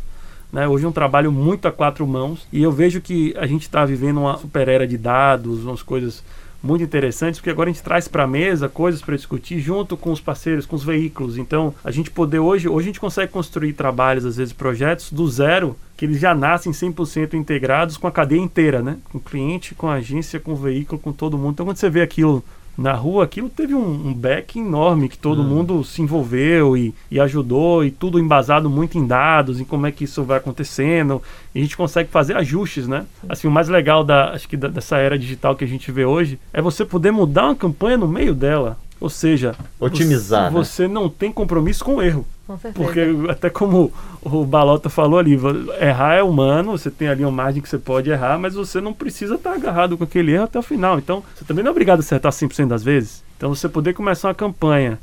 Né? 0.52 0.66
Hoje 0.66 0.84
é 0.84 0.88
um 0.88 0.92
trabalho 0.92 1.30
muito 1.30 1.68
a 1.68 1.72
quatro 1.72 2.06
mãos 2.06 2.46
e 2.52 2.62
eu 2.62 2.72
vejo 2.72 3.00
que 3.00 3.34
a 3.36 3.46
gente 3.46 3.62
está 3.62 3.84
vivendo 3.84 4.18
uma 4.18 4.38
super 4.38 4.66
era 4.66 4.86
de 4.86 4.96
dados, 4.96 5.64
umas 5.64 5.82
coisas 5.82 6.24
muito 6.62 6.82
interessantes, 6.82 7.38
porque 7.38 7.50
agora 7.50 7.70
a 7.70 7.72
gente 7.72 7.82
traz 7.82 8.08
para 8.08 8.24
a 8.24 8.26
mesa 8.26 8.68
coisas 8.68 9.00
para 9.00 9.14
discutir 9.14 9.60
junto 9.60 9.96
com 9.96 10.10
os 10.10 10.20
parceiros, 10.20 10.66
com 10.66 10.74
os 10.74 10.82
veículos. 10.82 11.38
Então, 11.38 11.72
a 11.84 11.90
gente 11.90 12.10
poder 12.10 12.40
hoje, 12.40 12.68
hoje 12.68 12.86
a 12.86 12.90
gente 12.90 13.00
consegue 13.00 13.30
construir 13.30 13.74
trabalhos, 13.74 14.24
às 14.24 14.36
vezes 14.36 14.52
projetos 14.52 15.12
do 15.12 15.28
zero, 15.28 15.76
que 15.98 16.04
eles 16.06 16.20
já 16.20 16.32
nascem 16.34 16.72
100% 16.72 17.34
integrados 17.34 17.96
com 17.98 18.06
a 18.06 18.12
cadeia 18.12 18.40
inteira, 18.40 18.80
né? 18.80 18.96
Com 19.10 19.18
o 19.18 19.20
cliente, 19.20 19.74
com 19.74 19.88
a 19.88 19.94
agência, 19.94 20.38
com 20.40 20.52
o 20.52 20.56
veículo, 20.56 20.98
com 20.98 21.12
todo 21.12 21.36
mundo. 21.36 21.50
Então, 21.54 21.66
quando 21.66 21.76
você 21.76 21.90
vê 21.90 22.00
aquilo 22.02 22.42
na 22.76 22.92
rua, 22.92 23.24
aquilo 23.24 23.48
teve 23.48 23.74
um, 23.74 23.80
um 24.08 24.14
back 24.14 24.56
enorme, 24.56 25.08
que 25.08 25.18
todo 25.18 25.42
Hum. 25.42 25.46
mundo 25.48 25.82
se 25.82 26.00
envolveu 26.00 26.76
e, 26.76 26.94
e 27.10 27.18
ajudou, 27.18 27.84
e 27.84 27.90
tudo 27.90 28.20
embasado 28.20 28.70
muito 28.70 28.96
em 28.96 29.04
dados, 29.04 29.58
em 29.58 29.64
como 29.64 29.88
é 29.88 29.90
que 29.90 30.04
isso 30.04 30.22
vai 30.22 30.38
acontecendo. 30.38 31.20
E 31.52 31.58
a 31.58 31.62
gente 31.62 31.76
consegue 31.76 32.08
fazer 32.08 32.36
ajustes, 32.36 32.86
né? 32.86 33.04
Assim, 33.28 33.48
o 33.48 33.50
mais 33.50 33.68
legal 33.68 34.04
da, 34.04 34.30
acho 34.30 34.48
que 34.48 34.56
da- 34.56 34.68
dessa 34.68 34.98
era 34.98 35.18
digital 35.18 35.56
que 35.56 35.64
a 35.64 35.68
gente 35.68 35.90
vê 35.90 36.04
hoje 36.04 36.38
é 36.52 36.62
você 36.62 36.84
poder 36.84 37.10
mudar 37.10 37.46
uma 37.46 37.56
campanha 37.56 37.96
no 37.96 38.06
meio 38.06 38.32
dela. 38.36 38.78
Ou 39.00 39.08
seja, 39.08 39.54
Otimizar, 39.78 40.50
você, 40.50 40.82
né? 40.82 40.88
você 40.88 40.88
não 40.88 41.08
tem 41.08 41.30
compromisso 41.32 41.84
com 41.84 41.96
o 41.96 42.02
erro. 42.02 42.26
Com 42.46 42.58
certeza. 42.58 42.84
Porque 42.84 43.30
até 43.30 43.50
como 43.50 43.92
o 44.22 44.44
Balota 44.44 44.88
falou 44.88 45.18
ali, 45.18 45.38
errar 45.80 46.14
é 46.14 46.22
humano, 46.22 46.72
você 46.72 46.90
tem 46.90 47.08
ali 47.08 47.22
uma 47.22 47.30
margem 47.30 47.62
que 47.62 47.68
você 47.68 47.78
pode 47.78 48.10
errar, 48.10 48.38
mas 48.38 48.54
você 48.54 48.80
não 48.80 48.92
precisa 48.92 49.36
estar 49.36 49.52
agarrado 49.52 49.96
com 49.96 50.04
aquele 50.04 50.32
erro 50.32 50.44
até 50.44 50.58
o 50.58 50.62
final. 50.62 50.98
Então, 50.98 51.22
você 51.36 51.44
também 51.44 51.62
não 51.62 51.68
é 51.68 51.72
obrigado 51.72 51.98
a 51.98 52.00
acertar 52.00 52.32
100% 52.32 52.66
das 52.66 52.82
vezes. 52.82 53.22
Então, 53.36 53.54
você 53.54 53.68
poder 53.68 53.92
começar 53.92 54.28
uma 54.28 54.34
campanha 54.34 54.98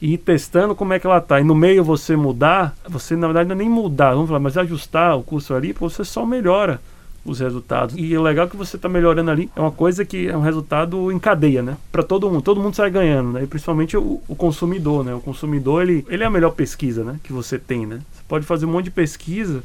e 0.00 0.14
ir 0.14 0.18
testando 0.18 0.74
como 0.74 0.92
é 0.92 0.98
que 0.98 1.06
ela 1.06 1.20
tá, 1.20 1.40
e 1.40 1.44
no 1.44 1.54
meio 1.54 1.82
você 1.82 2.16
mudar, 2.16 2.74
você 2.86 3.16
na 3.16 3.26
verdade 3.26 3.48
não 3.48 3.54
é 3.54 3.58
nem 3.58 3.68
mudar, 3.68 4.12
vamos 4.12 4.28
falar, 4.28 4.40
mas 4.40 4.58
ajustar 4.58 5.16
o 5.16 5.22
curso 5.22 5.54
ali, 5.54 5.72
pô, 5.72 5.88
você 5.88 6.04
só 6.04 6.26
melhora 6.26 6.80
os 7.26 7.40
resultados. 7.40 7.94
E 7.98 8.16
o 8.16 8.22
legal 8.22 8.46
é 8.46 8.48
que 8.48 8.56
você 8.56 8.76
está 8.76 8.88
melhorando 8.88 9.30
ali 9.30 9.50
é 9.54 9.60
uma 9.60 9.70
coisa 9.70 10.04
que 10.04 10.28
é 10.28 10.36
um 10.36 10.40
resultado 10.40 11.10
em 11.10 11.18
cadeia, 11.18 11.62
né? 11.62 11.76
Para 11.90 12.02
todo 12.02 12.30
mundo, 12.30 12.42
todo 12.42 12.60
mundo 12.60 12.74
sai 12.74 12.90
ganhando, 12.90 13.32
né? 13.32 13.42
E 13.42 13.46
principalmente 13.46 13.96
o, 13.96 14.20
o 14.28 14.36
consumidor, 14.36 15.04
né? 15.04 15.14
O 15.14 15.20
consumidor, 15.20 15.82
ele, 15.82 16.06
ele 16.08 16.22
é 16.22 16.26
a 16.26 16.30
melhor 16.30 16.52
pesquisa, 16.52 17.04
né? 17.04 17.18
Que 17.22 17.32
você 17.32 17.58
tem, 17.58 17.84
né? 17.84 18.00
Você 18.12 18.22
pode 18.28 18.46
fazer 18.46 18.66
um 18.66 18.70
monte 18.70 18.84
de 18.84 18.90
pesquisa 18.92 19.62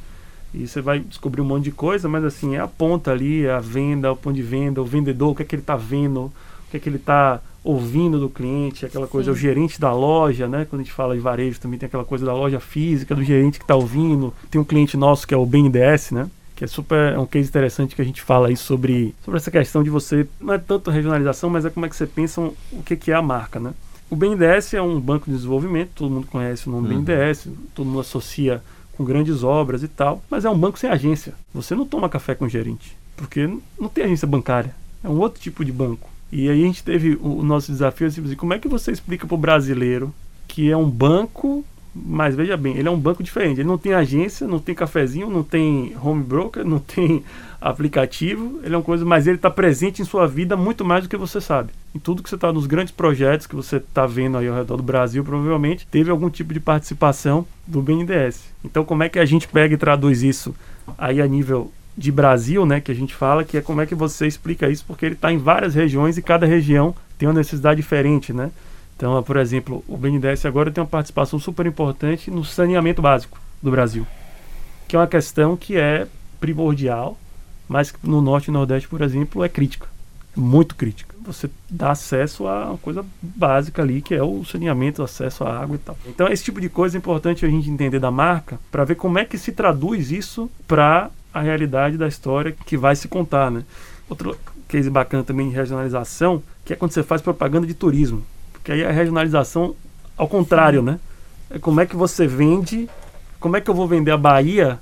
e 0.54 0.67
você 0.67 0.82
vai 0.82 1.00
descobrir 1.00 1.41
um 1.41 1.45
monte 1.45 1.65
de 1.65 1.71
coisa, 1.71 2.10
mas 2.10 2.24
assim, 2.24 2.56
é 2.56 2.60
a 2.60 2.67
ponta 2.67 3.12
ali, 3.12 3.45
é 3.45 3.52
a 3.52 3.60
venda, 3.60 4.12
o 4.12 4.17
ponto 4.17 4.36
de 4.36 4.41
venda, 4.41 4.82
o 4.82 4.86
vendedor, 4.86 5.32
o 5.32 5.36
que 5.36 5.43
é 5.43 5.45
que 5.45 5.56
ele 5.56 5.62
está 5.62 5.78
vendo, 5.78 6.26
o 6.26 6.32
que 6.71 6.78
é 6.78 6.80
que 6.80 6.89
ele 6.89 6.97
está 6.97 7.39
ouvindo 7.63 8.19
do 8.19 8.28
cliente, 8.28 8.86
aquela 8.86 9.08
coisa, 9.08 9.32
Sim. 9.32 9.38
o 9.38 9.39
gerente 9.39 9.80
da 9.80 9.93
loja, 9.93 10.47
né? 10.47 10.65
Quando 10.65 10.82
a 10.82 10.84
gente 10.84 10.93
fala 10.93 11.13
de 11.13 11.21
varejo, 11.21 11.60
também 11.60 11.78
tem 11.78 11.88
aquela 11.88 12.04
coisa 12.04 12.26
da 12.26 12.34
loja 12.34 12.60
física, 12.60 13.13
do 13.13 13.24
gerente 13.24 13.60
que 13.60 13.63
está 13.63 13.76
ouvindo. 13.76 14.34
Tem 14.50 14.60
um 14.60 14.63
cliente 14.63 14.97
nosso 14.97 15.28
que 15.28 15.34
é 15.34 15.38
o 15.38 15.45
BNDES, 15.45 16.12
né? 16.12 16.30
Que 16.62 16.65
é 16.65 16.67
super, 16.67 17.13
é 17.13 17.17
um 17.17 17.26
case 17.26 17.50
interessante 17.50 17.95
que 17.95 18.02
a 18.04 18.06
gente 18.06 18.21
fala 18.21 18.50
aí 18.50 18.56
sobre, 18.56 19.15
sobre 19.26 19.39
essa 19.39 19.50
questão 19.50 19.82
de 19.82 19.89
você, 19.89 20.28
não 20.39 20.54
é 20.54 20.60
tanto 20.60 20.91
regionalização, 20.91 21.50
mas 21.50 21.65
é 21.65 21.71
como 21.71 21.88
é 21.88 21.89
que 21.89 21.95
você 21.95 22.06
pensa 22.06 22.39
um- 22.39 22.54
o 22.71 22.84
que, 22.84 22.95
que 22.95 23.10
é 23.10 23.15
a 23.15 23.21
marca, 23.21 23.60
né? 23.60 23.74
O 24.12 24.15
BNDES 24.15 24.76
é 24.76 24.82
um 24.82 25.00
banco 25.00 25.26
de 25.26 25.36
desenvolvimento, 25.36 25.89
todo 25.95 26.12
mundo 26.12 26.28
conhece 26.28 26.67
o 26.69 26.71
nome 26.71 26.93
Uhum. 26.93 27.02
BNDES, 27.02 27.47
todo 27.74 27.88
mundo 27.88 28.02
associa 28.02 28.62
com 28.95 29.04
grandes 29.04 29.43
obras 29.43 29.82
e 29.82 29.88
tal, 29.88 30.21
mas 30.30 30.45
é 30.45 30.52
um 30.52 30.56
banco 30.60 30.78
sem 30.78 30.88
agência. 30.88 31.34
Você 31.52 31.74
não 31.74 31.84
toma 31.84 32.08
café 32.08 32.36
com 32.36 32.45
o 32.45 32.50
gerente, 32.50 32.95
porque 33.17 33.47
não 33.80 33.89
tem 33.89 34.04
agência 34.04 34.28
bancária, 34.28 34.76
é 35.04 35.10
um 35.10 35.17
outro 35.17 35.41
tipo 35.41 35.65
de 35.65 35.71
banco. 35.71 36.12
E 36.32 36.47
aí 36.47 36.62
a 36.62 36.65
gente 36.67 36.84
teve 36.84 37.17
o, 37.19 37.39
o 37.39 37.43
nosso 37.43 37.71
desafio 37.71 38.06
assim, 38.06 38.36
como 38.36 38.54
é 38.54 38.60
que 38.60 38.67
você 38.67 38.91
explica 38.91 39.26
para 39.26 39.34
o 39.34 39.38
brasileiro 39.39 40.13
que 40.47 40.69
é 40.69 40.78
um 40.78 40.88
banco, 40.88 41.65
mas 41.94 42.36
veja 42.36 42.56
bem, 42.56 42.78
ele 42.78 42.88
é 42.88 42.92
um 42.92 43.00
banco 43.00 43.22
diferente. 43.22 43.60
Ele 43.60 43.68
não 43.68 43.78
tem 43.78 43.94
agência, 43.94 44.48
não 44.48 44.60
tem 44.60 44.74
cafezinho, 44.74 45.30
não 45.30 45.44
tem 45.44 45.94
home 46.02 46.24
broker, 46.24 46.64
não 46.66 46.80
tem 46.80 47.24
aplicativo. 47.60 48.60
Ele 48.64 48.74
é 48.74 48.78
uma 48.78 48.84
coisa, 48.84 49.04
mas 49.04 49.28
ele 49.28 49.36
está 49.36 49.50
presente 49.50 50.02
em 50.02 50.06
sua 50.06 50.26
vida 50.26 50.56
muito 50.56 50.86
mais 50.86 51.04
do 51.04 51.10
que 51.10 51.18
você 51.18 51.42
sabe. 51.42 51.72
Em 51.94 52.00
tudo 52.00 52.24
que 52.24 52.30
você 52.30 52.36
está 52.36 52.52
nos 52.54 52.66
grandes 52.66 52.94
projetos 52.94 53.46
que 53.46 53.56
você 53.56 53.78
está 53.78 54.06
vendo 54.06 54.38
aí 54.38 54.48
ao 54.48 54.56
redor 54.56 54.78
do 54.78 54.84
Brasil, 54.84 55.24
provavelmente 55.24 55.86
teve 55.88 56.10
algum 56.10 56.30
tipo 56.30 56.54
de 56.54 56.60
participação 56.62 57.46
do 57.68 57.82
BNDES. 57.82 58.46
Então, 58.64 58.86
como 58.86 59.04
é 59.04 59.10
que 59.10 59.20
a 59.20 59.26
gente 59.26 59.48
pega 59.48 59.74
e 59.74 59.78
traduz 59.78 60.24
isso 60.24 60.56
aí 60.98 61.22
a 61.22 61.28
nível 61.28 61.72
de 61.98 62.10
Brasil, 62.10 62.66
né, 62.66 62.80
que 62.80 62.90
a 62.90 62.96
gente 62.96 63.14
fala, 63.14 63.44
que 63.44 63.58
é 63.58 63.62
como 63.62 63.82
é 63.82 63.86
que 63.86 63.94
você 63.94 64.26
explica 64.26 64.70
isso, 64.70 64.86
porque 64.88 65.06
ele 65.06 65.16
está 65.16 65.32
em 65.32 65.38
várias 65.38 65.76
regiões 65.76 66.18
e 66.18 66.22
cada 66.22 66.46
região 66.46 66.96
tem 67.18 67.28
uma 67.28 67.36
necessidade 67.36 67.82
diferente, 67.82 68.32
né? 68.32 68.50
Então, 69.02 69.24
por 69.24 69.36
exemplo, 69.38 69.84
o 69.88 69.98
BNDES 69.98 70.46
agora 70.46 70.70
tem 70.70 70.80
uma 70.80 70.88
participação 70.88 71.40
super 71.40 71.66
importante 71.66 72.30
no 72.30 72.46
saneamento 72.46 73.02
básico 73.02 73.42
do 73.60 73.72
Brasil, 73.72 74.06
que 74.88 74.96
é 74.96 75.00
uma 75.00 75.08
questão 75.08 75.58
que 75.58 75.76
é 75.76 76.06
primordial, 76.40 77.18
mas 77.68 77.92
no 78.04 78.22
Norte 78.22 78.50
e 78.50 78.52
Nordeste, 78.52 78.88
por 78.88 79.02
exemplo, 79.02 79.44
é 79.44 79.50
crítica, 79.50 79.88
muito 80.36 80.76
crítica. 80.76 81.16
Você 81.26 81.50
dá 81.68 81.90
acesso 81.90 82.48
a 82.48 82.68
uma 82.68 82.78
coisa 82.78 83.04
básica 83.20 83.82
ali, 83.82 84.04
que 84.04 84.14
é 84.14 84.22
o 84.22 84.46
saneamento, 84.46 85.02
acesso 85.02 85.44
à 85.44 85.60
água 85.60 85.78
e 85.78 85.80
tal. 85.80 85.98
Então, 86.06 86.28
esse 86.28 86.44
tipo 86.44 86.62
de 86.62 86.70
coisa 86.70 86.96
é 86.96 87.00
importante 87.00 87.44
a 87.44 87.50
gente 87.50 87.72
entender 87.72 87.98
da 87.98 88.12
marca, 88.12 88.60
para 88.72 88.86
ver 88.86 88.94
como 88.94 89.18
é 89.18 89.26
que 89.26 89.36
se 89.36 89.52
traduz 89.52 90.12
isso 90.12 90.48
para 90.68 91.10
a 91.34 91.42
realidade 91.42 91.98
da 91.98 92.08
história 92.08 92.56
que 92.68 92.78
vai 92.78 92.96
se 92.96 93.08
contar, 93.08 93.50
né? 93.50 93.64
Outro 94.08 94.38
case 94.68 94.92
bacana 94.92 95.24
também 95.24 95.50
de 95.50 95.56
regionalização, 95.56 96.44
que 96.64 96.72
é 96.72 96.76
quando 96.76 96.92
você 96.92 97.02
faz 97.02 97.20
propaganda 97.20 97.66
de 97.66 97.74
turismo. 97.74 98.24
Porque 98.62 98.71
aí 98.74 98.86
a 98.86 98.91
regionalização 98.91 99.76
ao 100.17 100.28
contrário, 100.28 100.82
né? 100.84 101.00
É 101.50 101.58
como 101.58 101.82
é 101.82 101.86
que 101.86 101.95
você 101.95 102.28
vende, 102.28 102.88
como 103.39 103.58
é 103.58 103.62
que 103.62 103.69
eu 103.69 103.74
vou 103.74 103.88
vender 103.88 104.12
a 104.12 104.17
Bahia 104.17 104.80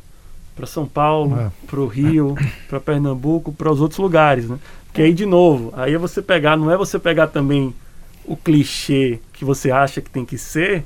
para 0.55 0.67
São 0.67 0.85
Paulo, 0.85 1.39
É. 1.39 1.49
para 1.65 1.79
o 1.79 1.87
Rio, 1.87 2.35
para 2.67 2.79
Pernambuco, 2.79 3.53
para 3.53 3.71
os 3.71 3.79
outros 3.79 3.99
lugares, 3.99 4.49
né? 4.49 4.59
Porque 4.85 5.01
aí 5.01 5.13
de 5.13 5.25
novo, 5.25 5.73
aí 5.77 5.93
é 5.93 5.97
você 5.97 6.21
pegar, 6.21 6.57
não 6.57 6.69
é 6.69 6.75
você 6.75 6.99
pegar 6.99 7.27
também 7.27 7.73
o 8.25 8.35
clichê 8.35 9.19
que 9.31 9.45
você 9.45 9.71
acha 9.71 10.01
que 10.01 10.09
tem 10.09 10.25
que 10.25 10.37
ser, 10.37 10.83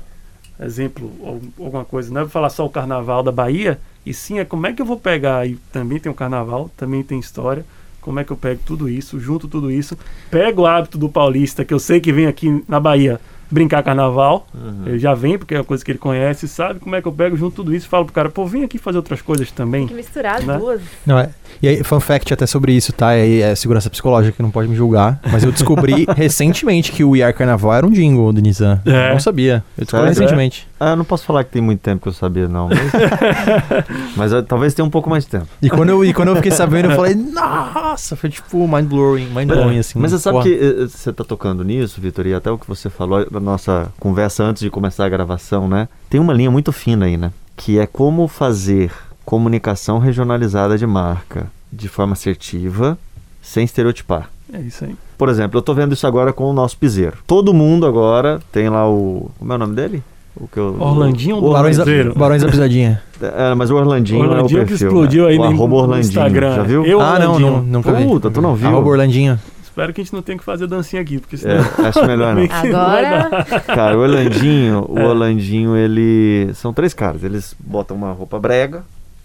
exemplo, 0.60 1.10
alguma 1.58 1.84
coisa, 1.84 2.12
não 2.14 2.20
é 2.22 2.28
falar 2.28 2.48
só 2.50 2.64
o 2.64 2.70
carnaval 2.70 3.22
da 3.22 3.32
Bahia, 3.32 3.80
e 4.06 4.14
sim 4.14 4.38
é 4.38 4.44
como 4.44 4.66
é 4.66 4.72
que 4.72 4.80
eu 4.80 4.86
vou 4.86 4.98
pegar, 5.00 5.46
e 5.46 5.56
também 5.72 5.98
tem 5.98 6.12
o 6.12 6.14
carnaval, 6.14 6.70
também 6.76 7.02
tem 7.02 7.18
história, 7.18 7.64
como 8.04 8.20
é 8.20 8.24
que 8.24 8.30
eu 8.30 8.36
pego 8.36 8.60
tudo 8.66 8.88
isso, 8.88 9.18
junto 9.18 9.48
tudo 9.48 9.70
isso, 9.70 9.96
pego 10.30 10.62
o 10.62 10.66
hábito 10.66 10.98
do 10.98 11.08
paulista, 11.08 11.64
que 11.64 11.72
eu 11.74 11.78
sei 11.78 11.98
que 12.00 12.12
vem 12.12 12.26
aqui 12.26 12.62
na 12.68 12.78
Bahia 12.78 13.18
brincar 13.50 13.82
carnaval, 13.84 14.46
Uhum. 14.54 14.82
ele 14.86 14.98
já 14.98 15.14
vem 15.14 15.38
porque 15.38 15.54
é 15.54 15.58
uma 15.58 15.64
coisa 15.64 15.84
que 15.84 15.90
ele 15.92 15.98
conhece, 15.98 16.48
sabe 16.48 16.80
como 16.80 16.96
é 16.96 17.02
que 17.02 17.06
eu 17.06 17.12
pego 17.12 17.36
junto 17.36 17.54
tudo 17.56 17.72
isso 17.74 17.86
e 17.86 17.88
falo 17.88 18.04
pro 18.04 18.12
cara, 18.12 18.28
pô, 18.28 18.44
vem 18.46 18.64
aqui 18.64 18.78
fazer 18.78 18.96
outras 18.96 19.22
coisas 19.22 19.50
também. 19.52 19.82
Tem 19.82 19.88
que 19.88 19.94
misturar 19.94 20.36
as 20.38 20.44
Né? 20.44 20.58
duas. 20.58 20.80
Não, 21.06 21.16
é. 21.18 21.28
E 21.62 21.68
aí, 21.68 21.84
fun 21.84 22.00
fact 22.00 22.32
até 22.34 22.46
sobre 22.46 22.72
isso, 22.72 22.92
tá? 22.92 23.14
É, 23.14 23.38
é 23.40 23.54
segurança 23.54 23.88
psicológica, 23.88 24.34
que 24.36 24.42
não 24.42 24.50
pode 24.50 24.68
me 24.68 24.74
julgar. 24.74 25.20
Mas 25.30 25.44
eu 25.44 25.52
descobri 25.52 26.04
recentemente 26.16 26.90
que 26.90 27.04
o 27.04 27.14
IR 27.14 27.32
Carnaval 27.32 27.72
era 27.74 27.86
um 27.86 27.90
jingle 27.90 28.32
do 28.32 28.40
Nissan. 28.40 28.80
É. 28.84 29.10
Eu 29.10 29.12
não 29.12 29.20
sabia. 29.20 29.62
Eu 29.78 29.84
descobri 29.84 30.06
Sério? 30.06 30.20
recentemente. 30.20 30.66
Ah, 30.78 30.90
eu 30.90 30.96
não 30.96 31.04
posso 31.04 31.24
falar 31.24 31.44
que 31.44 31.50
tem 31.52 31.62
muito 31.62 31.80
tempo 31.80 32.02
que 32.02 32.08
eu 32.08 32.12
sabia, 32.12 32.48
não. 32.48 32.68
Mas, 32.68 34.16
mas 34.16 34.32
eu- 34.32 34.42
talvez 34.42 34.74
tenha 34.74 34.84
um 34.84 34.90
pouco 34.90 35.08
mais 35.08 35.24
de 35.24 35.30
tempo. 35.30 35.46
E 35.62 35.70
quando, 35.70 35.90
eu, 35.90 36.04
e 36.04 36.12
quando 36.12 36.28
eu 36.28 36.36
fiquei 36.36 36.50
sabendo, 36.52 36.90
eu 36.90 36.96
falei, 36.96 37.14
nossa, 37.14 38.16
foi 38.16 38.28
tipo 38.30 38.66
mind 38.66 38.86
blowing, 38.88 39.26
mind 39.26 39.48
blowing, 39.48 39.78
assim. 39.78 39.98
Mas 39.98 40.10
você 40.10 40.18
sabe 40.18 40.38
Porra. 40.38 40.44
que 40.48 40.54
eh, 40.54 40.86
você 40.86 41.12
tá 41.12 41.24
tocando 41.24 41.62
nisso, 41.64 42.00
Vitor, 42.00 42.26
e 42.26 42.34
até 42.34 42.50
o 42.50 42.58
que 42.58 42.66
você 42.66 42.90
falou 42.90 43.26
na 43.30 43.40
nossa 43.40 43.92
conversa 44.00 44.42
antes 44.44 44.62
de 44.62 44.70
começar 44.70 45.04
a 45.04 45.08
gravação, 45.08 45.68
né? 45.68 45.88
Tem 46.10 46.20
uma 46.20 46.32
linha 46.32 46.50
muito 46.50 46.72
fina 46.72 47.06
aí, 47.06 47.16
né? 47.16 47.30
Que 47.56 47.78
é 47.78 47.86
como 47.86 48.26
fazer 48.28 48.90
comunicação 49.24 49.98
regionalizada 49.98 50.76
de 50.76 50.86
marca 50.86 51.46
de 51.72 51.88
forma 51.88 52.12
assertiva, 52.12 52.98
sem 53.40 53.64
estereotipar. 53.64 54.28
É 54.52 54.60
isso 54.60 54.84
aí. 54.84 54.94
Por 55.16 55.28
exemplo, 55.28 55.58
eu 55.58 55.62
tô 55.62 55.72
vendo 55.74 55.92
isso 55.94 56.06
agora 56.06 56.32
com 56.32 56.44
o 56.44 56.52
nosso 56.52 56.76
piseiro. 56.76 57.16
Todo 57.26 57.54
mundo 57.54 57.86
agora 57.86 58.40
tem 58.52 58.68
lá 58.68 58.88
o. 58.88 59.30
Como 59.38 59.52
é 59.52 59.56
o 59.56 59.58
nome 59.58 59.74
dele? 59.74 60.02
O 60.36 60.48
que 60.48 60.58
eu, 60.58 60.76
Orlandinho 60.80 61.36
o, 61.36 61.40
do 61.40 61.52
Barões 61.52 61.76
da. 61.76 61.84
Barões 62.16 62.42
da 62.42 62.48
Pisadinha. 62.48 63.00
É, 63.22 63.54
mas 63.54 63.70
o 63.70 63.76
Orlandinho, 63.76 64.20
Orlandinho 64.20 64.58
é 64.60 64.62
o 64.62 64.66
que 64.66 64.70
perfil, 64.72 64.88
explodiu 64.88 65.24
né? 65.24 65.30
aí 65.30 65.38
o 65.38 65.50
no- 65.52 65.74
Orlandinho, 65.74 66.00
Instagram. 66.00 66.56
já 66.56 66.62
viu? 66.64 66.84
Eu- 66.84 67.00
ah, 67.00 67.18
não, 67.18 67.26
Orlandinho. 67.34 67.50
não, 67.52 67.62
nunca 67.62 67.92
vi. 67.92 68.04
Puta, 68.04 68.30
tu 68.30 68.40
não 68.42 68.54
viu? 68.56 68.68
Arroba 68.68 68.88
Orlandinho. 68.88 69.38
Espero 69.62 69.92
que 69.92 70.00
a 70.00 70.04
gente 70.04 70.12
não 70.12 70.22
tenha 70.22 70.38
que 70.38 70.44
fazer 70.44 70.66
dancinha 70.66 71.02
aqui, 71.02 71.18
porque 71.18 71.36
senão. 71.36 71.54
É, 71.56 71.86
acho 71.88 72.04
melhor 72.06 72.34
não. 72.34 72.42
Agora. 72.44 73.44
Cara, 73.66 73.96
o 73.98 74.00
Orlandinho, 74.02 74.86
o 74.88 74.98
É. 74.98 75.06
Orlandinho, 75.06 75.76
ele. 75.76 76.50
São 76.54 76.72
três 76.72 76.92
caras. 76.94 77.22
Eles 77.24 77.54
botam 77.58 77.96
uma 77.96 78.12
roupa 78.12 78.38
brega, 78.38 78.82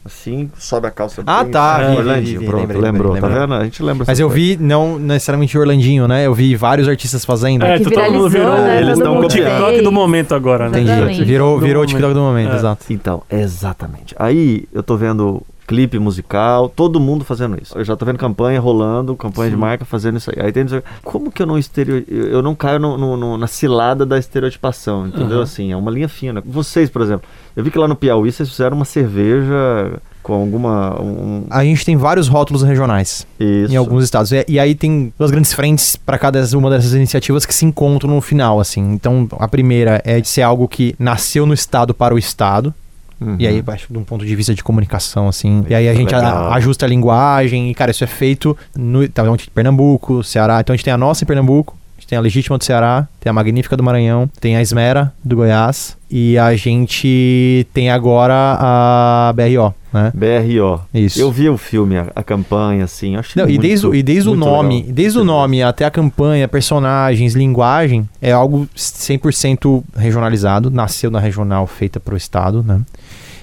assim, 0.10 0.50
sobe 0.58 0.88
a 0.88 0.92
calça 0.92 1.24
Ah, 1.26 1.44
bem- 1.44 1.52
tá, 1.52 1.80
É, 1.82 1.92
vi, 1.92 1.98
Orlandinho, 1.98 2.26
vi, 2.26 2.38
vi, 2.38 2.46
pronto, 2.46 2.62
lembrei, 2.62 2.82
lembrou, 2.82 3.14
lembrei, 3.14 3.22
tá 3.22 3.28
lembrei. 3.40 3.48
vendo? 3.58 3.62
A 3.62 3.64
gente 3.64 3.84
lembra 3.84 4.06
Mas 4.08 4.20
eu 4.20 4.30
vi, 4.30 4.58
não 4.60 5.00
necessariamente 5.00 5.58
Orlandinho, 5.58 6.08
né? 6.08 6.26
Eu 6.26 6.34
vi 6.34 6.56
vários 6.56 6.88
artistas 6.88 7.24
fazendo. 7.24 7.64
É, 7.66 7.78
que 7.78 7.84
tu- 7.86 7.92
todo 7.92 8.12
mundo 8.12 8.30
viralizou, 8.30 8.30
virou 8.30 8.58
né? 8.68 8.78
Eles 8.82 8.94
Todo 8.96 9.04
tão 9.04 9.16
mundo 9.16 9.26
o 9.26 9.28
TikTok 9.30 9.82
do 9.82 9.92
momento 9.92 10.36
agora, 10.36 10.70
né? 10.70 10.82
Entendi. 10.82 11.24
Virou, 11.24 11.60
virou 11.60 11.84
o. 11.84 11.86
TikTok 11.86 12.14
do 12.14 12.20
momento, 12.20 12.52
É. 12.54 12.56
exato. 12.56 12.86
Então, 12.90 13.24
exatamente. 13.30 14.16
Aí 14.18 14.66
eu 14.74 14.84
tô 14.84 14.96
vendo 14.98 15.42
clipe 15.70 16.00
musical, 16.00 16.68
todo 16.68 17.00
mundo 17.00 17.24
fazendo 17.24 17.56
isso. 17.62 17.78
Eu 17.78 17.84
já 17.86 17.96
tô 17.96 18.04
vendo 18.04 18.18
campanha 18.18 18.60
rolando, 18.60 19.16
campanha 19.16 19.52
de 19.52 19.56
Sim. 19.56 19.62
marca 19.62 19.86
fazendo 19.86 20.18
isso 20.18 20.32
aí. 20.36 20.48
Aí 20.48 20.52
tem 20.52 20.66
como 21.04 21.32
que 21.32 21.44
eu 21.44 21.46
não 21.46 21.60
estereo... 21.60 22.04
eu 22.10 22.42
não 22.42 22.56
caio 22.56 22.80
no- 22.80 22.98
no- 22.98 23.16
no- 23.16 23.38
na 23.38 23.46
cilada 23.46 24.04
da 24.04 24.18
estereotipação, 24.18 25.06
entendeu? 25.08 25.36
Aham. 25.38 25.44
Assim, 25.44 25.72
é 25.72 25.78
uma 25.78 25.92
linha 25.92 26.10
fina. 26.10 26.42
Vocês, 26.44 26.90
por 26.90 27.04
exemplo, 27.04 27.30
eu 27.56 27.64
vi 27.64 27.70
que 27.70 27.78
lá 27.78 27.88
no 27.88 27.96
Piauí 27.96 28.32
vocês 28.32 28.50
fizeram 28.50 28.76
uma 28.78 28.84
cerveja 28.86 30.02
com 30.24 30.34
alguma 30.34 31.00
um, 31.00 31.46
A 31.52 31.64
gente 31.64 31.86
tem 31.86 31.96
vários 31.96 32.28
rótulos 32.28 32.64
regionais 32.64 33.28
isso. 33.40 33.72
em 33.72 33.76
alguns 33.76 34.04
estados. 34.04 34.32
E, 34.32 34.44
e 34.48 34.60
aí 34.60 34.74
tem 34.74 35.14
duas 35.20 35.30
grandes 35.30 35.54
frentes 35.54 35.96
para 35.96 36.18
cada 36.18 36.44
uma 36.58 36.72
dessas 36.72 36.94
iniciativas 36.96 37.46
que 37.46 37.54
se 37.54 37.64
encontram 37.64 38.10
no 38.16 38.22
final, 38.22 38.60
assim. 38.60 38.92
Então, 38.92 39.28
a 39.40 39.48
primeira 39.48 40.02
é 40.04 40.20
de 40.20 40.28
ser 40.28 40.42
algo 40.42 40.68
que 40.68 40.96
nasceu 40.98 41.46
no 41.46 41.54
estado 41.54 41.94
para 41.94 42.16
o 42.16 42.18
estado. 42.18 42.74
Uhum. 43.22 43.36
E 43.40 43.46
aí, 43.48 43.64
acho 43.68 43.88
que 43.88 43.94
de 43.94 44.00
um 44.00 44.04
ponto 44.04 44.26
de 44.26 44.36
vista 44.36 44.54
de 44.56 44.64
comunicação, 44.64 45.28
assim. 45.28 45.64
E 45.70 45.76
aí 45.76 45.90
a 45.90 45.94
gente 45.94 46.14
a- 46.16 46.54
ajusta 46.54 46.86
a 46.86 46.90
linguagem. 46.90 47.70
E, 47.70 47.74
cara, 47.74 47.92
isso 47.92 48.04
é 48.04 48.08
feito 48.08 48.56
no 48.76 49.08
tá, 49.10 49.24
então, 49.24 49.36
Pernambuco, 49.54 50.24
Ceará. 50.24 50.60
Então 50.60 50.74
a 50.74 50.78
gente 50.78 50.86
tem 50.86 50.94
a 50.94 50.98
nossa 50.98 51.24
em 51.24 51.28
Pernambuco, 51.28 51.78
a 52.00 52.02
gente 52.02 52.08
tem 52.08 52.18
a 52.18 52.22
Legítima 52.22 52.58
do 52.58 52.64
Ceará, 52.64 53.08
tem 53.20 53.30
a 53.30 53.34
Magnífica 53.34 53.76
do 53.76 53.84
Maranhão, 53.84 54.30
tem 54.40 54.56
a 54.56 54.62
Esmera 54.62 55.12
do 55.22 55.36
Goiás. 55.36 55.98
E 56.10 56.38
a 56.38 56.56
gente 56.56 57.68
tem 57.74 57.92
agora 57.92 58.34
a 58.60 59.34
BRO, 59.36 59.74
né? 59.94 60.12
BRO. 60.16 60.82
Isso. 60.94 61.20
Eu 61.20 61.30
vi 61.32 61.50
o 61.50 61.58
filme, 61.58 61.98
a, 61.98 62.08
a 62.16 62.24
campanha, 62.24 62.86
assim. 62.86 63.16
achei 63.18 63.40
Não, 63.44 63.50
e 63.50 63.58
desde, 63.58 63.86
o- 63.86 63.94
e 63.94 64.02
desde 64.02 64.30
o 64.30 64.34
nome, 64.36 64.78
legal. 64.80 64.94
desde 64.94 65.20
o 65.20 65.24
nome 65.26 65.62
até 65.62 65.84
a 65.86 65.92
campanha, 65.92 66.48
personagens, 66.48 67.36
linguagem, 67.36 68.08
é 68.22 68.32
algo 68.32 68.68
100% 68.76 69.84
regionalizado, 69.96 70.72
nasceu 70.72 71.12
na 71.12 71.20
regional 71.20 71.68
feita 71.68 72.00
para 72.00 72.14
o 72.14 72.18
estado, 72.18 72.64
né? 72.64 72.80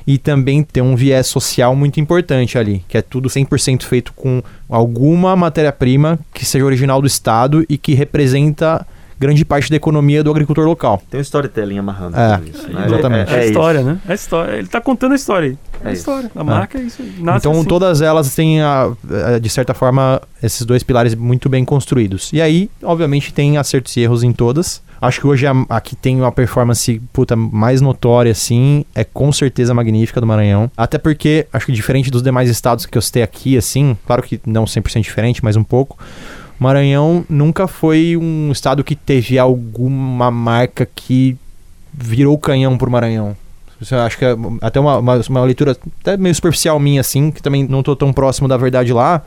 E 0.07 0.19
também 0.19 0.63
tem 0.63 0.83
um 0.83 0.95
viés 0.95 1.27
social 1.27 1.75
muito 1.75 1.99
importante 1.99 2.57
ali, 2.57 2.85
que 2.89 2.97
é 2.97 3.03
tudo 3.03 3.29
100% 3.29 3.83
feito 3.83 4.13
com 4.13 4.41
alguma 4.69 5.35
matéria-prima 5.35 6.19
que 6.33 6.45
seja 6.47 6.65
original 6.65 7.01
do 7.01 7.07
estado 7.07 7.65
e 7.69 7.77
que 7.77 7.93
representa 7.95 8.87
grande 9.19 9.45
parte 9.47 9.71
da 9.71 9.77
economia 9.77 10.23
do 10.23 10.31
agricultor 10.31 10.67
local. 10.67 11.03
Tem 11.11 11.19
um 11.19 11.23
storytelling 11.23 11.79
amarrando 11.79 12.17
É, 12.19 12.37
tudo 12.37 12.51
isso, 12.51 12.69
né? 12.71 12.85
exatamente. 12.87 13.33
É, 13.33 13.35
a 13.35 13.39
isso. 13.41 13.47
história, 13.49 13.83
né? 13.83 13.99
É 14.07 14.13
a 14.13 14.15
história. 14.15 14.53
Ele 14.59 14.69
tá 14.69 14.79
contando 14.81 15.13
a 15.13 15.15
história 15.17 15.49
aí. 15.49 15.59
É, 15.83 15.89
a 15.89 15.93
isso. 15.93 16.01
história. 16.01 16.31
A 16.37 16.45
marca 16.45 16.79
é 16.79 16.83
isso. 16.83 17.03
então 17.19 17.53
assim. 17.53 17.65
todas 17.65 18.03
elas 18.03 18.35
têm, 18.35 18.61
a- 18.61 18.93
a- 19.35 19.39
de 19.39 19.49
certa 19.49 19.73
forma, 19.73 20.21
esses 20.43 20.67
dois 20.67 20.83
pilares 20.83 21.15
muito 21.15 21.49
bem 21.49 21.65
construídos. 21.65 22.31
E 22.33 22.43
aí, 22.43 22.71
obviamente, 22.83 23.33
tem 23.33 23.57
acertos 23.57 23.97
e 23.97 24.01
erros 24.01 24.23
em 24.23 24.33
todas. 24.33 24.83
Acho 25.01 25.21
que 25.21 25.27
hoje 25.27 25.47
a, 25.47 25.53
a 25.69 25.81
que 25.81 25.95
tem 25.95 26.17
uma 26.17 26.33
performance 26.33 27.01
puta, 27.13 27.37
mais 27.37 27.81
notória, 27.81 28.33
assim, 28.33 28.85
é 28.95 29.05
com 29.05 29.31
certeza 29.33 29.75
Magnífica 29.75 30.21
do 30.21 30.27
Maranhão. 30.27 30.71
Até 30.77 30.99
porque, 30.99 31.47
acho 31.53 31.67
que 31.67 31.73
diferente 31.73 32.11
dos 32.11 32.23
demais 32.23 32.49
estados 32.49 32.87
que 32.87 32.97
eu 32.97 33.03
citei 33.03 33.23
aqui, 33.23 33.57
assim, 33.57 33.97
claro 34.07 34.23
que 34.23 34.41
não 34.47 34.65
100% 34.65 35.01
diferente, 35.03 35.45
mas 35.45 35.57
um 35.57 35.65
pouco, 35.65 35.99
Maranhão 36.59 37.25
nunca 37.29 37.67
foi 37.67 38.17
um 38.17 38.51
estado 38.51 38.83
que 38.83 38.97
teve 38.97 39.39
alguma 39.39 40.31
marca 40.31 40.89
que 40.95 41.37
virou 41.93 42.37
canhão 42.39 42.79
pro 42.79 42.91
Maranhão. 42.91 43.37
Eu 43.91 43.99
acho 44.01 44.17
que 44.17 44.25
é 44.25 44.35
até 44.63 44.81
uma, 44.81 44.99
uma, 44.99 45.21
uma 45.29 45.45
leitura 45.45 45.77
até 46.01 46.17
meio 46.17 46.35
superficial 46.35 46.79
minha, 46.81 47.01
assim, 47.01 47.31
que 47.31 47.43
também 47.43 47.65
não 47.65 47.83
tô 47.83 47.95
tão 47.95 48.13
próximo 48.13 48.49
da 48.49 48.57
verdade 48.57 48.93
lá. 48.93 49.23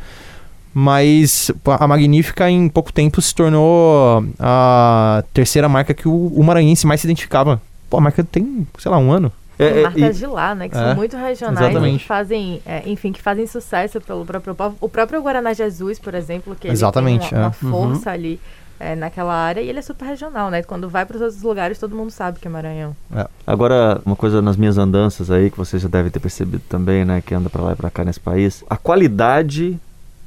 Mas 0.73 1.51
a 1.65 1.87
Magnífica 1.87 2.49
em 2.49 2.69
pouco 2.69 2.93
tempo 2.93 3.21
se 3.21 3.33
tornou 3.33 4.23
a 4.39 5.23
terceira 5.33 5.67
marca 5.67 5.93
que 5.93 6.07
o, 6.07 6.27
o 6.27 6.43
maranhense 6.43 6.85
mais 6.85 7.01
se 7.01 7.07
identificava. 7.07 7.61
Pô, 7.89 7.97
a 7.97 8.01
marca 8.01 8.23
tem, 8.23 8.67
sei 8.77 8.91
lá, 8.91 8.97
um 8.97 9.11
ano. 9.11 9.31
É, 9.57 9.69
Tem 9.71 9.79
é, 9.79 9.83
marcas 9.83 10.15
e- 10.15 10.19
de 10.19 10.25
lá, 10.27 10.55
né? 10.55 10.69
Que 10.69 10.77
É, 10.77 10.79
são 10.79 10.95
muito 10.95 11.17
regionais 11.17 11.59
exatamente. 11.59 11.95
e 11.95 11.99
que 11.99 12.05
fazem, 12.05 12.61
é, 12.65 12.83
enfim, 12.85 13.11
que 13.11 13.21
fazem 13.21 13.45
sucesso 13.45 13.99
pelo 13.99 14.25
próprio 14.25 14.55
povo. 14.55 14.77
O 14.79 14.87
próprio 14.87 15.21
Guaraná 15.21 15.51
Jesus, 15.53 15.99
por 15.99 16.13
exemplo, 16.13 16.55
que 16.55 16.67
ele 16.67 16.73
Exatamente, 16.73 17.29
tem 17.29 17.37
uma, 17.37 17.43
é. 17.45 17.47
uma 17.47 17.51
força 17.51 18.11
ali 18.11 18.39
é, 18.79 18.95
naquela 18.95 19.33
área 19.33 19.59
e 19.59 19.67
ele 19.67 19.79
é 19.79 19.81
super 19.81 20.05
regional, 20.05 20.49
né? 20.49 20.63
Quando 20.63 20.87
vai 20.87 21.05
para 21.05 21.17
os 21.17 21.21
outros 21.21 21.41
lugares, 21.41 21.77
todo 21.77 21.93
mundo 21.93 22.09
sabe 22.11 22.39
que 22.39 22.47
é 22.47 22.49
Maranhão. 22.49 22.95
Agora, 23.45 23.99
uma 24.05 24.15
coisa 24.15 24.41
nas 24.41 24.55
minhas 24.55 24.77
andanças 24.77 25.29
aí, 25.29 25.49
que 25.51 25.57
vocês 25.57 25.81
já 25.81 25.89
devem 25.89 26.09
ter 26.09 26.21
percebido 26.21 26.63
também, 26.69 27.03
né? 27.03 27.21
Que 27.25 27.33
anda 27.35 27.49
pra 27.49 27.61
lá 27.61 27.73
e 27.73 27.75
pra 27.75 27.89
cá 27.89 28.05
nesse 28.05 28.19
país. 28.21 28.63
A 28.69 28.77
qualidade 28.77 29.77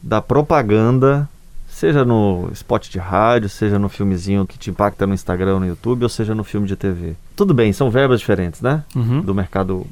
da 0.02 0.20
propaganda, 0.20 1.28
seja 1.68 2.04
no 2.04 2.48
spot 2.52 2.88
de 2.88 2.98
rádio, 2.98 3.48
seja 3.48 3.78
no 3.78 3.88
filmezinho 3.88 4.46
que 4.46 4.58
te 4.58 4.70
impacta 4.70 5.06
no 5.06 5.14
Instagram, 5.14 5.60
no 5.60 5.66
YouTube, 5.66 6.02
ou 6.02 6.08
seja 6.08 6.34
no 6.34 6.44
filme 6.44 6.66
de 6.66 6.76
TV. 6.76 7.14
Tudo 7.36 7.54
bem, 7.54 7.72
são 7.72 7.90
verbas 7.90 8.20
diferentes, 8.20 8.60
né? 8.60 8.84
Uhum. 8.94 9.20
do 9.20 9.34
mercado 9.34 9.86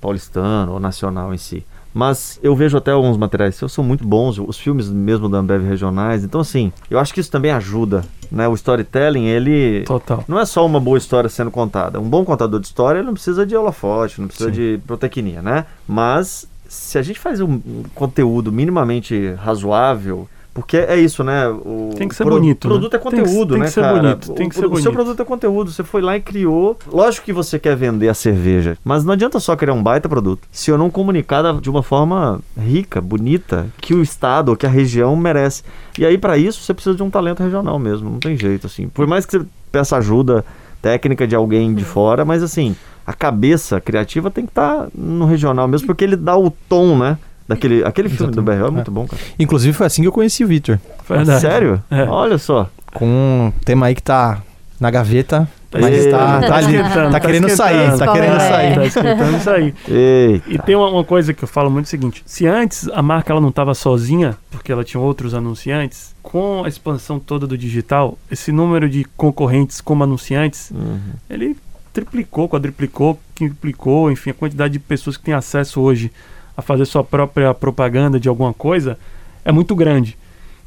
paulistano 0.00 0.72
ou 0.72 0.80
nacional 0.80 1.34
em 1.34 1.38
si. 1.38 1.64
Mas 1.92 2.38
eu 2.42 2.54
vejo 2.54 2.76
até 2.76 2.92
alguns 2.92 3.16
materiais 3.16 3.56
seus 3.56 3.72
são 3.72 3.82
muito 3.82 4.06
bons, 4.06 4.38
os 4.38 4.58
filmes 4.58 4.88
mesmo 4.88 5.28
da 5.28 5.38
Ambev 5.38 5.64
regionais. 5.64 6.22
Então, 6.22 6.40
assim, 6.40 6.72
eu 6.90 6.98
acho 6.98 7.12
que 7.12 7.20
isso 7.20 7.30
também 7.30 7.50
ajuda, 7.50 8.04
né? 8.30 8.46
O 8.46 8.54
storytelling, 8.54 9.26
ele 9.26 9.82
Total. 9.84 10.22
não 10.28 10.38
é 10.38 10.44
só 10.44 10.64
uma 10.64 10.78
boa 10.78 10.98
história 10.98 11.28
sendo 11.28 11.50
contada. 11.50 11.98
Um 11.98 12.08
bom 12.08 12.24
contador 12.24 12.60
de 12.60 12.66
história 12.66 12.98
ele 12.98 13.06
não 13.06 13.14
precisa 13.14 13.44
de 13.44 13.56
holofote, 13.56 14.20
não 14.20 14.28
precisa 14.28 14.50
Sim. 14.50 14.54
de 14.54 14.80
protecnia, 14.86 15.42
né? 15.42 15.64
Mas 15.88 16.46
se 16.68 16.98
a 16.98 17.02
gente 17.02 17.18
faz 17.18 17.40
um, 17.40 17.60
conteúdo 17.94 18.52
minimamente 18.52 19.32
razoável, 19.42 20.28
porque 20.54 20.76
é 20.76 20.96
isso, 20.96 21.22
né? 21.22 21.46
O 21.48 21.90
Tem 21.96 22.08
que 22.08 22.14
ser 22.16 22.24
pro- 22.24 22.34
bonito, 22.34 22.66
né? 22.66 22.74
produto 22.74 22.94
é 22.94 22.98
Tem 22.98 23.10
que- 23.10 23.16
conteúdo, 23.16 23.48
tem 23.54 23.58
que 23.58 23.64
né, 23.66 23.70
ser 23.70 23.80
cara? 23.80 24.00
bonito, 24.02 24.32
tem 24.34 24.46
o, 24.46 24.48
que 24.48 24.54
ser 24.56 24.60
o 24.60 24.62
seu 24.62 24.70
bonito. 24.70 24.92
produto 24.92 25.22
é 25.22 25.24
conteúdo. 25.24 25.70
Você 25.70 25.84
foi 25.84 26.02
lá 26.02 26.16
e 26.16 26.20
criou. 26.20 26.76
Lógico 26.92 27.24
que 27.26 27.32
você 27.32 27.60
quer 27.60 27.76
vender 27.76 28.08
a 28.08 28.14
cerveja, 28.14 28.76
mas 28.84 29.04
não 29.04 29.12
adianta 29.12 29.38
só 29.38 29.54
criar 29.54 29.72
um 29.74 29.82
baita 29.82 30.08
produto 30.08 30.48
se 30.50 30.68
eu 30.70 30.76
não 30.76 30.90
comunicar 30.90 31.60
de 31.60 31.70
uma 31.70 31.82
forma 31.82 32.40
rica, 32.60 33.00
bonita, 33.00 33.68
que 33.80 33.94
o 33.94 34.02
estado 34.02 34.48
ou 34.48 34.56
que 34.56 34.66
a 34.66 34.68
região 34.68 35.14
merece. 35.14 35.62
E 35.96 36.04
aí, 36.04 36.18
para 36.18 36.36
isso, 36.36 36.60
você 36.60 36.74
precisa 36.74 36.96
de 36.96 37.02
um 37.04 37.10
talento 37.10 37.40
regional 37.42 37.78
mesmo. 37.78 38.10
Não 38.10 38.18
tem 38.18 38.36
jeito, 38.36 38.66
assim. 38.66 38.88
Por 38.88 39.06
mais 39.06 39.24
que 39.24 39.38
você 39.38 39.44
peça 39.70 39.96
ajuda 39.96 40.44
técnica 40.82 41.24
de 41.26 41.36
alguém 41.36 41.72
de 41.72 41.84
fora, 41.84 42.24
mas 42.24 42.42
assim, 42.42 42.74
a 43.08 43.14
cabeça 43.14 43.80
criativa 43.80 44.30
tem 44.30 44.44
que 44.44 44.50
estar 44.50 44.86
no 44.94 45.24
regional 45.24 45.66
mesmo, 45.66 45.86
porque 45.86 46.04
ele 46.04 46.14
dá 46.16 46.36
o 46.36 46.50
tom, 46.50 46.98
né? 46.98 47.16
Daquele 47.48 47.82
aquele 47.82 48.10
filme 48.10 48.30
do 48.30 48.40
Exatamente. 48.42 48.60
BR 48.60 48.68
é 48.68 48.70
muito 48.70 48.90
bom, 48.90 49.06
cara. 49.06 49.22
Inclusive 49.38 49.72
foi 49.72 49.86
assim 49.86 50.02
que 50.02 50.08
eu 50.08 50.12
conheci 50.12 50.44
o 50.44 50.46
Victor. 50.48 50.78
Verdade. 51.08 51.40
Sério? 51.40 51.82
É. 51.90 52.02
Olha 52.04 52.36
só. 52.36 52.68
Com 52.92 53.06
um 53.06 53.52
tema 53.64 53.86
aí 53.86 53.94
que 53.94 54.02
tá 54.02 54.42
na 54.78 54.90
gaveta, 54.90 55.48
mas 55.72 56.04
Ei. 56.04 56.10
tá, 56.10 56.40
tá 56.40 56.56
ali, 56.56 56.76
esquentando, 56.76 57.10
tá 57.10 57.20
querendo 57.20 57.48
sair, 57.48 57.98
tá 57.98 58.12
querendo 58.12 58.36
É. 58.36 58.38
sair. 58.40 58.74
Tá 58.74 58.84
esquentando 58.86 59.50
aí. 59.50 59.74
Eita. 59.88 60.50
E 60.50 60.58
tem 60.58 60.76
uma, 60.76 60.90
uma 60.90 61.04
coisa 61.04 61.32
que 61.32 61.42
eu 61.42 61.48
falo 61.48 61.70
muito 61.70 61.86
o 61.86 61.88
seguinte: 61.88 62.22
se 62.26 62.46
antes 62.46 62.86
a 62.90 63.00
marca 63.00 63.32
ela 63.32 63.40
não 63.40 63.48
estava 63.48 63.72
sozinha, 63.74 64.36
porque 64.50 64.70
ela 64.70 64.84
tinha 64.84 65.00
outros 65.00 65.32
anunciantes, 65.34 66.14
com 66.22 66.62
a 66.64 66.68
expansão 66.68 67.18
toda 67.18 67.46
do 67.46 67.56
digital, 67.56 68.18
esse 68.30 68.52
número 68.52 68.90
de 68.90 69.04
concorrentes 69.16 69.80
como 69.80 70.04
anunciantes, 70.04 70.70
Uhum. 70.70 70.98
ele 71.30 71.56
triplicou, 71.92 72.48
quadriplicou, 72.48 73.18
quintuplicou, 73.34 74.10
enfim, 74.10 74.30
a 74.30 74.34
quantidade 74.34 74.72
de 74.72 74.78
pessoas 74.78 75.16
que 75.16 75.24
têm 75.24 75.34
acesso 75.34 75.80
hoje 75.80 76.10
a 76.56 76.62
fazer 76.62 76.84
sua 76.84 77.04
própria 77.04 77.54
propaganda 77.54 78.18
de 78.18 78.28
alguma 78.28 78.52
coisa 78.52 78.98
é 79.44 79.52
muito 79.52 79.74
grande. 79.74 80.16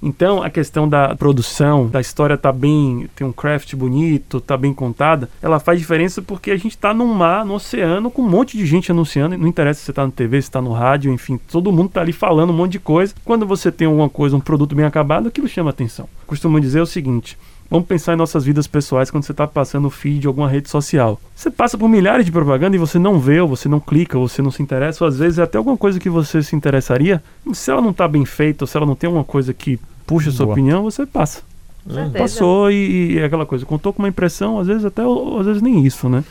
Então, 0.03 0.41
a 0.41 0.49
questão 0.49 0.89
da 0.89 1.15
produção, 1.15 1.87
da 1.87 2.01
história 2.01 2.35
tá 2.35 2.51
bem, 2.51 3.07
tem 3.15 3.27
um 3.27 3.31
craft 3.31 3.75
bonito, 3.75 4.41
tá 4.41 4.57
bem 4.57 4.73
contada, 4.73 5.29
ela 5.41 5.59
faz 5.59 5.77
diferença 5.77 6.23
porque 6.23 6.49
a 6.49 6.57
gente 6.57 6.75
tá 6.75 6.91
num 6.91 7.13
mar, 7.13 7.45
no 7.45 7.53
oceano, 7.53 8.09
com 8.09 8.23
um 8.23 8.29
monte 8.29 8.57
de 8.57 8.65
gente 8.65 8.91
anunciando, 8.91 9.37
não 9.37 9.47
interessa 9.47 9.81
se 9.81 9.85
você 9.85 9.93
tá 9.93 10.03
na 10.03 10.11
TV, 10.11 10.41
se 10.41 10.49
tá 10.49 10.59
no 10.59 10.71
rádio, 10.71 11.13
enfim, 11.13 11.37
todo 11.37 11.71
mundo 11.71 11.89
tá 11.89 12.01
ali 12.01 12.13
falando 12.13 12.49
um 12.49 12.55
monte 12.55 12.71
de 12.71 12.79
coisa. 12.79 13.13
Quando 13.23 13.45
você 13.45 13.71
tem 13.71 13.85
alguma 13.85 14.09
coisa, 14.09 14.35
um 14.35 14.39
produto 14.39 14.75
bem 14.75 14.85
acabado, 14.85 15.27
aquilo 15.27 15.47
chama 15.47 15.69
atenção. 15.69 16.09
Costumo 16.25 16.59
dizer 16.59 16.81
o 16.81 16.85
seguinte, 16.87 17.37
Vamos 17.71 17.87
pensar 17.87 18.13
em 18.13 18.17
nossas 18.17 18.43
vidas 18.43 18.67
pessoais 18.67 19.09
quando 19.09 19.23
você 19.23 19.31
está 19.31 19.47
passando 19.47 19.85
o 19.85 19.89
feed 19.89 20.19
de 20.19 20.27
alguma 20.27 20.49
rede 20.49 20.69
social. 20.69 21.17
Você 21.33 21.49
passa 21.49 21.77
por 21.77 21.87
milhares 21.87 22.25
de 22.25 22.31
propaganda 22.31 22.75
e 22.75 22.79
você 22.79 22.99
não 22.99 23.17
vê, 23.17 23.39
ou 23.39 23.47
você 23.47 23.69
não 23.69 23.79
clica, 23.79 24.19
ou 24.19 24.27
você 24.27 24.41
não 24.41 24.51
se 24.51 24.61
interessa, 24.61 25.05
ou 25.05 25.07
às 25.07 25.17
vezes 25.17 25.39
é 25.39 25.43
até 25.43 25.57
alguma 25.57 25.77
coisa 25.77 25.97
que 25.97 26.09
você 26.09 26.43
se 26.43 26.53
interessaria. 26.53 27.23
Se 27.53 27.71
ela 27.71 27.81
não 27.81 27.91
está 27.91 28.09
bem 28.09 28.25
feita, 28.25 28.65
ou 28.65 28.67
se 28.67 28.75
ela 28.75 28.85
não 28.85 28.93
tem 28.93 29.07
alguma 29.07 29.23
coisa 29.23 29.53
que 29.53 29.79
puxa 30.05 30.29
a 30.29 30.33
sua 30.33 30.47
Boa. 30.47 30.53
opinião, 30.53 30.83
você 30.83 31.05
passa. 31.05 31.43
Certeza. 31.87 32.17
Passou 32.17 32.69
e, 32.69 33.13
e 33.13 33.19
é 33.19 33.23
aquela 33.23 33.45
coisa, 33.45 33.65
contou 33.65 33.93
com 33.93 34.01
uma 34.01 34.09
impressão, 34.09 34.59
às 34.59 34.67
vezes 34.67 34.83
até, 34.83 35.05
ou 35.05 35.39
às 35.39 35.45
vezes 35.45 35.61
nem 35.61 35.85
isso, 35.85 36.09
né? 36.09 36.25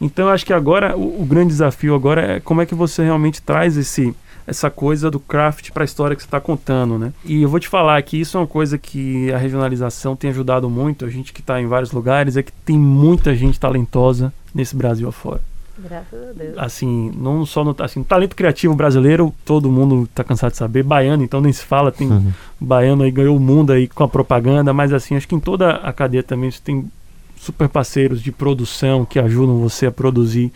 Então 0.00 0.26
eu 0.26 0.32
acho 0.32 0.44
que 0.44 0.52
agora, 0.52 0.96
o, 0.96 1.22
o 1.22 1.24
grande 1.24 1.50
desafio 1.50 1.94
agora 1.94 2.22
é 2.22 2.40
como 2.40 2.60
é 2.60 2.66
que 2.66 2.74
você 2.74 3.04
realmente 3.04 3.40
traz 3.40 3.76
esse 3.76 4.12
essa 4.46 4.70
coisa 4.70 5.10
do 5.10 5.20
craft 5.20 5.70
para 5.70 5.82
a 5.82 5.84
história 5.84 6.16
que 6.16 6.22
você 6.22 6.26
está 6.26 6.40
contando, 6.40 6.98
né? 6.98 7.12
E 7.24 7.42
eu 7.42 7.48
vou 7.48 7.60
te 7.60 7.68
falar 7.68 8.00
que 8.02 8.20
isso 8.20 8.36
é 8.36 8.40
uma 8.40 8.46
coisa 8.46 8.76
que 8.78 9.30
a 9.32 9.38
regionalização 9.38 10.16
tem 10.16 10.30
ajudado 10.30 10.68
muito. 10.68 11.04
A 11.04 11.08
gente 11.10 11.32
que 11.32 11.40
está 11.40 11.60
em 11.60 11.66
vários 11.66 11.92
lugares 11.92 12.36
é 12.36 12.42
que 12.42 12.52
tem 12.64 12.76
muita 12.78 13.34
gente 13.34 13.58
talentosa 13.60 14.32
nesse 14.54 14.74
Brasil 14.76 15.08
afora. 15.08 15.40
Graças 15.78 16.28
a 16.28 16.32
Deus. 16.32 16.54
Assim, 16.58 17.10
não 17.16 17.46
só 17.46 17.64
no 17.64 17.74
assim, 17.78 18.02
talento 18.02 18.36
criativo 18.36 18.74
brasileiro, 18.74 19.32
todo 19.44 19.70
mundo 19.72 20.06
tá 20.14 20.22
cansado 20.22 20.50
de 20.52 20.58
saber. 20.58 20.82
Baiano, 20.82 21.24
então 21.24 21.40
nem 21.40 21.52
se 21.52 21.64
fala, 21.64 21.90
tem 21.90 22.08
Uhum. 22.10 22.32
baiano 22.60 23.02
aí 23.04 23.10
ganhou 23.10 23.36
o 23.36 23.40
mundo 23.40 23.72
aí 23.72 23.88
com 23.88 24.04
a 24.04 24.08
propaganda, 24.08 24.72
mas 24.72 24.92
assim, 24.92 25.16
acho 25.16 25.26
que 25.26 25.34
em 25.34 25.40
toda 25.40 25.70
a 25.76 25.92
cadeia 25.92 26.22
também 26.22 26.50
você 26.50 26.60
tem 26.62 26.84
super 27.40 27.68
parceiros 27.68 28.22
de 28.22 28.30
produção 28.30 29.04
que 29.04 29.18
ajudam 29.18 29.58
você 29.58 29.86
a 29.86 29.90
produzir 29.90 30.52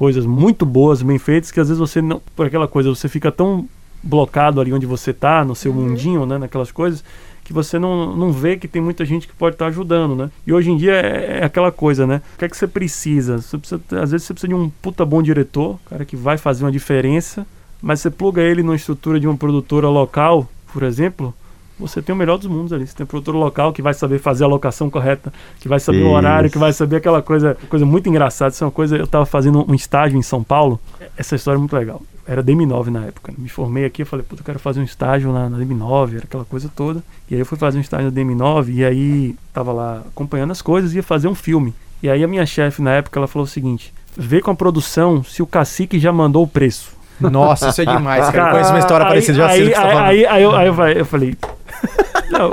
coisas 0.00 0.24
muito 0.24 0.64
boas, 0.64 1.02
bem 1.02 1.18
feitas, 1.18 1.50
que 1.50 1.60
às 1.60 1.68
vezes 1.68 1.78
você 1.78 2.00
não, 2.00 2.22
por 2.34 2.46
aquela 2.46 2.66
coisa, 2.66 2.88
você 2.88 3.06
fica 3.06 3.30
tão 3.30 3.68
blocado 4.02 4.58
ali 4.58 4.72
onde 4.72 4.86
você 4.86 5.12
tá, 5.12 5.44
no 5.44 5.54
seu 5.54 5.74
mundinho, 5.74 6.24
né, 6.24 6.38
naquelas 6.38 6.72
coisas, 6.72 7.04
que 7.44 7.52
você 7.52 7.78
não, 7.78 8.16
não 8.16 8.32
vê 8.32 8.56
que 8.56 8.66
tem 8.66 8.80
muita 8.80 9.04
gente 9.04 9.28
que 9.28 9.34
pode 9.34 9.56
estar 9.56 9.66
ajudando, 9.66 10.16
né? 10.16 10.30
E 10.46 10.54
hoje 10.54 10.70
em 10.70 10.78
dia 10.78 10.94
é, 10.94 11.40
é 11.40 11.44
aquela 11.44 11.70
coisa, 11.70 12.06
né? 12.06 12.22
O 12.34 12.38
que 12.38 12.46
é 12.46 12.48
que 12.48 12.56
você 12.56 12.66
precisa? 12.66 13.42
Você 13.42 13.58
precisa? 13.58 13.82
Às 14.00 14.10
vezes 14.10 14.26
você 14.26 14.32
precisa 14.32 14.48
de 14.48 14.54
um 14.54 14.70
puta 14.80 15.04
bom 15.04 15.22
diretor, 15.22 15.78
cara 15.84 16.02
que 16.06 16.16
vai 16.16 16.38
fazer 16.38 16.64
uma 16.64 16.72
diferença, 16.72 17.46
mas 17.82 18.00
você 18.00 18.10
pluga 18.10 18.40
ele 18.40 18.62
numa 18.62 18.76
estrutura 18.76 19.20
de 19.20 19.26
uma 19.26 19.36
produtora 19.36 19.90
local, 19.90 20.48
por 20.72 20.82
exemplo, 20.82 21.34
você 21.80 22.00
tem 22.02 22.14
o 22.14 22.18
melhor 22.18 22.36
dos 22.38 22.46
mundos 22.46 22.72
ali. 22.72 22.86
Você 22.86 22.94
tem 22.94 23.04
um 23.04 23.06
produtor 23.06 23.34
local 23.34 23.72
que 23.72 23.80
vai 23.82 23.94
saber 23.94 24.18
fazer 24.18 24.44
a 24.44 24.46
locação 24.46 24.88
correta, 24.90 25.32
que 25.58 25.66
vai 25.68 25.80
saber 25.80 26.02
o 26.04 26.10
horário, 26.10 26.46
Isso. 26.46 26.52
que 26.52 26.58
vai 26.58 26.72
saber 26.72 26.96
aquela 26.96 27.22
coisa, 27.22 27.56
coisa 27.68 27.84
muito 27.86 28.08
engraçada. 28.08 28.52
Isso 28.52 28.62
é 28.62 28.66
uma 28.66 28.70
coisa. 28.70 28.96
Eu 28.96 29.06
tava 29.06 29.26
fazendo 29.26 29.64
um 29.68 29.74
estágio 29.74 30.18
em 30.18 30.22
São 30.22 30.42
Paulo. 30.42 30.78
Essa 31.16 31.34
história 31.36 31.56
é 31.56 31.58
muito 31.58 31.74
legal. 31.74 32.00
Era 32.26 32.42
DM9 32.44 32.86
na 32.88 33.06
época. 33.06 33.32
Me 33.36 33.48
formei 33.48 33.84
aqui, 33.84 34.02
eu 34.02 34.06
falei, 34.06 34.24
puta, 34.24 34.42
eu 34.42 34.44
quero 34.44 34.58
fazer 34.60 34.78
um 34.80 34.84
estágio 34.84 35.32
na, 35.32 35.48
na 35.48 35.58
DM9, 35.58 36.14
era 36.16 36.24
aquela 36.24 36.44
coisa 36.44 36.70
toda. 36.76 37.02
E 37.28 37.34
aí 37.34 37.40
eu 37.40 37.46
fui 37.46 37.58
fazer 37.58 37.78
um 37.78 37.80
estágio 37.80 38.06
na 38.10 38.12
DM9 38.12 38.68
e 38.74 38.84
aí 38.84 39.34
tava 39.52 39.72
lá 39.72 40.02
acompanhando 40.06 40.52
as 40.52 40.62
coisas 40.62 40.92
e 40.92 40.96
ia 40.96 41.02
fazer 41.02 41.26
um 41.26 41.34
filme. 41.34 41.74
E 42.02 42.08
aí 42.08 42.22
a 42.22 42.28
minha 42.28 42.46
chefe 42.46 42.80
na 42.80 42.92
época 42.92 43.18
ela 43.18 43.26
falou 43.26 43.44
o 43.44 43.48
seguinte: 43.48 43.92
vê 44.16 44.40
com 44.40 44.50
a 44.50 44.54
produção 44.54 45.24
se 45.24 45.42
o 45.42 45.46
cacique 45.46 45.98
já 45.98 46.12
mandou 46.12 46.44
o 46.44 46.46
preço. 46.46 46.98
Nossa, 47.20 47.68
isso 47.68 47.82
é 47.82 47.84
demais, 47.84 48.24
cara. 48.26 48.28
Eu 48.28 48.40
Cara, 48.40 48.50
conheço 48.52 48.70
uma 48.70 48.78
história 48.78 49.04
aí- 49.06 49.10
parecida, 49.10 49.36
já 49.38 49.48
sei 49.50 49.60
aí, 49.62 49.68
que 49.68 49.74
você 49.74 49.80
tá 49.80 49.86
aí, 49.86 49.92
falando. 49.92 50.06
aí, 50.08 50.26
aí 50.26 50.42
eu, 50.42 50.82
aí 50.82 50.98
eu 50.98 51.04
falei. 51.04 51.36
Não, 52.30 52.50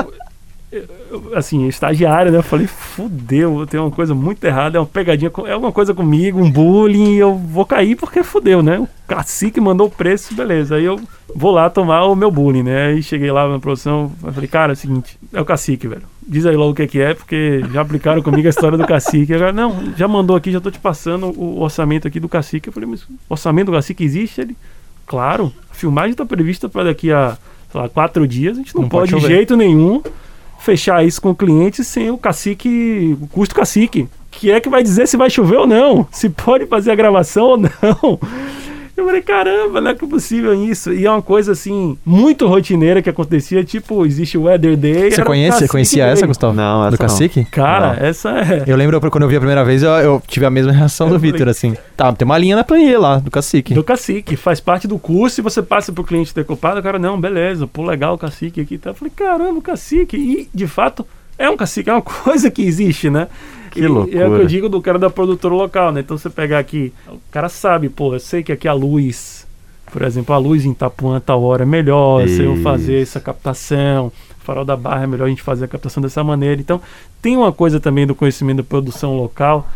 assim, 1.34 1.68
estagiário, 1.68 2.32
né? 2.32 2.40
Eu 2.40 2.44
falei, 2.44 2.68
fudeu, 2.68 3.66
tem 3.66 3.80
uma 3.80 3.92
coisa 3.92 4.14
muito 4.14 4.44
errada, 4.44 4.78
é 4.78 4.82
uma 4.82 4.86
pegadinha, 4.86 5.32
é 5.46 5.56
uma 5.56 5.72
coisa 5.72 5.94
comigo, 5.94 6.40
um 6.40 6.52
bullying, 6.52 7.16
eu 7.16 7.36
vou 7.36 7.66
cair 7.66 7.96
porque 7.96 8.24
fudeu, 8.24 8.62
né? 8.62 8.80
O 8.80 8.88
cacique 9.08 9.62
mandou 9.62 9.88
o 9.88 9.92
preço, 9.92 10.36
beleza. 10.36 10.76
Aí 10.76 10.84
eu 10.84 11.00
vou 11.34 11.52
lá 11.52 11.70
tomar 11.70 12.04
o 12.06 12.16
meu 12.16 12.30
bullying, 12.30 12.64
né? 12.64 12.88
Aí 12.88 13.02
cheguei 13.02 13.32
lá 13.32 13.48
na 13.48 13.60
produção, 13.60 14.12
falei, 14.34 14.50
cara, 14.50 14.74
é 14.74 14.76
o 14.76 14.78
seguinte, 14.78 15.18
é 15.32 15.40
o 15.40 15.46
cacique, 15.46 15.88
velho. 15.88 16.04
Diz 16.28 16.46
aí 16.46 16.58
logo 16.58 16.72
o 16.72 16.76
que, 16.76 16.86
que 16.88 17.00
é, 17.00 17.14
porque 17.14 17.64
já 17.72 17.80
aplicaram 17.80 18.22
comigo 18.22 18.48
a 18.48 18.50
história 18.50 18.78
do 18.78 18.86
cacique. 18.86 19.34
Agora, 19.34 19.54
não, 19.54 19.94
já 19.96 20.08
mandou 20.08 20.36
aqui, 20.36 20.52
já 20.52 20.60
tô 20.60 20.70
te 20.70 20.80
passando 20.80 21.28
o 21.28 21.62
orçamento 21.62 22.06
aqui 22.06 22.20
do 22.20 22.28
cacique. 22.28 22.68
Eu 22.68 22.74
falei, 22.74 22.90
mas 22.90 23.04
o 23.04 23.08
orçamento 23.30 23.68
do 23.68 23.72
cacique 23.72 24.04
existe? 24.04 24.42
Ele, 24.42 24.58
Claro, 25.08 25.54
a 25.72 25.74
filmagem 25.74 26.12
está 26.12 26.26
prevista 26.26 26.68
para 26.68 26.84
daqui 26.84 27.14
a 27.14 27.38
sei 27.72 27.82
lá, 27.82 27.90
quatro 27.90 28.28
dias. 28.28 28.58
A 28.58 28.62
gente 28.62 28.76
não, 28.76 28.84
Não 28.84 28.90
pode 28.90 29.12
pode 29.12 29.24
de 29.24 29.28
jeito 29.28 29.56
nenhum 29.56 30.02
fechar 30.60 31.06
isso 31.06 31.22
com 31.22 31.30
o 31.30 31.36
cliente 31.36 31.84
sem 31.84 32.10
o 32.10 32.18
cacique, 32.18 33.18
o 33.22 33.28
custo 33.28 33.56
cacique. 33.56 34.08
Que 34.30 34.52
é 34.52 34.60
que 34.60 34.70
vai 34.70 34.84
dizer 34.84 35.08
se 35.08 35.18
vai 35.18 35.30
chover 35.30 35.58
ou 35.58 35.68
não, 35.68 36.08
se 36.12 36.30
pode 36.30 36.66
fazer 36.68 36.92
a 36.92 36.96
gravação 36.96 37.46
ou 37.46 37.58
não. 37.58 38.20
Eu 38.98 39.06
falei, 39.06 39.22
caramba, 39.22 39.80
não 39.80 39.92
é 39.92 39.94
que 39.96 40.08
possível 40.08 40.56
isso. 40.56 40.92
E 40.92 41.06
é 41.06 41.12
uma 41.12 41.22
coisa 41.22 41.52
assim, 41.52 41.96
muito 42.04 42.48
rotineira 42.48 43.00
que 43.00 43.08
acontecia, 43.10 43.64
tipo, 43.64 44.04
existe 44.08 44.40
o 44.40 44.46
Weather 44.46 44.76
Day. 44.76 45.12
Você 45.12 45.24
conhece? 45.24 45.68
Conhecia 45.68 46.06
essa, 46.06 46.16
dele. 46.22 46.28
Gustavo? 46.30 46.54
Não, 46.56 46.82
essa 46.82 46.92
Do 46.92 46.98
cacique? 46.98 47.46
Cara, 47.46 47.94
Não. 47.94 48.08
essa 48.08 48.30
é. 48.32 48.64
Eu 48.66 48.76
lembro 48.76 49.00
quando 49.12 49.22
eu 49.22 49.30
vi 49.30 49.36
a 49.36 49.40
primeira 49.40 49.64
vez, 49.64 49.84
eu, 49.84 49.92
eu 49.92 50.22
tive 50.28 50.48
a 50.48 50.50
mesma 50.50 50.72
reação 50.72 51.08
Eu 51.08 51.14
do 51.14 51.20
falei- 51.20 51.32
Vitor, 51.32 51.48
assim. 51.48 51.78
Tá, 51.96 52.12
tem 52.12 52.26
uma 52.26 52.40
linha 52.40 52.56
na 52.56 52.64
planilha 52.64 53.00
lá, 53.00 53.20
do 53.20 53.30
cacique. 53.30 53.76
Do 53.76 53.84
cacique, 53.84 54.36
faz 54.36 54.60
parte 54.60 54.88
do 54.88 54.98
curso 54.98 55.40
e 55.40 55.44
você 55.44 55.62
passa 55.62 55.92
pro 55.94 56.04
cliente 56.04 56.34
decupado, 56.34 56.80
o 56.80 56.84
cara, 56.84 56.98
não, 56.98 57.22
beleza, 57.22 57.68
pô, 57.68 57.86
legal 57.86 58.16
o 58.16 58.18
cacique 58.18 58.62
aqui 58.62 58.80
tal. 58.80 58.94
Eu 58.94 58.98
falei, 58.98 59.14
caramba, 59.16 59.60
o 59.60 59.62
cacique. 59.62 60.18
E, 60.18 60.50
de 60.52 60.66
fato, 60.66 61.06
é 61.38 61.48
um 61.48 61.56
cacique, 61.56 61.88
é 61.88 61.94
uma 61.94 62.02
coisa 62.24 62.50
que 62.50 62.64
existe, 62.64 63.12
né? 63.12 63.28
Que 63.72 63.80
E- 63.80 63.84
E 63.84 63.86
é 63.86 63.90
o 63.90 63.94
loucura. 63.94 64.30
que 64.36 64.42
eu 64.42 64.46
digo 64.46 64.70
do 64.70 64.82
cara 64.82 64.98
da 65.00 65.10
produtora 65.10 65.54
local, 65.54 65.92
né? 65.92 66.00
Então 66.02 66.18
você 66.18 66.30
pegar 66.30 66.60
aqui, 66.60 66.94
o 67.08 67.18
cara 67.32 67.50
sabe, 67.50 67.90
pô, 67.90 68.14
eu 68.14 68.20
sei 68.20 68.44
que 68.44 68.52
aqui 68.52 68.68
a 68.68 68.74
luz, 68.74 69.46
por 69.92 70.02
exemplo, 70.02 70.34
a 70.34 70.38
luz 70.38 70.66
em 70.66 70.72
Itapuã 70.72 71.20
tal 71.20 71.42
hora 71.44 71.64
é 71.64 71.66
melhor, 71.66 72.28
se 72.28 72.42
eu 72.44 72.56
fazer 72.58 73.02
essa 73.02 73.20
captação, 73.20 74.12
farol 74.40 74.64
da 74.66 74.76
barra 74.78 75.04
é 75.04 75.08
melhor 75.08 75.26
a 75.26 75.30
gente 75.30 75.42
fazer 75.42 75.66
a 75.66 75.68
captação 75.68 76.02
dessa 76.02 76.24
maneira. 76.24 76.60
Então, 76.62 76.82
tem 77.22 77.36
uma 77.36 77.52
coisa 77.52 77.80
também 77.80 78.06
do 78.08 78.16
conhecimento 78.16 78.58
da 78.58 78.64
produção 78.64 79.16
local 79.18 79.68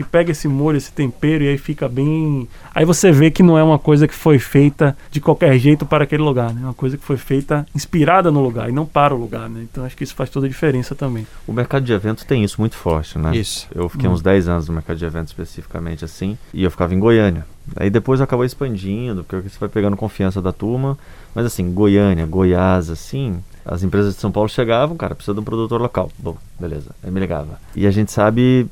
que 0.00 0.04
pega 0.04 0.32
esse 0.32 0.48
molho, 0.48 0.78
esse 0.78 0.90
tempero 0.90 1.44
e 1.44 1.48
aí 1.48 1.58
fica 1.58 1.86
bem. 1.86 2.48
Aí 2.74 2.86
você 2.86 3.12
vê 3.12 3.30
que 3.30 3.42
não 3.42 3.58
é 3.58 3.62
uma 3.62 3.78
coisa 3.78 4.08
que 4.08 4.14
foi 4.14 4.38
feita 4.38 4.96
de 5.10 5.20
qualquer 5.20 5.58
jeito 5.58 5.84
para 5.84 6.04
aquele 6.04 6.22
lugar, 6.22 6.54
né? 6.54 6.62
É 6.62 6.64
uma 6.64 6.72
coisa 6.72 6.96
que 6.96 7.04
foi 7.04 7.18
feita 7.18 7.66
inspirada 7.74 8.30
no 8.30 8.40
lugar 8.40 8.70
e 8.70 8.72
não 8.72 8.86
para 8.86 9.14
o 9.14 9.18
lugar, 9.20 9.50
né? 9.50 9.60
Então 9.70 9.84
acho 9.84 9.94
que 9.94 10.02
isso 10.02 10.14
faz 10.14 10.30
toda 10.30 10.46
a 10.46 10.48
diferença 10.48 10.94
também. 10.94 11.26
O 11.46 11.52
mercado 11.52 11.84
de 11.84 11.92
eventos 11.92 12.24
tem 12.24 12.42
isso 12.42 12.58
muito 12.58 12.76
forte, 12.76 13.18
né? 13.18 13.36
Isso. 13.36 13.68
Eu 13.74 13.90
fiquei 13.90 14.08
Hum. 14.08 14.12
uns 14.12 14.22
10 14.22 14.48
anos 14.48 14.68
no 14.68 14.74
mercado 14.74 14.96
de 14.96 15.04
eventos 15.04 15.32
especificamente 15.32 16.02
assim, 16.02 16.38
e 16.54 16.64
eu 16.64 16.70
ficava 16.70 16.94
em 16.94 16.98
Goiânia. 16.98 17.44
Aí 17.76 17.90
depois 17.90 18.22
acabou 18.22 18.46
expandindo, 18.46 19.22
porque 19.22 19.48
você 19.50 19.58
vai 19.58 19.68
pegando 19.68 19.98
confiança 19.98 20.40
da 20.40 20.50
turma. 20.50 20.96
Mas 21.34 21.44
assim, 21.44 21.70
Goiânia, 21.72 22.24
Goiás, 22.26 22.88
assim, 22.88 23.38
as 23.66 23.82
empresas 23.82 24.14
de 24.14 24.20
São 24.20 24.32
Paulo 24.32 24.48
chegavam, 24.48 24.96
cara, 24.96 25.14
precisa 25.14 25.34
de 25.34 25.40
um 25.40 25.44
produtor 25.44 25.80
local. 25.80 26.10
Bom, 26.18 26.36
beleza. 26.58 26.90
Aí 27.04 27.10
me 27.10 27.20
ligava. 27.20 27.60
E 27.76 27.86
a 27.86 27.90
gente 27.90 28.10
sabe. 28.10 28.66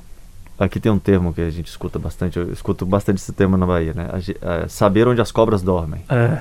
Aqui 0.59 0.81
tem 0.81 0.91
um 0.91 0.99
termo 0.99 1.33
que 1.33 1.41
a 1.41 1.51
gente 1.51 1.69
escuta 1.69 1.99
bastante, 1.99 2.39
eu 2.39 2.51
escuto 2.53 2.85
bastante 2.85 3.19
esse 3.19 3.33
termo 3.33 3.57
na 3.57 3.65
Bahia, 3.65 3.95
né? 3.95 4.09
A 4.13 4.65
é, 4.65 4.69
saber 4.69 5.07
onde 5.07 5.21
as 5.21 5.31
cobras 5.31 5.63
dormem. 5.63 6.03
É, 6.09 6.41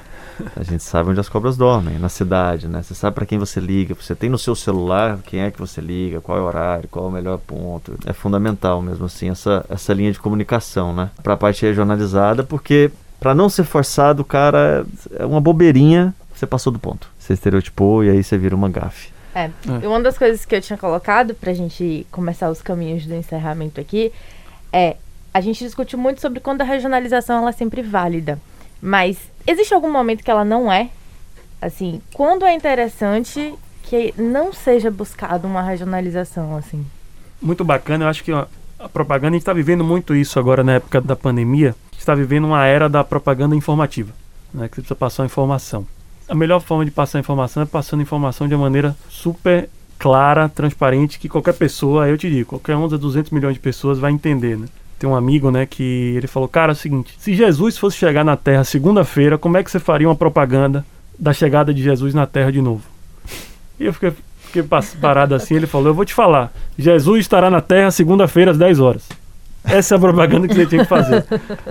A 0.56 0.64
gente 0.64 0.84
sabe 0.84 1.10
onde 1.10 1.20
as 1.20 1.30
cobras 1.30 1.58
dormem, 1.58 2.00
na 2.00 2.10
cidade, 2.10 2.68
né? 2.68 2.82
Você 2.82 2.96
sabe 2.96 3.16
para 3.16 3.26
quem 3.26 3.38
você 3.38 3.60
liga, 3.60 3.96
você 3.96 4.16
tem 4.16 4.30
no 4.30 4.38
seu 4.38 4.56
celular 4.56 5.20
quem 5.26 5.42
é 5.42 5.52
que 5.52 5.60
você 5.60 5.82
liga, 5.82 6.22
qual 6.22 6.38
é 6.38 6.42
o 6.42 6.46
horário, 6.46 6.90
qual 6.90 7.06
é 7.06 7.08
o 7.10 7.12
melhor 7.12 7.38
ponto. 7.38 7.94
É 8.06 8.14
fundamental 8.14 8.82
mesmo 8.82 9.06
assim 9.06 9.30
essa, 9.30 9.66
essa 9.70 9.94
linha 9.94 10.12
de 10.12 10.20
comunicação, 10.20 10.94
né? 10.94 11.10
Para 11.22 11.34
a 11.34 11.38
parte 11.38 11.66
regionalizada, 11.66 12.44
porque 12.44 12.92
para 13.20 13.34
não 13.34 13.50
ser 13.50 13.64
forçado, 13.64 14.24
cara, 14.24 14.86
é 15.16 15.26
uma 15.26 15.42
bobeirinha, 15.42 16.14
você 16.34 16.46
passou 16.46 16.72
do 16.72 16.80
ponto. 16.80 17.08
Você 17.18 17.34
estereotipou 17.34 18.04
e 18.04 18.10
aí 18.10 18.24
você 18.24 18.38
vira 18.38 18.56
uma 18.56 18.70
gafe. 18.70 19.10
É. 19.38 19.52
E 19.84 19.88
uma 19.88 20.02
das 20.02 20.18
coisas 20.18 20.46
que 20.46 20.56
eu 20.56 20.62
tinha 20.62 20.78
colocado 20.78 21.36
pra 21.36 21.54
gente 21.54 22.08
começar 22.12 22.50
os 22.50 22.62
caminhos 22.62 23.06
do 23.06 23.14
encerramento 23.14 23.80
aqui 23.80 24.12
é 24.74 24.98
a 25.34 25.42
gente 25.42 25.64
discute 25.64 25.96
muito 25.96 26.22
sobre 26.22 26.40
quando 26.40 26.62
a 26.62 26.66
regionalização 26.66 27.38
ela 27.38 27.50
é 27.50 27.54
sempre 27.54 27.82
válida. 27.82 28.40
Mas 28.82 29.18
existe 29.46 29.74
algum 29.74 29.92
momento 29.92 30.24
que 30.24 30.32
ela 30.32 30.46
não 30.46 30.72
é? 30.72 30.90
Assim, 31.62 32.02
quando 32.14 32.46
é 32.46 32.54
interessante 32.54 33.54
que 33.84 34.14
não 34.18 34.52
seja 34.52 34.90
buscado 34.90 35.48
uma 35.48 35.62
regionalização, 35.62 36.56
assim? 36.58 36.86
muito 37.42 37.64
bacana. 37.64 38.06
Eu 38.06 38.10
acho 38.10 38.24
que 38.24 38.32
a, 38.32 38.48
a 38.80 38.90
propaganda, 38.90 39.30
a 39.30 39.34
gente 39.34 39.42
está 39.42 39.54
vivendo 39.54 39.84
muito 39.84 40.16
isso 40.16 40.40
agora 40.40 40.64
na 40.64 40.74
época 40.74 41.02
da 41.02 41.16
pandemia. 41.16 41.70
A 41.70 41.94
gente 41.94 42.00
está 42.00 42.16
vivendo 42.16 42.46
uma 42.46 42.66
era 42.66 42.90
da 42.90 43.04
propaganda 43.04 43.56
informativa, 43.56 44.14
né? 44.54 44.68
Que 44.68 44.76
você 44.76 44.82
precisa 44.82 44.96
passar 44.96 45.26
informação. 45.26 45.86
A 46.30 46.36
melhor 46.36 46.60
forma 46.60 46.84
de 46.84 46.92
passar 46.92 47.20
informação 47.20 47.64
é 47.64 47.66
passando 47.66 48.02
informação 48.02 48.48
de 48.48 48.54
uma 48.54 48.64
maneira 48.64 48.96
super 49.10 49.70
clara, 49.98 50.50
transparente, 50.50 51.20
que 51.20 51.30
qualquer 51.30 51.54
pessoa, 51.54 52.08
eu 52.08 52.18
te 52.18 52.30
digo, 52.30 52.50
qualquer 52.50 52.76
um 52.76 52.88
das 52.88 53.00
200 53.00 53.32
milhões 53.32 53.54
de 53.54 53.60
pessoas 53.60 53.98
vai 53.98 54.12
entender, 54.12 54.58
né? 54.58 54.68
Tem 55.00 55.10
um 55.10 55.16
amigo, 55.16 55.52
né, 55.52 55.66
que 55.66 56.14
ele 56.16 56.28
falou, 56.28 56.50
cara, 56.50 56.72
é 56.72 56.74
o 56.74 56.76
seguinte, 56.76 57.16
se 57.18 57.34
Jesus 57.34 57.78
fosse 57.78 57.98
chegar 57.98 58.24
na 58.24 58.36
Terra 58.36 58.64
segunda-feira, 58.64 59.38
como 59.38 59.58
é 59.58 59.64
que 59.64 59.72
você 59.72 59.80
faria 59.80 60.08
uma 60.08 60.16
propaganda 60.16 60.86
da 61.18 61.34
chegada 61.34 61.74
de 61.74 61.82
Jesus 61.82 62.14
na 62.14 62.26
Terra 62.26 62.52
de 62.52 62.62
novo? 62.62 62.84
E 63.80 63.86
eu 63.86 63.94
fiquei, 63.94 64.12
fiquei 64.42 64.64
parado 65.00 65.36
assim, 65.36 65.56
ele 65.56 65.68
falou, 65.68 65.88
eu 65.88 65.94
vou 65.94 66.06
te 66.06 66.14
falar, 66.14 66.52
Jesus 66.78 67.22
estará 67.22 67.50
na 67.50 67.62
Terra 67.62 67.92
segunda-feira 67.92 68.52
às 68.52 68.58
10 68.58 68.80
horas. 68.80 69.08
Essa 69.68 69.96
é 69.96 69.98
a 69.98 70.00
propaganda 70.00 70.48
que 70.48 70.56
você 70.56 70.66
tinha 70.66 70.84
que 70.84 70.90
fazer. 70.90 71.26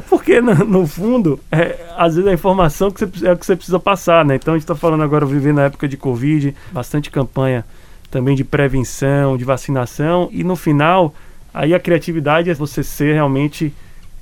Porque, 0.08 0.40
no, 0.40 0.54
no 0.54 0.86
fundo, 0.86 1.40
é, 1.50 1.76
às 1.96 2.14
vezes 2.14 2.30
a 2.30 2.34
informação 2.34 2.90
que 2.90 3.04
você, 3.04 3.26
é 3.26 3.32
o 3.32 3.36
que 3.36 3.46
você 3.46 3.56
precisa 3.56 3.80
passar, 3.80 4.24
né? 4.24 4.36
Então 4.36 4.54
a 4.54 4.56
gente 4.56 4.64
está 4.64 4.74
falando 4.74 5.02
agora, 5.02 5.24
vivendo 5.24 5.56
na 5.56 5.64
época 5.64 5.88
de 5.88 5.96
Covid, 5.96 6.54
bastante 6.72 7.10
campanha 7.10 7.64
também 8.10 8.36
de 8.36 8.44
prevenção, 8.44 9.36
de 9.36 9.44
vacinação, 9.44 10.28
e 10.30 10.44
no 10.44 10.56
final, 10.56 11.14
aí 11.52 11.74
a 11.74 11.80
criatividade 11.80 12.50
é 12.50 12.54
você 12.54 12.82
ser 12.82 13.14
realmente 13.14 13.74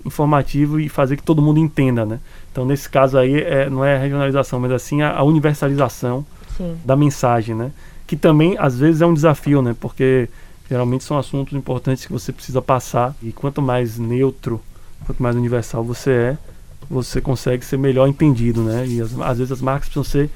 informativo 0.04 0.80
e 0.80 0.88
fazer 0.88 1.16
que 1.16 1.22
todo 1.22 1.42
mundo 1.42 1.58
entenda, 1.58 2.04
né? 2.04 2.18
Então, 2.52 2.64
nesse 2.64 2.88
caso 2.88 3.18
aí, 3.18 3.40
é, 3.42 3.68
não 3.68 3.84
é 3.84 3.96
a 3.96 3.98
regionalização, 3.98 4.60
mas 4.60 4.70
assim 4.72 5.02
a, 5.02 5.16
a 5.16 5.22
universalização 5.22 6.24
Sim. 6.56 6.76
da 6.84 6.94
mensagem, 6.94 7.54
né? 7.54 7.72
Que 8.06 8.16
também 8.16 8.56
às 8.58 8.78
vezes 8.78 9.00
é 9.00 9.06
um 9.06 9.14
desafio, 9.14 9.62
né? 9.62 9.74
Porque 9.80 10.28
geralmente 10.68 11.04
são 11.04 11.18
assuntos 11.18 11.52
importantes 11.54 12.04
que 12.06 12.12
você 12.12 12.32
precisa 12.32 12.60
passar 12.62 13.14
e 13.22 13.32
quanto 13.32 13.60
mais 13.62 13.98
neutro, 13.98 14.60
quanto 15.06 15.22
mais 15.22 15.36
universal 15.36 15.84
você 15.84 16.10
é, 16.10 16.38
você 16.88 17.20
consegue 17.20 17.64
ser 17.64 17.76
melhor 17.78 18.06
entendido, 18.08 18.62
né? 18.62 18.86
E 18.86 19.00
as- 19.00 19.18
às 19.20 19.38
vezes 19.38 19.52
as 19.52 19.60
marcas 19.60 19.88
precisam 19.88 20.04
ser 20.04 20.30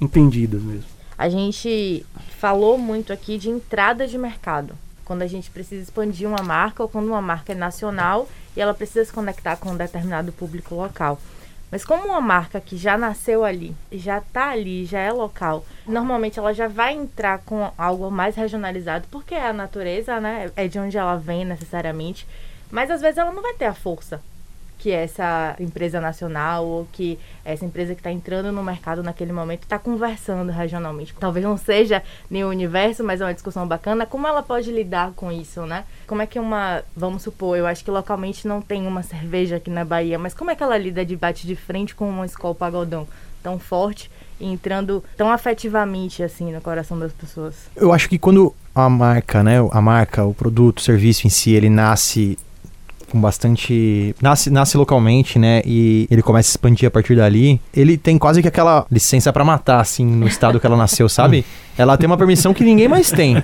entendidas 0.00 0.62
mesmo. 0.62 0.84
A 1.16 1.28
gente 1.28 2.04
falou 2.40 2.76
muito 2.76 3.12
aqui 3.12 3.38
de 3.38 3.48
entrada 3.48 4.06
de 4.06 4.18
mercado. 4.18 4.74
Quando 5.04 5.22
a 5.22 5.26
gente 5.26 5.50
precisa 5.50 5.82
expandir 5.82 6.26
uma 6.28 6.42
marca 6.42 6.82
ou 6.82 6.88
quando 6.88 7.06
uma 7.08 7.20
marca 7.22 7.52
é 7.52 7.54
nacional 7.54 8.28
e 8.56 8.60
ela 8.60 8.72
precisa 8.74 9.04
se 9.04 9.12
conectar 9.12 9.56
com 9.56 9.70
um 9.70 9.76
determinado 9.76 10.32
público 10.32 10.74
local. 10.74 11.20
Mas 11.74 11.84
como 11.84 12.06
uma 12.06 12.20
marca 12.20 12.60
que 12.60 12.76
já 12.76 12.96
nasceu 12.96 13.44
ali, 13.44 13.74
já 13.90 14.18
está 14.18 14.50
ali, 14.50 14.84
já 14.84 15.00
é 15.00 15.10
local, 15.10 15.66
normalmente 15.84 16.38
ela 16.38 16.54
já 16.54 16.68
vai 16.68 16.92
entrar 16.94 17.38
com 17.38 17.68
algo 17.76 18.12
mais 18.12 18.36
regionalizado, 18.36 19.08
porque 19.10 19.34
é 19.34 19.48
a 19.48 19.52
natureza, 19.52 20.20
né? 20.20 20.52
É 20.54 20.68
de 20.68 20.78
onde 20.78 20.96
ela 20.96 21.16
vem 21.16 21.44
necessariamente. 21.44 22.28
Mas 22.70 22.92
às 22.92 23.00
vezes 23.00 23.18
ela 23.18 23.32
não 23.32 23.42
vai 23.42 23.54
ter 23.54 23.64
a 23.64 23.74
força 23.74 24.22
que 24.78 24.90
essa 24.90 25.56
empresa 25.58 26.00
nacional 26.00 26.66
ou 26.66 26.86
que 26.92 27.18
essa 27.44 27.64
empresa 27.64 27.94
que 27.94 28.00
está 28.00 28.10
entrando 28.10 28.52
no 28.52 28.62
mercado 28.62 29.02
naquele 29.02 29.32
momento 29.32 29.62
está 29.62 29.78
conversando 29.78 30.50
regionalmente. 30.50 31.14
Talvez 31.18 31.44
não 31.44 31.56
seja 31.56 32.02
nenhum 32.30 32.48
universo, 32.48 33.02
mas 33.02 33.20
é 33.20 33.24
uma 33.24 33.34
discussão 33.34 33.66
bacana. 33.66 34.06
Como 34.06 34.26
ela 34.26 34.42
pode 34.42 34.70
lidar 34.70 35.12
com 35.12 35.32
isso, 35.32 35.64
né? 35.66 35.84
Como 36.06 36.22
é 36.22 36.26
que 36.26 36.38
uma, 36.38 36.82
vamos 36.96 37.22
supor, 37.22 37.56
eu 37.56 37.66
acho 37.66 37.84
que 37.84 37.90
localmente 37.90 38.46
não 38.46 38.60
tem 38.60 38.86
uma 38.86 39.02
cerveja 39.02 39.56
aqui 39.56 39.70
na 39.70 39.84
Bahia, 39.84 40.18
mas 40.18 40.34
como 40.34 40.50
é 40.50 40.54
que 40.54 40.62
ela 40.62 40.76
lida 40.76 41.04
de 41.04 41.16
bate 41.16 41.46
de 41.46 41.56
frente 41.56 41.94
com 41.94 42.08
uma 42.08 42.26
escola 42.26 42.54
pagodão 42.54 43.06
tão 43.42 43.58
forte 43.58 44.10
entrando 44.40 45.04
tão 45.16 45.30
afetivamente 45.30 46.22
assim 46.22 46.52
no 46.52 46.60
coração 46.60 46.98
das 46.98 47.12
pessoas? 47.12 47.54
Eu 47.76 47.92
acho 47.92 48.08
que 48.08 48.18
quando 48.18 48.54
a 48.74 48.88
marca, 48.88 49.42
né, 49.42 49.56
a 49.70 49.80
marca, 49.80 50.24
o 50.24 50.34
produto, 50.34 50.78
o 50.78 50.82
serviço 50.82 51.26
em 51.26 51.30
si, 51.30 51.52
ele 51.52 51.70
nasce 51.70 52.36
com 53.14 53.20
bastante. 53.20 54.14
Nasce, 54.20 54.50
nasce 54.50 54.76
localmente, 54.76 55.38
né? 55.38 55.62
E 55.64 56.06
ele 56.10 56.20
começa 56.20 56.48
a 56.48 56.52
expandir 56.52 56.86
a 56.88 56.90
partir 56.90 57.14
dali. 57.16 57.60
Ele 57.72 57.96
tem 57.96 58.18
quase 58.18 58.42
que 58.42 58.48
aquela 58.48 58.84
licença 58.90 59.32
pra 59.32 59.44
matar, 59.44 59.80
assim, 59.80 60.04
no 60.04 60.26
estado 60.26 60.58
que 60.58 60.66
ela 60.66 60.76
nasceu, 60.76 61.08
sabe? 61.08 61.44
Ela 61.76 61.96
tem 61.96 62.06
uma 62.06 62.16
permissão 62.16 62.54
que 62.54 62.62
ninguém 62.62 62.86
mais 62.86 63.10
tem. 63.10 63.42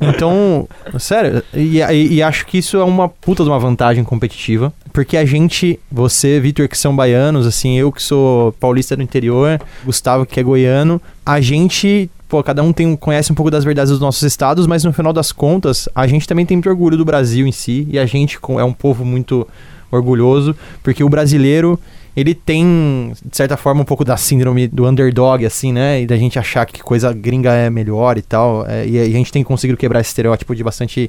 Então, 0.00 0.68
sério, 0.98 1.44
e, 1.54 1.78
e- 1.80 2.14
e 2.14 2.22
acho 2.24 2.44
que 2.44 2.58
isso 2.58 2.76
é 2.76 2.82
uma 2.82 3.08
puta 3.08 3.44
de 3.44 3.48
uma 3.50 3.58
vantagem 3.58 4.02
competitiva. 4.02 4.72
Porque 4.92 5.16
a 5.16 5.24
gente, 5.24 5.78
você, 5.90 6.40
Vitor, 6.40 6.68
que 6.68 6.76
são 6.76 6.96
baianos, 6.96 7.46
assim, 7.46 7.78
eu 7.78 7.92
que 7.92 8.02
sou 8.02 8.50
paulista 8.58 8.96
do 8.96 9.02
interior, 9.04 9.60
Gustavo 9.84 10.26
que 10.26 10.40
é 10.40 10.42
goiano, 10.42 11.00
a 11.24 11.40
gente 11.40 12.10
pô, 12.28 12.42
cada 12.42 12.62
um 12.62 12.72
tem, 12.72 12.94
conhece 12.94 13.32
um 13.32 13.34
pouco 13.34 13.50
das 13.50 13.64
verdades 13.64 13.90
dos 13.90 14.00
nossos 14.00 14.22
estados, 14.22 14.66
mas 14.66 14.84
no 14.84 14.92
final 14.92 15.12
das 15.12 15.32
contas, 15.32 15.88
a 15.94 16.06
gente 16.06 16.28
também 16.28 16.44
tem 16.44 16.56
muito 16.56 16.68
orgulho 16.68 16.96
do 16.96 17.04
Brasil 17.04 17.46
em 17.46 17.52
si, 17.52 17.88
e 17.90 17.98
a 17.98 18.04
gente 18.04 18.38
é 18.58 18.64
um 18.64 18.72
povo 18.72 19.04
muito 19.04 19.48
orgulhoso, 19.90 20.54
porque 20.82 21.02
o 21.02 21.08
brasileiro, 21.08 21.80
ele 22.18 22.34
tem, 22.34 23.12
de 23.24 23.36
certa 23.36 23.56
forma, 23.56 23.82
um 23.82 23.84
pouco 23.84 24.04
da 24.04 24.16
síndrome 24.16 24.66
do 24.66 24.88
underdog, 24.88 25.46
assim, 25.46 25.72
né? 25.72 26.02
E 26.02 26.06
da 26.06 26.16
gente 26.16 26.36
achar 26.36 26.66
que 26.66 26.82
coisa 26.82 27.12
gringa 27.12 27.52
é 27.52 27.70
melhor 27.70 28.18
e 28.18 28.22
tal. 28.22 28.66
é, 28.66 28.84
e 28.84 28.98
a 28.98 29.04
gente 29.06 29.30
tem 29.30 29.44
conseguido 29.44 29.78
quebrar 29.78 30.00
esse 30.00 30.08
estereótipo 30.10 30.52
de 30.52 30.64
bastante. 30.64 31.08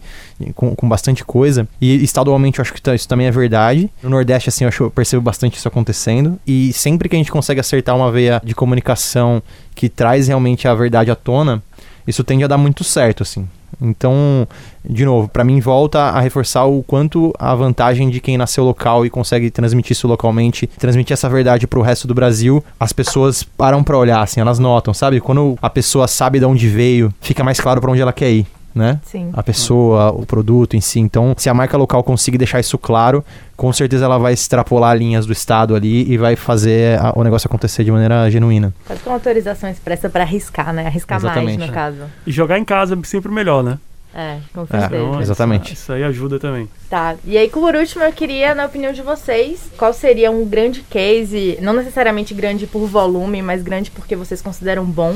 com, 0.54 0.76
com 0.76 0.88
bastante 0.88 1.26
coisa. 1.26 1.68
E 1.82 2.04
estadualmente 2.04 2.60
eu 2.60 2.62
acho 2.62 2.72
que 2.72 2.80
tá- 2.80 2.94
isso 2.94 3.08
também 3.08 3.26
é 3.26 3.32
verdade. 3.32 3.90
No 4.04 4.10
Nordeste, 4.12 4.50
assim, 4.50 4.66
eu, 4.66 4.68
acho, 4.68 4.84
eu 4.84 4.92
percebo 4.92 5.24
bastante 5.24 5.58
isso 5.58 5.68
acontecendo. 5.68 6.38
E 6.46 6.72
sempre 6.74 7.10
que 7.10 7.16
a 7.16 7.20
gente 7.20 7.32
consegue 7.32 7.60
acertar 7.60 7.96
uma 7.96 8.12
veia 8.12 8.40
de 8.46 8.54
comunicação 8.54 9.42
que 9.74 9.90
traz 9.90 10.28
realmente 10.28 10.68
a 10.68 10.76
verdade 10.76 11.10
à 11.10 11.16
tona, 11.16 11.64
isso 12.06 12.24
tende 12.24 12.44
a 12.44 12.48
dar 12.48 12.58
muito 12.60 12.84
certo, 12.84 13.24
assim. 13.24 13.48
Então, 13.82 14.48
de 14.84 15.06
novo, 15.06 15.28
pra 15.28 15.44
mim 15.44 15.60
volta 15.60 16.00
a 16.00 16.20
reforçar 16.20 16.66
o 16.66 16.84
quanto 16.84 17.34
a 17.40 17.54
vantagem 17.56 18.10
de 18.10 18.20
quem 18.20 18.38
nasceu 18.38 18.64
local 18.64 19.06
e 19.06 19.10
consegue 19.10 19.50
transmitir 19.50 19.92
isso 19.92 20.08
localmente, 20.08 20.68
transmitir 20.68 21.14
essa 21.14 21.30
verdade 21.30 21.68
pro 21.68 21.82
resto 21.82 22.08
do 22.08 22.14
Brasil, 22.14 22.64
as 22.80 22.94
pessoas 22.94 23.44
param 23.44 23.84
pra 23.84 23.98
olhar, 23.98 24.22
assim, 24.22 24.40
elas 24.40 24.60
notam, 24.60 24.94
sabe? 24.94 25.20
Quando 25.20 25.58
a 25.62 25.70
pessoa 25.70 26.08
sabe 26.08 26.40
de 26.40 26.46
onde 26.46 26.68
veio, 26.68 27.14
fica 27.22 27.44
mais 27.44 27.60
claro 27.60 27.80
pra 27.82 27.92
onde 27.92 28.02
ela 28.02 28.14
quer 28.14 28.32
ir, 28.32 28.48
né? 28.80 29.00
Sim. 29.04 29.30
a 29.34 29.44
pessoa, 29.44 30.12
o 30.12 30.26
produto 30.26 30.76
em 30.76 30.82
si. 30.82 31.00
Então, 31.00 31.36
se 31.38 31.50
a 31.50 31.54
marca 31.54 31.78
local 31.78 32.04
conseguir 32.04 32.38
deixar 32.40 32.60
isso 32.60 32.78
claro, 32.78 33.24
com 33.56 33.72
certeza 33.72 34.06
ela 34.06 34.18
vai 34.18 34.34
extrapolar 34.34 34.98
linhas 34.98 35.26
do 35.26 35.34
estado 35.34 35.76
ali 35.76 36.10
e 36.12 36.18
vai 36.18 36.36
fazer 36.36 36.98
a- 37.00 37.14
o 37.16 37.24
negócio 37.24 37.48
acontecer 37.48 37.84
de 37.84 37.92
maneira 37.92 38.30
genuína. 38.32 38.74
Quase 38.88 39.02
uma 39.06 39.14
autorização 39.16 39.70
expressa 39.70 40.10
para 40.10 40.24
arriscar, 40.24 40.74
né? 40.74 40.88
Arriscar 40.88 41.22
mais, 41.22 41.36
Exatamente. 41.38 41.68
no 41.68 41.74
caso. 41.74 41.98
E 42.26 42.32
jogar 42.32 42.58
em 42.58 42.66
casa 42.66 42.96
é 43.00 43.06
sempre 43.06 43.32
melhor, 43.32 43.62
né? 43.64 43.78
É, 44.16 44.38
com 44.54 44.62
É, 44.64 44.66
certeza. 44.80 45.04
Então, 45.04 45.22
exatamente. 45.22 45.74
Isso 45.74 45.94
aí 45.94 46.04
ajuda 46.04 46.40
também. 46.40 46.68
Tá, 46.90 47.16
e 47.24 47.38
aí 47.38 47.48
por 47.48 47.76
último 47.76 48.04
eu 48.04 48.12
queria, 48.12 48.56
na 48.56 48.66
opinião 48.66 48.92
de 48.92 49.04
vocês, 49.04 49.70
qual 49.78 49.94
seria 49.94 50.32
um 50.32 50.44
grande 50.48 50.82
case, 50.82 51.60
não 51.62 51.74
necessariamente 51.74 52.34
grande 52.34 52.66
por 52.66 52.88
volume, 52.88 53.42
mas 53.44 53.62
grande 53.62 53.92
porque 53.92 54.16
vocês 54.16 54.42
consideram 54.42 54.84
bom, 54.84 55.16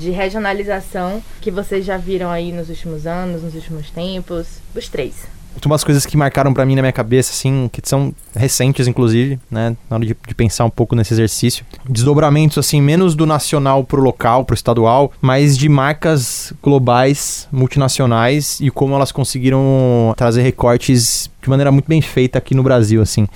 de 0.00 0.10
regionalização 0.10 1.22
que 1.40 1.50
vocês 1.50 1.84
já 1.84 1.98
viram 1.98 2.30
aí 2.30 2.50
nos 2.50 2.70
últimos 2.70 3.06
anos, 3.06 3.42
nos 3.42 3.54
últimos 3.54 3.90
tempos? 3.90 4.46
Os 4.74 4.88
três. 4.88 5.28
Umas 5.66 5.84
coisas 5.84 6.06
que 6.06 6.16
marcaram 6.16 6.54
pra 6.54 6.64
mim 6.64 6.74
na 6.74 6.80
minha 6.80 6.92
cabeça, 6.92 7.32
assim, 7.32 7.68
que 7.72 7.80
são 7.84 8.14
recentes, 8.34 8.86
inclusive, 8.86 9.38
né? 9.50 9.76
Na 9.90 9.96
hora 9.96 10.06
de, 10.06 10.16
de 10.26 10.34
pensar 10.34 10.64
um 10.64 10.70
pouco 10.70 10.94
nesse 10.94 11.12
exercício. 11.12 11.66
Desdobramentos, 11.88 12.56
assim, 12.56 12.80
menos 12.80 13.14
do 13.14 13.26
nacional 13.26 13.84
pro 13.84 14.00
local, 14.00 14.44
pro 14.44 14.54
estadual, 14.54 15.12
mas 15.20 15.58
de 15.58 15.68
marcas 15.68 16.52
globais, 16.62 17.46
multinacionais 17.52 18.58
e 18.60 18.70
como 18.70 18.94
elas 18.94 19.12
conseguiram 19.12 20.14
trazer 20.16 20.42
recortes 20.42 21.28
de 21.42 21.48
maneira 21.48 21.70
muito 21.72 21.86
bem 21.88 22.00
feita 22.00 22.38
aqui 22.38 22.54
no 22.54 22.62
Brasil, 22.62 23.00
assim. 23.02 23.26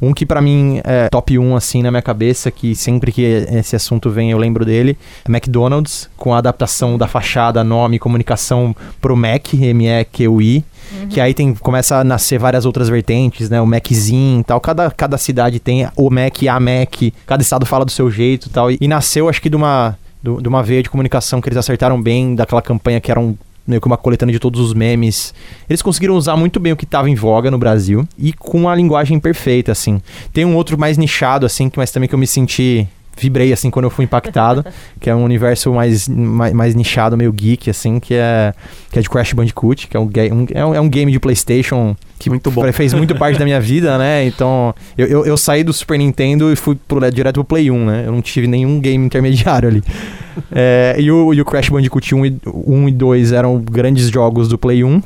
Um 0.00 0.14
que 0.14 0.24
pra 0.24 0.40
mim 0.40 0.80
é 0.82 1.08
top 1.10 1.38
1, 1.38 1.56
assim, 1.56 1.82
na 1.82 1.90
minha 1.90 2.00
cabeça, 2.02 2.50
que 2.50 2.74
sempre 2.74 3.12
que 3.12 3.22
esse 3.22 3.76
assunto 3.76 4.08
vem 4.10 4.30
eu 4.30 4.38
lembro 4.38 4.64
dele, 4.64 4.96
é 5.26 5.30
McDonald's, 5.30 6.08
com 6.16 6.32
a 6.34 6.38
adaptação 6.38 6.96
da 6.96 7.06
fachada, 7.06 7.62
nome 7.62 7.96
e 7.96 7.98
comunicação 7.98 8.74
pro 9.00 9.14
Mac, 9.16 9.52
M-E-Q-U-I, 9.52 10.64
que 11.08 11.20
aí 11.20 11.34
tem, 11.34 11.54
começa 11.54 11.96
a 11.98 12.04
nascer 12.04 12.38
várias 12.38 12.64
outras 12.64 12.88
vertentes, 12.88 13.48
né? 13.50 13.60
O 13.60 13.66
Maczinho 13.66 14.40
e 14.40 14.44
tal. 14.44 14.60
Cada, 14.60 14.90
cada 14.90 15.16
cidade 15.18 15.60
tem 15.60 15.86
o 15.96 16.10
Mac, 16.10 16.42
a 16.50 16.58
Mac. 16.58 17.12
Cada 17.26 17.42
estado 17.42 17.64
fala 17.66 17.84
do 17.84 17.90
seu 17.92 18.10
jeito 18.10 18.46
e 18.48 18.50
tal. 18.50 18.70
E, 18.72 18.88
nasceu, 18.88 19.28
acho 19.28 19.40
que, 19.40 19.48
de 19.48 19.54
uma, 19.56 19.96
do- 20.22 20.40
de 20.42 20.48
uma 20.48 20.62
veia 20.62 20.82
de 20.82 20.90
comunicação 20.90 21.40
que 21.40 21.48
eles 21.48 21.58
acertaram 21.58 22.00
bem, 22.00 22.34
daquela 22.34 22.60
campanha 22.62 23.00
que 23.00 23.08
era 23.10 23.20
um, 23.20 23.36
meio 23.70 23.80
que 23.80 23.86
uma 23.86 23.96
coletânea 23.96 24.32
de 24.32 24.38
todos 24.38 24.60
os 24.60 24.74
memes. 24.74 25.32
Eles 25.68 25.80
conseguiram 25.80 26.14
usar 26.14 26.36
muito 26.36 26.60
bem 26.60 26.72
o 26.72 26.76
que 26.76 26.84
estava 26.84 27.08
em 27.08 27.14
voga 27.14 27.50
no 27.50 27.58
Brasil 27.58 28.06
e 28.18 28.32
com 28.32 28.68
a 28.68 28.74
linguagem 28.74 29.18
perfeita, 29.18 29.72
assim. 29.72 30.02
Tem 30.32 30.44
um 30.44 30.56
outro 30.56 30.78
mais 30.78 30.98
nichado, 30.98 31.46
assim, 31.46 31.70
que 31.70 31.78
mas 31.78 31.90
também 31.90 32.08
que 32.08 32.14
eu 32.14 32.18
me 32.18 32.26
senti... 32.26 32.86
Vibrei, 33.20 33.52
assim, 33.52 33.70
quando 33.70 33.84
eu 33.84 33.90
fui 33.90 34.04
impactado, 34.04 34.64
que 34.98 35.10
é 35.10 35.14
um 35.14 35.22
universo 35.22 35.72
mais, 35.72 36.08
mais, 36.08 36.52
mais 36.52 36.74
nichado, 36.74 37.16
meio 37.16 37.32
geek, 37.32 37.68
assim, 37.70 38.00
que 38.00 38.14
é, 38.14 38.54
que 38.90 38.98
é 38.98 39.02
de 39.02 39.10
Crash 39.10 39.32
Bandicoot, 39.32 39.88
que 39.88 39.96
é 39.96 40.00
um, 40.00 40.10
é 40.52 40.64
um, 40.64 40.74
é 40.74 40.80
um 40.80 40.88
game 40.88 41.12
de 41.12 41.20
Playstation 41.20 41.96
que 42.20 42.28
Muito 42.28 42.50
bom. 42.50 42.70
fez 42.70 42.92
muito 42.92 43.14
parte 43.14 43.38
da 43.38 43.46
minha 43.46 43.58
vida, 43.58 43.96
né? 43.96 44.26
Então, 44.26 44.74
eu, 44.96 45.06
eu, 45.06 45.24
eu 45.24 45.36
saí 45.38 45.64
do 45.64 45.72
Super 45.72 45.98
Nintendo 45.98 46.52
e 46.52 46.56
fui 46.56 46.76
pro, 46.86 47.00
direto 47.10 47.36
pro 47.36 47.44
Play 47.44 47.70
1, 47.70 47.86
né? 47.86 48.04
Eu 48.06 48.12
não 48.12 48.20
tive 48.20 48.46
nenhum 48.46 48.78
game 48.78 49.04
intermediário 49.04 49.68
ali. 49.68 49.82
É, 50.52 50.96
e, 50.98 51.10
o, 51.10 51.34
e 51.34 51.40
o 51.40 51.44
Crash 51.44 51.68
Bandicoot 51.68 52.14
1 52.14 52.26
e, 52.26 52.40
1 52.46 52.88
e 52.88 52.92
2 52.92 53.32
eram 53.32 53.58
grandes 53.58 54.08
jogos 54.08 54.48
do 54.48 54.56
Play 54.56 54.82
1. 54.82 55.02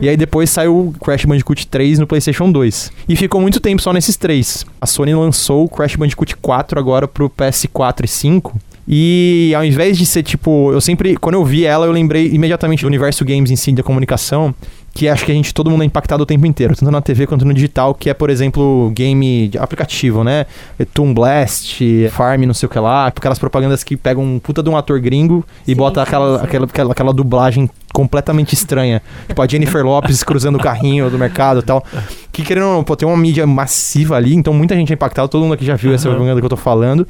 E 0.00 0.08
aí 0.08 0.16
depois 0.16 0.50
saiu 0.50 0.88
o 0.88 0.92
Crash 0.92 1.24
Bandicoot 1.24 1.66
3 1.66 1.98
no 1.98 2.06
PlayStation 2.06 2.50
2. 2.50 2.92
E 3.08 3.16
ficou 3.16 3.40
muito 3.40 3.60
tempo 3.60 3.82
só 3.82 3.92
nesses 3.92 4.16
três. 4.16 4.64
A 4.80 4.86
Sony 4.86 5.14
lançou 5.14 5.64
o 5.64 5.68
Crash 5.68 5.96
Bandicoot 5.96 6.36
4 6.36 6.78
agora 6.78 7.08
pro 7.08 7.30
PS4 7.30 8.04
e 8.04 8.08
5. 8.08 8.60
E 8.88 9.52
ao 9.56 9.64
invés 9.64 9.98
de 9.98 10.06
ser 10.06 10.22
tipo, 10.22 10.70
eu 10.72 10.80
sempre, 10.80 11.16
quando 11.16 11.34
eu 11.34 11.44
vi 11.44 11.64
ela, 11.64 11.86
eu 11.86 11.92
lembrei 11.92 12.30
imediatamente 12.32 12.82
do 12.82 12.86
universo 12.86 13.24
games 13.24 13.50
em 13.50 13.56
si, 13.56 13.72
da 13.72 13.82
comunicação, 13.82 14.54
que 14.94 15.08
acho 15.08 15.24
que 15.24 15.32
a 15.32 15.34
gente, 15.34 15.52
todo 15.52 15.68
mundo 15.70 15.82
é 15.82 15.86
impactado 15.86 16.22
o 16.22 16.26
tempo 16.26 16.46
inteiro, 16.46 16.74
tanto 16.74 16.90
na 16.90 17.00
TV 17.00 17.26
quanto 17.26 17.44
no 17.44 17.52
digital, 17.52 17.94
que 17.94 18.08
é, 18.08 18.14
por 18.14 18.30
exemplo, 18.30 18.90
game 18.94 19.48
de 19.48 19.58
aplicativo, 19.58 20.22
né? 20.22 20.46
Toon 20.94 21.12
Blast, 21.12 21.82
Farm, 22.12 22.44
não 22.44 22.54
sei 22.54 22.66
o 22.66 22.70
que 22.70 22.78
lá, 22.78 23.08
aquelas 23.08 23.38
propagandas 23.38 23.82
que 23.82 23.96
pegam 23.96 24.24
um 24.24 24.38
puta 24.38 24.62
de 24.62 24.70
um 24.70 24.76
ator 24.76 25.00
gringo 25.00 25.44
e 25.66 25.72
Sim, 25.72 25.76
bota 25.76 26.00
aquela, 26.00 26.38
sim. 26.38 26.44
aquela, 26.44 26.64
aquela, 26.66 26.92
aquela 26.92 27.12
dublagem 27.12 27.68
completamente 27.96 28.52
estranha. 28.52 29.00
tipo 29.26 29.40
a 29.40 29.46
Jennifer 29.46 29.82
Lopes 29.82 30.22
cruzando 30.22 30.56
o 30.56 30.58
carrinho 30.58 31.08
do 31.08 31.18
mercado 31.18 31.60
e 31.60 31.62
tal. 31.62 31.82
Que 32.30 32.42
querendo 32.42 32.66
ou 32.66 32.72
não, 32.74 32.84
pô, 32.84 32.94
tem 32.94 33.08
uma 33.08 33.16
mídia 33.16 33.46
massiva 33.46 34.16
ali, 34.16 34.34
então 34.34 34.52
muita 34.52 34.76
gente 34.76 34.92
é 34.92 34.94
impactada, 34.94 35.26
todo 35.28 35.40
mundo 35.40 35.54
aqui 35.54 35.64
já 35.64 35.76
viu 35.76 35.94
essa 35.94 36.06
propaganda 36.06 36.38
que 36.38 36.44
eu 36.44 36.50
tô 36.50 36.58
falando. 36.58 37.08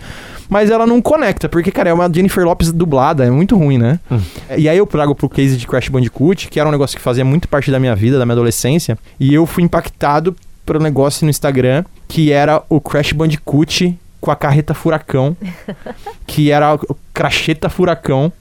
Mas 0.48 0.70
ela 0.70 0.86
não 0.86 1.02
conecta, 1.02 1.48
porque, 1.48 1.72
cara, 1.72 1.90
é 1.90 1.92
uma 1.92 2.08
Jennifer 2.08 2.44
Lopes 2.44 2.70
dublada, 2.70 3.24
é 3.24 3.30
muito 3.30 3.56
ruim, 3.56 3.78
né? 3.78 3.98
E 4.56 4.68
aí 4.68 4.78
eu 4.78 4.86
trago 4.86 5.12
pro 5.12 5.28
case 5.28 5.56
de 5.56 5.66
Crash 5.66 5.88
Bandicoot, 5.88 6.46
que 6.48 6.60
era 6.60 6.68
um 6.68 6.72
negócio 6.72 6.96
que 6.96 7.02
fazia 7.02 7.24
muito 7.24 7.48
parte 7.48 7.68
da 7.72 7.80
minha 7.80 7.96
vida, 7.96 8.16
da 8.16 8.24
minha 8.24 8.34
adolescência, 8.34 8.96
e 9.18 9.34
eu 9.34 9.44
fui 9.44 9.64
impactado 9.64 10.36
pelo 10.64 10.78
negócio 10.78 11.24
no 11.24 11.30
Instagram, 11.30 11.84
que 12.06 12.30
era 12.30 12.62
o 12.68 12.80
Crash 12.80 13.10
Bandicoot 13.10 13.98
com 14.20 14.30
a 14.30 14.36
carreta 14.36 14.72
furacão, 14.72 15.36
que 16.28 16.52
era 16.52 16.76
o 16.76 16.96
cracheta 17.12 17.68
furacão. 17.68 18.32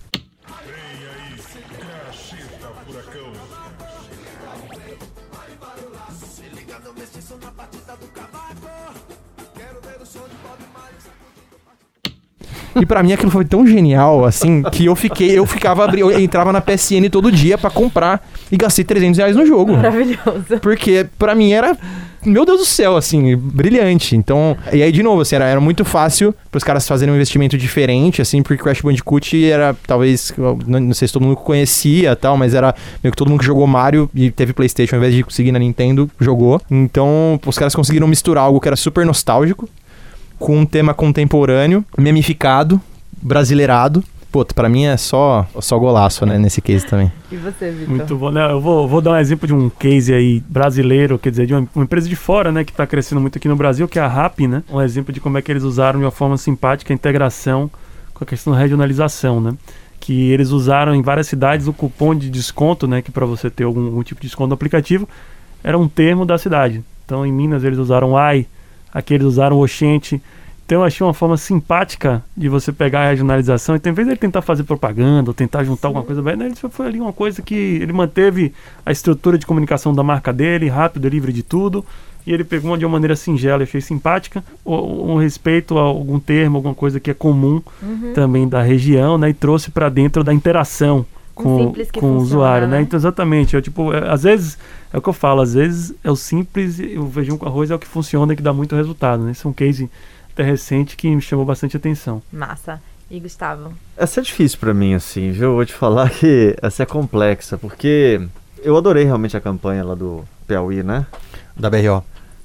E 12.79 12.85
pra 12.85 13.01
mim 13.01 13.13
aquilo 13.13 13.31
foi 13.31 13.45
tão 13.45 13.65
genial, 13.65 14.25
assim, 14.25 14.61
que 14.63 14.85
eu 14.85 14.95
fiquei, 14.95 15.37
eu 15.37 15.45
ficava, 15.45 15.85
eu 15.97 16.19
entrava 16.19 16.51
na 16.51 16.61
PSN 16.61 17.09
todo 17.11 17.31
dia 17.31 17.57
pra 17.57 17.69
comprar 17.69 18.27
e 18.51 18.57
gastei 18.57 18.83
300 18.83 19.17
reais 19.17 19.35
no 19.35 19.45
jogo. 19.45 19.73
Maravilhoso. 19.73 20.59
Porque 20.61 21.05
pra 21.17 21.33
mim 21.33 21.51
era, 21.53 21.77
meu 22.25 22.45
Deus 22.45 22.59
do 22.59 22.65
céu, 22.65 22.97
assim, 22.97 23.35
brilhante. 23.37 24.15
Então, 24.15 24.57
e 24.73 24.81
aí 24.81 24.91
de 24.91 25.01
novo, 25.01 25.21
assim, 25.21 25.35
era, 25.35 25.45
era 25.45 25.61
muito 25.61 25.85
fácil 25.85 26.35
pros 26.51 26.63
caras 26.63 26.87
fazerem 26.87 27.13
um 27.13 27.15
investimento 27.15 27.57
diferente, 27.57 28.21
assim, 28.21 28.41
porque 28.41 28.61
Crash 28.61 28.81
Bandicoot 28.81 29.45
era, 29.45 29.75
talvez, 29.87 30.33
não, 30.67 30.79
não 30.79 30.93
sei 30.93 31.07
se 31.07 31.13
todo 31.13 31.23
mundo 31.23 31.35
conhecia 31.37 32.11
e 32.11 32.15
tal, 32.15 32.35
mas 32.35 32.53
era 32.53 32.75
meio 33.03 33.11
que 33.11 33.17
todo 33.17 33.29
mundo 33.29 33.39
que 33.39 33.45
jogou 33.45 33.65
Mario 33.67 34.09
e 34.13 34.31
teve 34.31 34.53
Playstation, 34.53 34.95
ao 34.95 34.99
invés 34.99 35.13
de 35.13 35.23
conseguir 35.23 35.51
na 35.51 35.59
Nintendo, 35.59 36.09
jogou. 36.19 36.61
Então, 36.69 37.39
os 37.45 37.57
caras 37.57 37.73
conseguiram 37.73 38.07
misturar 38.07 38.43
algo 38.43 38.59
que 38.59 38.67
era 38.67 38.75
super 38.75 39.05
nostálgico 39.05 39.69
com 40.39 40.57
um 40.57 40.65
tema 40.65 40.93
contemporâneo, 40.93 41.83
memificado, 41.97 42.79
brasileirado. 43.21 44.03
Pô, 44.31 44.43
pra 44.43 44.67
mim 44.67 44.83
é 44.83 44.97
só, 44.97 45.47
só 45.61 45.79
golaço, 45.79 46.25
né, 46.25 46.37
nesse 46.37 46.61
case 46.61 46.85
também. 46.85 47.09
E 47.31 47.37
você, 47.37 47.71
Vitor? 47.71 47.89
Muito 47.95 48.17
bom, 48.17 48.31
né? 48.31 48.51
Eu 48.51 48.59
vou, 48.59 48.85
vou 48.85 48.99
dar 48.99 49.11
um 49.11 49.15
exemplo 49.15 49.47
de 49.47 49.53
um 49.53 49.69
case 49.69 50.13
aí 50.13 50.43
brasileiro, 50.49 51.17
quer 51.17 51.29
dizer, 51.29 51.47
de 51.47 51.53
uma, 51.53 51.65
uma 51.73 51.85
empresa 51.85 52.09
de 52.09 52.17
fora, 52.17 52.51
né, 52.51 52.65
que 52.65 52.71
está 52.71 52.85
crescendo 52.85 53.21
muito 53.21 53.37
aqui 53.37 53.47
no 53.47 53.55
Brasil, 53.55 53.87
que 53.87 53.97
é 53.97 54.01
a 54.01 54.07
RAP, 54.07 54.41
né? 54.41 54.61
Um 54.69 54.81
exemplo 54.81 55.13
de 55.13 55.21
como 55.21 55.37
é 55.37 55.41
que 55.41 55.49
eles 55.49 55.63
usaram 55.63 55.99
de 55.99 56.05
uma 56.05 56.11
forma 56.11 56.37
simpática 56.37 56.93
a 56.93 56.95
integração 56.95 57.71
com 58.13 58.25
a 58.25 58.27
questão 58.27 58.51
da 58.51 58.59
regionalização, 58.59 59.39
né? 59.39 59.53
Que 60.01 60.31
eles 60.31 60.49
usaram 60.49 60.93
em 60.93 61.01
várias 61.01 61.27
cidades 61.27 61.67
o 61.67 61.73
cupom 61.73 62.13
de 62.13 62.29
desconto, 62.29 62.87
né? 62.87 63.01
Que 63.01 63.11
para 63.11 63.25
você 63.25 63.49
ter 63.49 63.63
algum, 63.63 63.85
algum 63.85 64.03
tipo 64.03 64.19
de 64.19 64.27
desconto 64.27 64.49
no 64.49 64.53
aplicativo, 64.55 65.07
era 65.63 65.77
um 65.77 65.87
termo 65.87 66.25
da 66.25 66.37
cidade. 66.37 66.83
Então 67.05 67.25
em 67.25 67.31
Minas 67.31 67.63
eles 67.63 67.79
usaram 67.79 68.17
AI, 68.17 68.47
aqui 68.95 69.13
eles 69.13 69.27
usaram 69.27 69.59
Oxente. 69.59 70.21
Então 70.65 70.79
eu 70.79 70.83
achei 70.85 71.05
uma 71.05 71.13
forma 71.13 71.37
simpática 71.37 72.23
de 72.35 72.49
você 72.49 72.71
pegar 72.71 73.01
a 73.01 73.09
regionalização. 73.09 73.75
Então, 73.75 73.91
em 73.91 73.93
vez 73.93 74.07
de 74.07 74.13
ele 74.13 74.19
tentar 74.19 74.41
fazer 74.41 74.63
propaganda 74.63 75.29
ou 75.29 75.33
tentar 75.33 75.63
juntar 75.63 75.89
alguma 75.89 76.03
coisa, 76.03 76.21
né, 76.23 76.45
ele 76.47 76.55
foi 76.55 76.87
ali 76.87 76.99
uma 76.99 77.13
coisa 77.13 77.41
que 77.43 77.53
ele 77.53 77.93
manteve 77.93 78.51
a 78.83 78.91
estrutura 78.91 79.37
de 79.37 79.45
comunicação 79.45 79.93
da 79.93 80.01
marca 80.01 80.33
dele, 80.33 80.67
rápido, 80.67 81.07
livre 81.07 81.31
de 81.31 81.43
tudo. 81.43 81.85
E 82.25 82.33
ele 82.33 82.43
pegou 82.43 82.75
de 82.75 82.83
uma 82.83 82.93
maneira 82.93 83.15
singela 83.15 83.61
e 83.61 83.65
achei 83.65 83.79
simpática, 83.79 84.43
um 84.65 85.17
respeito 85.17 85.77
a 85.77 85.81
algum 85.81 86.19
termo, 86.19 86.57
alguma 86.57 86.73
coisa 86.73 86.99
que 86.99 87.11
é 87.11 87.13
comum 87.13 87.61
Uhum. 87.83 88.13
também 88.15 88.47
da 88.47 88.63
região, 88.63 89.15
né? 89.15 89.29
E 89.29 89.33
trouxe 89.35 89.69
para 89.69 89.89
dentro 89.89 90.23
da 90.23 90.33
interação 90.33 91.05
com, 91.35 91.73
com 91.99 92.13
o 92.13 92.17
usuário, 92.17 92.67
né? 92.67 92.77
né? 92.77 92.81
Então, 92.83 92.97
exatamente. 92.97 93.55
É, 93.55 93.61
tipo, 93.61 93.93
é, 93.93 94.09
às 94.09 94.23
vezes, 94.23 94.57
é 94.95 94.97
o 94.97 95.01
que 95.01 95.09
eu 95.09 95.13
falo, 95.13 95.41
às 95.41 95.53
vezes 95.53 95.93
é 96.05 96.09
o 96.09 96.15
simples, 96.15 96.79
e 96.79 96.97
o 96.97 97.11
feijão 97.11 97.37
com 97.37 97.45
arroz 97.45 97.69
é 97.69 97.75
o 97.75 97.79
que 97.79 97.85
funciona 97.85 98.31
e 98.31 98.35
que 98.37 98.41
dá 98.41 98.53
muito 98.53 98.77
resultado, 98.77 99.23
né? 99.23 99.31
Esse 99.31 99.45
é 99.45 99.49
um 99.49 99.51
case 99.51 99.91
até 100.31 100.41
recente 100.41 100.95
que 100.95 101.13
me 101.13 101.21
chamou 101.21 101.43
bastante 101.43 101.75
atenção. 101.75 102.21
Massa. 102.31 102.81
E 103.11 103.19
Gustavo? 103.19 103.73
Essa 103.97 104.21
é 104.21 104.23
difícil 104.23 104.57
pra 104.57 104.73
mim, 104.73 104.93
assim, 104.93 105.31
viu? 105.31 105.49
Eu 105.49 105.55
vou 105.55 105.65
te 105.65 105.73
falar 105.73 106.09
que 106.09 106.55
essa 106.61 106.83
é 106.83 106.85
complexa, 106.85 107.57
porque 107.57 108.25
eu 108.63 108.77
adorei 108.77 109.03
realmente 109.03 109.35
a 109.35 109.41
campanha 109.41 109.83
lá 109.83 109.95
do 109.95 110.23
Piauí, 110.47 110.81
né? 110.81 111.05
Da 111.57 111.69
BRO. 111.69 112.01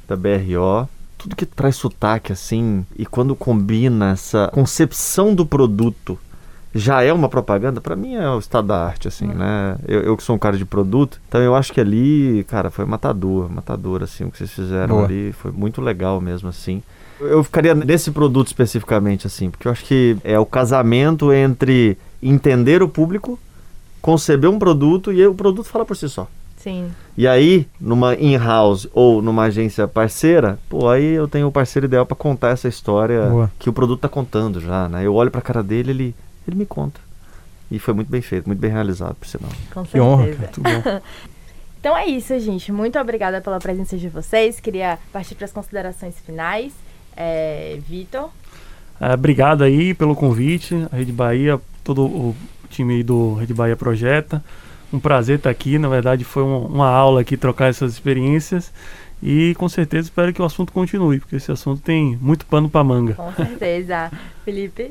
Da 0.08 0.16
BRO. 0.16 0.88
Tudo 1.16 1.36
que 1.36 1.46
traz 1.46 1.76
sotaque, 1.76 2.32
assim, 2.32 2.84
e 2.98 3.06
quando 3.06 3.36
combina 3.36 4.10
essa 4.10 4.50
concepção 4.52 5.36
do 5.36 5.46
produto 5.46 6.18
já 6.74 7.02
é 7.02 7.12
uma 7.12 7.28
propaganda, 7.28 7.80
pra 7.80 7.96
mim 7.96 8.14
é 8.14 8.28
o 8.30 8.38
estado 8.38 8.68
da 8.68 8.84
arte, 8.84 9.08
assim, 9.08 9.26
né? 9.26 9.76
Eu, 9.86 10.02
eu 10.02 10.16
que 10.16 10.22
sou 10.22 10.36
um 10.36 10.38
cara 10.38 10.56
de 10.56 10.64
produto, 10.64 11.20
então 11.28 11.40
eu 11.40 11.54
acho 11.54 11.72
que 11.72 11.80
ali, 11.80 12.44
cara, 12.48 12.70
foi 12.70 12.84
matador, 12.84 13.50
matador, 13.50 14.02
assim, 14.02 14.24
o 14.24 14.30
que 14.30 14.38
vocês 14.38 14.52
fizeram 14.52 14.96
Boa. 14.96 15.06
ali, 15.06 15.32
foi 15.32 15.50
muito 15.50 15.80
legal 15.80 16.20
mesmo, 16.20 16.48
assim. 16.48 16.82
Eu 17.20 17.42
ficaria 17.44 17.74
nesse 17.74 18.10
produto 18.10 18.46
especificamente, 18.46 19.26
assim, 19.26 19.50
porque 19.50 19.66
eu 19.66 19.72
acho 19.72 19.84
que 19.84 20.16
é 20.24 20.38
o 20.38 20.46
casamento 20.46 21.32
entre 21.32 21.98
entender 22.22 22.82
o 22.82 22.88
público, 22.88 23.38
conceber 24.00 24.48
um 24.48 24.58
produto 24.58 25.12
e 25.12 25.20
aí 25.20 25.26
o 25.26 25.34
produto 25.34 25.66
fala 25.66 25.84
por 25.84 25.96
si 25.96 26.08
só. 26.08 26.26
Sim. 26.56 26.90
E 27.16 27.26
aí, 27.26 27.66
numa 27.80 28.14
in-house 28.14 28.86
ou 28.92 29.22
numa 29.22 29.44
agência 29.44 29.88
parceira, 29.88 30.58
pô, 30.68 30.88
aí 30.88 31.14
eu 31.14 31.26
tenho 31.26 31.48
o 31.48 31.52
parceiro 31.52 31.86
ideal 31.86 32.04
pra 32.04 32.16
contar 32.16 32.50
essa 32.50 32.68
história 32.68 33.26
Boa. 33.26 33.52
que 33.58 33.70
o 33.70 33.72
produto 33.72 34.00
tá 34.00 34.08
contando 34.08 34.60
já, 34.60 34.88
né? 34.88 35.06
Eu 35.06 35.14
olho 35.14 35.30
pra 35.30 35.40
cara 35.40 35.62
dele, 35.62 35.90
ele, 35.90 36.14
ele 36.46 36.56
me 36.56 36.66
conta. 36.66 37.00
E 37.70 37.78
foi 37.78 37.94
muito 37.94 38.08
bem 38.08 38.20
feito, 38.20 38.46
muito 38.46 38.58
bem 38.58 38.70
realizado, 38.70 39.14
por 39.14 39.26
sinal. 39.28 39.50
Com 39.72 39.84
Que 39.84 40.00
honra, 40.00 40.24
certeza. 40.24 40.60
Bom. 40.60 41.00
Então 41.80 41.96
é 41.96 42.04
isso, 42.04 42.38
gente. 42.38 42.70
Muito 42.70 42.98
obrigada 42.98 43.40
pela 43.40 43.58
presença 43.58 43.96
de 43.96 44.06
vocês. 44.06 44.60
Queria 44.60 44.98
partir 45.10 45.34
para 45.34 45.46
as 45.46 45.52
considerações 45.52 46.14
finais. 46.26 46.74
É, 47.16 47.78
Vitor? 47.88 48.28
É, 49.00 49.14
obrigado 49.14 49.64
aí 49.64 49.94
pelo 49.94 50.14
convite, 50.14 50.74
a 50.92 50.96
Rede 50.96 51.10
Bahia, 51.10 51.58
todo 51.82 52.04
o 52.04 52.36
time 52.68 52.96
aí 52.96 53.02
do 53.02 53.32
Rede 53.32 53.54
Bahia 53.54 53.76
Projeta. 53.76 54.44
Um 54.92 55.00
prazer 55.00 55.36
estar 55.38 55.48
aqui, 55.48 55.78
na 55.78 55.88
verdade 55.88 56.22
foi 56.22 56.42
um- 56.42 56.66
uma 56.66 56.86
aula 56.90 57.22
aqui 57.22 57.34
trocar 57.34 57.68
essas 57.70 57.94
experiências 57.94 58.70
e 59.22 59.54
com 59.56 59.68
certeza 59.68 60.08
espero 60.08 60.32
que 60.32 60.40
o 60.40 60.44
assunto 60.44 60.72
continue, 60.72 61.20
porque 61.20 61.36
esse 61.36 61.50
assunto 61.52 61.80
tem 61.82 62.18
muito 62.20 62.46
pano 62.46 62.68
para 62.68 62.82
manga. 62.82 63.14
Com 63.14 63.32
certeza. 63.32 64.10
Felipe? 64.44 64.90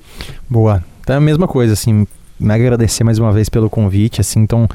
Boa. 0.50 0.84
Então 1.02 1.16
é 1.16 1.18
a 1.18 1.22
mesma 1.22 1.48
coisa, 1.48 1.74
assim, 1.74 2.06
mega 2.40 2.64
agradecer 2.64 3.04
mais 3.04 3.20
uma 3.20 3.32
vez 3.32 3.50
pelo 3.50 3.70
convite, 3.70 4.22
assim, 4.22 4.40
então 4.40 4.68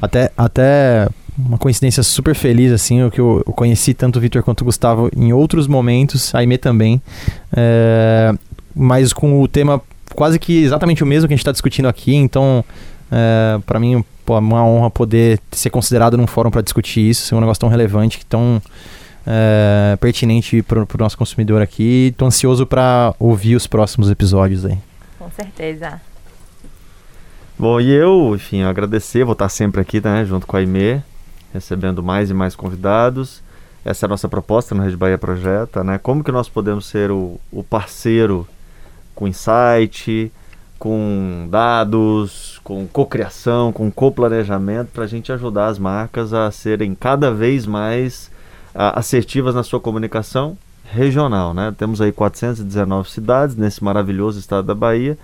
até, 0.00 0.32
até 0.36 1.08
uma 1.38 1.58
coincidência 1.58 2.02
super 2.02 2.34
feliz, 2.34 2.72
assim, 2.72 3.00
eu 3.00 3.10
que 3.10 3.20
eu, 3.20 3.42
eu 3.46 3.52
conheci 3.52 3.92
tanto 3.92 4.16
o 4.16 4.20
Vitor 4.20 4.42
quanto 4.42 4.62
o 4.62 4.64
Gustavo 4.64 5.10
em 5.16 5.32
outros 5.32 5.66
momentos, 5.66 6.34
a 6.34 6.38
Aimee 6.38 6.58
também, 6.58 7.02
é, 7.54 8.34
mas 8.74 9.12
com 9.12 9.42
o 9.42 9.48
tema 9.48 9.80
quase 10.14 10.38
que 10.38 10.62
exatamente 10.62 11.02
o 11.02 11.06
mesmo 11.06 11.28
que 11.28 11.34
a 11.34 11.36
gente 11.36 11.42
está 11.42 11.52
discutindo 11.52 11.88
aqui, 11.88 12.14
então 12.14 12.64
é, 13.14 13.60
para 13.64 13.78
mim 13.78 14.04
pô, 14.26 14.34
é 14.34 14.40
uma 14.40 14.66
honra 14.66 14.90
poder 14.90 15.40
ser 15.52 15.70
considerado 15.70 16.16
num 16.16 16.26
fórum 16.26 16.50
para 16.50 16.62
discutir 16.62 17.08
isso, 17.08 17.26
ser 17.26 17.36
um 17.36 17.40
negócio 17.40 17.60
tão 17.60 17.68
relevante, 17.68 18.26
tão 18.26 18.60
é, 19.24 19.96
pertinente 20.00 20.62
para 20.62 20.82
o 20.82 20.86
nosso 20.98 21.16
consumidor 21.16 21.62
aqui, 21.62 22.12
tô 22.18 22.26
ansioso 22.26 22.66
para 22.66 23.14
ouvir 23.20 23.54
os 23.54 23.68
próximos 23.68 24.10
episódios 24.10 24.64
aí. 24.64 24.76
Com 25.16 25.30
certeza. 25.30 26.00
Bom, 27.56 27.80
e 27.80 27.92
eu, 27.92 28.32
enfim, 28.34 28.62
agradecer, 28.62 29.22
vou 29.22 29.34
estar 29.34 29.48
sempre 29.48 29.80
aqui, 29.80 30.00
né, 30.04 30.24
junto 30.24 30.44
com 30.44 30.56
a 30.56 30.58
Aimee, 30.58 31.00
recebendo 31.52 32.02
mais 32.02 32.30
e 32.30 32.34
mais 32.34 32.56
convidados. 32.56 33.44
Essa 33.84 34.06
é 34.06 34.08
a 34.08 34.10
nossa 34.10 34.28
proposta 34.28 34.74
no 34.74 34.82
Rede 34.82 34.96
Bahia 34.96 35.18
Projeta, 35.18 35.84
né? 35.84 35.98
Como 35.98 36.24
que 36.24 36.32
nós 36.32 36.48
podemos 36.48 36.86
ser 36.86 37.10
o, 37.10 37.38
o 37.52 37.62
parceiro 37.62 38.48
com 39.14 39.28
insight, 39.28 40.32
com 40.78 41.46
dados, 41.50 42.60
com 42.64 42.86
cocriação, 42.86 43.72
com 43.72 43.90
coplanejamento, 43.90 44.90
para 44.92 45.04
a 45.04 45.08
gente 45.08 45.32
ajudar 45.32 45.68
as 45.68 45.78
marcas 45.78 46.32
a 46.32 46.50
serem 46.50 46.94
cada 46.94 47.30
vez 47.30 47.66
mais 47.66 48.30
ah, 48.74 48.98
assertivas 48.98 49.54
na 49.54 49.62
sua 49.62 49.80
comunicação 49.80 50.56
regional, 50.84 51.54
né? 51.54 51.74
Temos 51.76 52.00
aí 52.00 52.12
419 52.12 53.10
cidades 53.10 53.56
nesse 53.56 53.82
maravilhoso 53.82 54.38
estado 54.38 54.66
da 54.66 54.74
Bahia. 54.74 55.18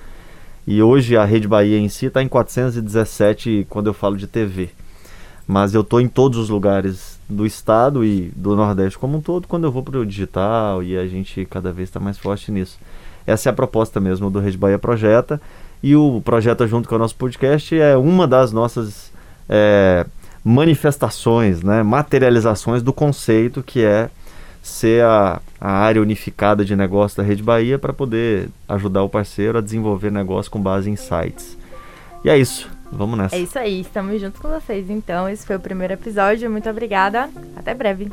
E 0.67 0.83
hoje 0.83 1.17
a 1.17 1.25
Rede 1.25 1.49
Bahia 1.49 1.79
em 1.79 1.89
si 1.89 2.07
está 2.07 2.23
em 2.23 2.29
417 2.29 3.67
quando 3.69 3.89
eu 3.89 3.95
falo 3.95 4.17
de 4.17 4.27
TV. 4.27 4.71
Mas 5.47 5.75
eu 5.75 5.81
estou 5.81 6.01
em 6.01 6.09
todos 6.09 6.39
os 6.39 6.49
lugares 6.49 7.19
do 7.29 7.45
estado 7.45 8.05
e 8.05 8.31
do 8.37 8.55
Nordeste 8.55 8.99
como 8.99 9.19
um 9.19 9.21
todo 9.21 9.49
quando 9.49 9.65
eu 9.65 9.73
vou 9.73 9.83
para 9.83 9.99
o 9.99 10.07
digital 10.07 10.83
e 10.83 10.97
a 10.97 11.07
gente 11.07 11.45
cada 11.45 11.73
vez 11.73 11.89
está 11.89 11.99
mais 11.99 12.19
forte 12.19 12.53
nisso. 12.53 12.79
Essa 13.31 13.49
é 13.49 13.51
a 13.51 13.55
proposta 13.55 14.01
mesmo 14.01 14.31
do 14.31 14.41
Rede 14.41 14.59
Bahia 14.59 14.79
Projeta. 14.79 15.41
E 15.83 15.97
o 15.97 16.21
Projeta 16.25 16.67
junto 16.67 16.89
com 16.89 16.95
o 16.95 16.99
nosso 16.99 17.17
podcast 17.17 17.79
é 17.79 17.97
uma 17.97 18.27
das 18.27 18.53
nossas 18.53 19.11
é, 19.49 20.05
manifestações, 20.45 21.63
né, 21.63 21.83
materializações 21.83 22.83
do 22.83 22.93
conceito 22.93 23.63
que 23.63 23.85
é 23.85 24.11
ser 24.63 25.03
a, 25.05 25.41
a 25.61 25.71
área 25.71 26.03
unificada 26.03 26.65
de 26.65 26.77
negócio 26.77 27.17
da 27.17 27.23
Rede 27.23 27.43
Bahia 27.43 27.79
para 27.79 27.93
poder 27.93 28.49
ajudar 28.69 29.03
o 29.03 29.09
parceiro 29.09 29.59
a 29.59 29.61
desenvolver 29.61 30.11
negócio 30.11 30.51
com 30.51 30.61
base 30.61 30.91
em 30.91 30.97
sites. 30.97 31.57
E 32.23 32.29
é 32.29 32.37
isso. 32.37 32.69
Vamos 32.93 33.19
nessa. 33.19 33.37
É 33.37 33.41
isso 33.41 33.59
aí. 33.59 33.81
Estamos 33.81 34.21
juntos 34.21 34.41
com 34.41 34.49
vocês. 34.49 34.91
Então, 34.91 35.29
esse 35.29 35.47
foi 35.47 35.57
o 35.57 35.61
primeiro 35.61 35.95
episódio. 35.95 36.51
Muito 36.51 36.69
obrigada. 36.69 37.31
Até 37.57 37.73
breve. 37.73 38.11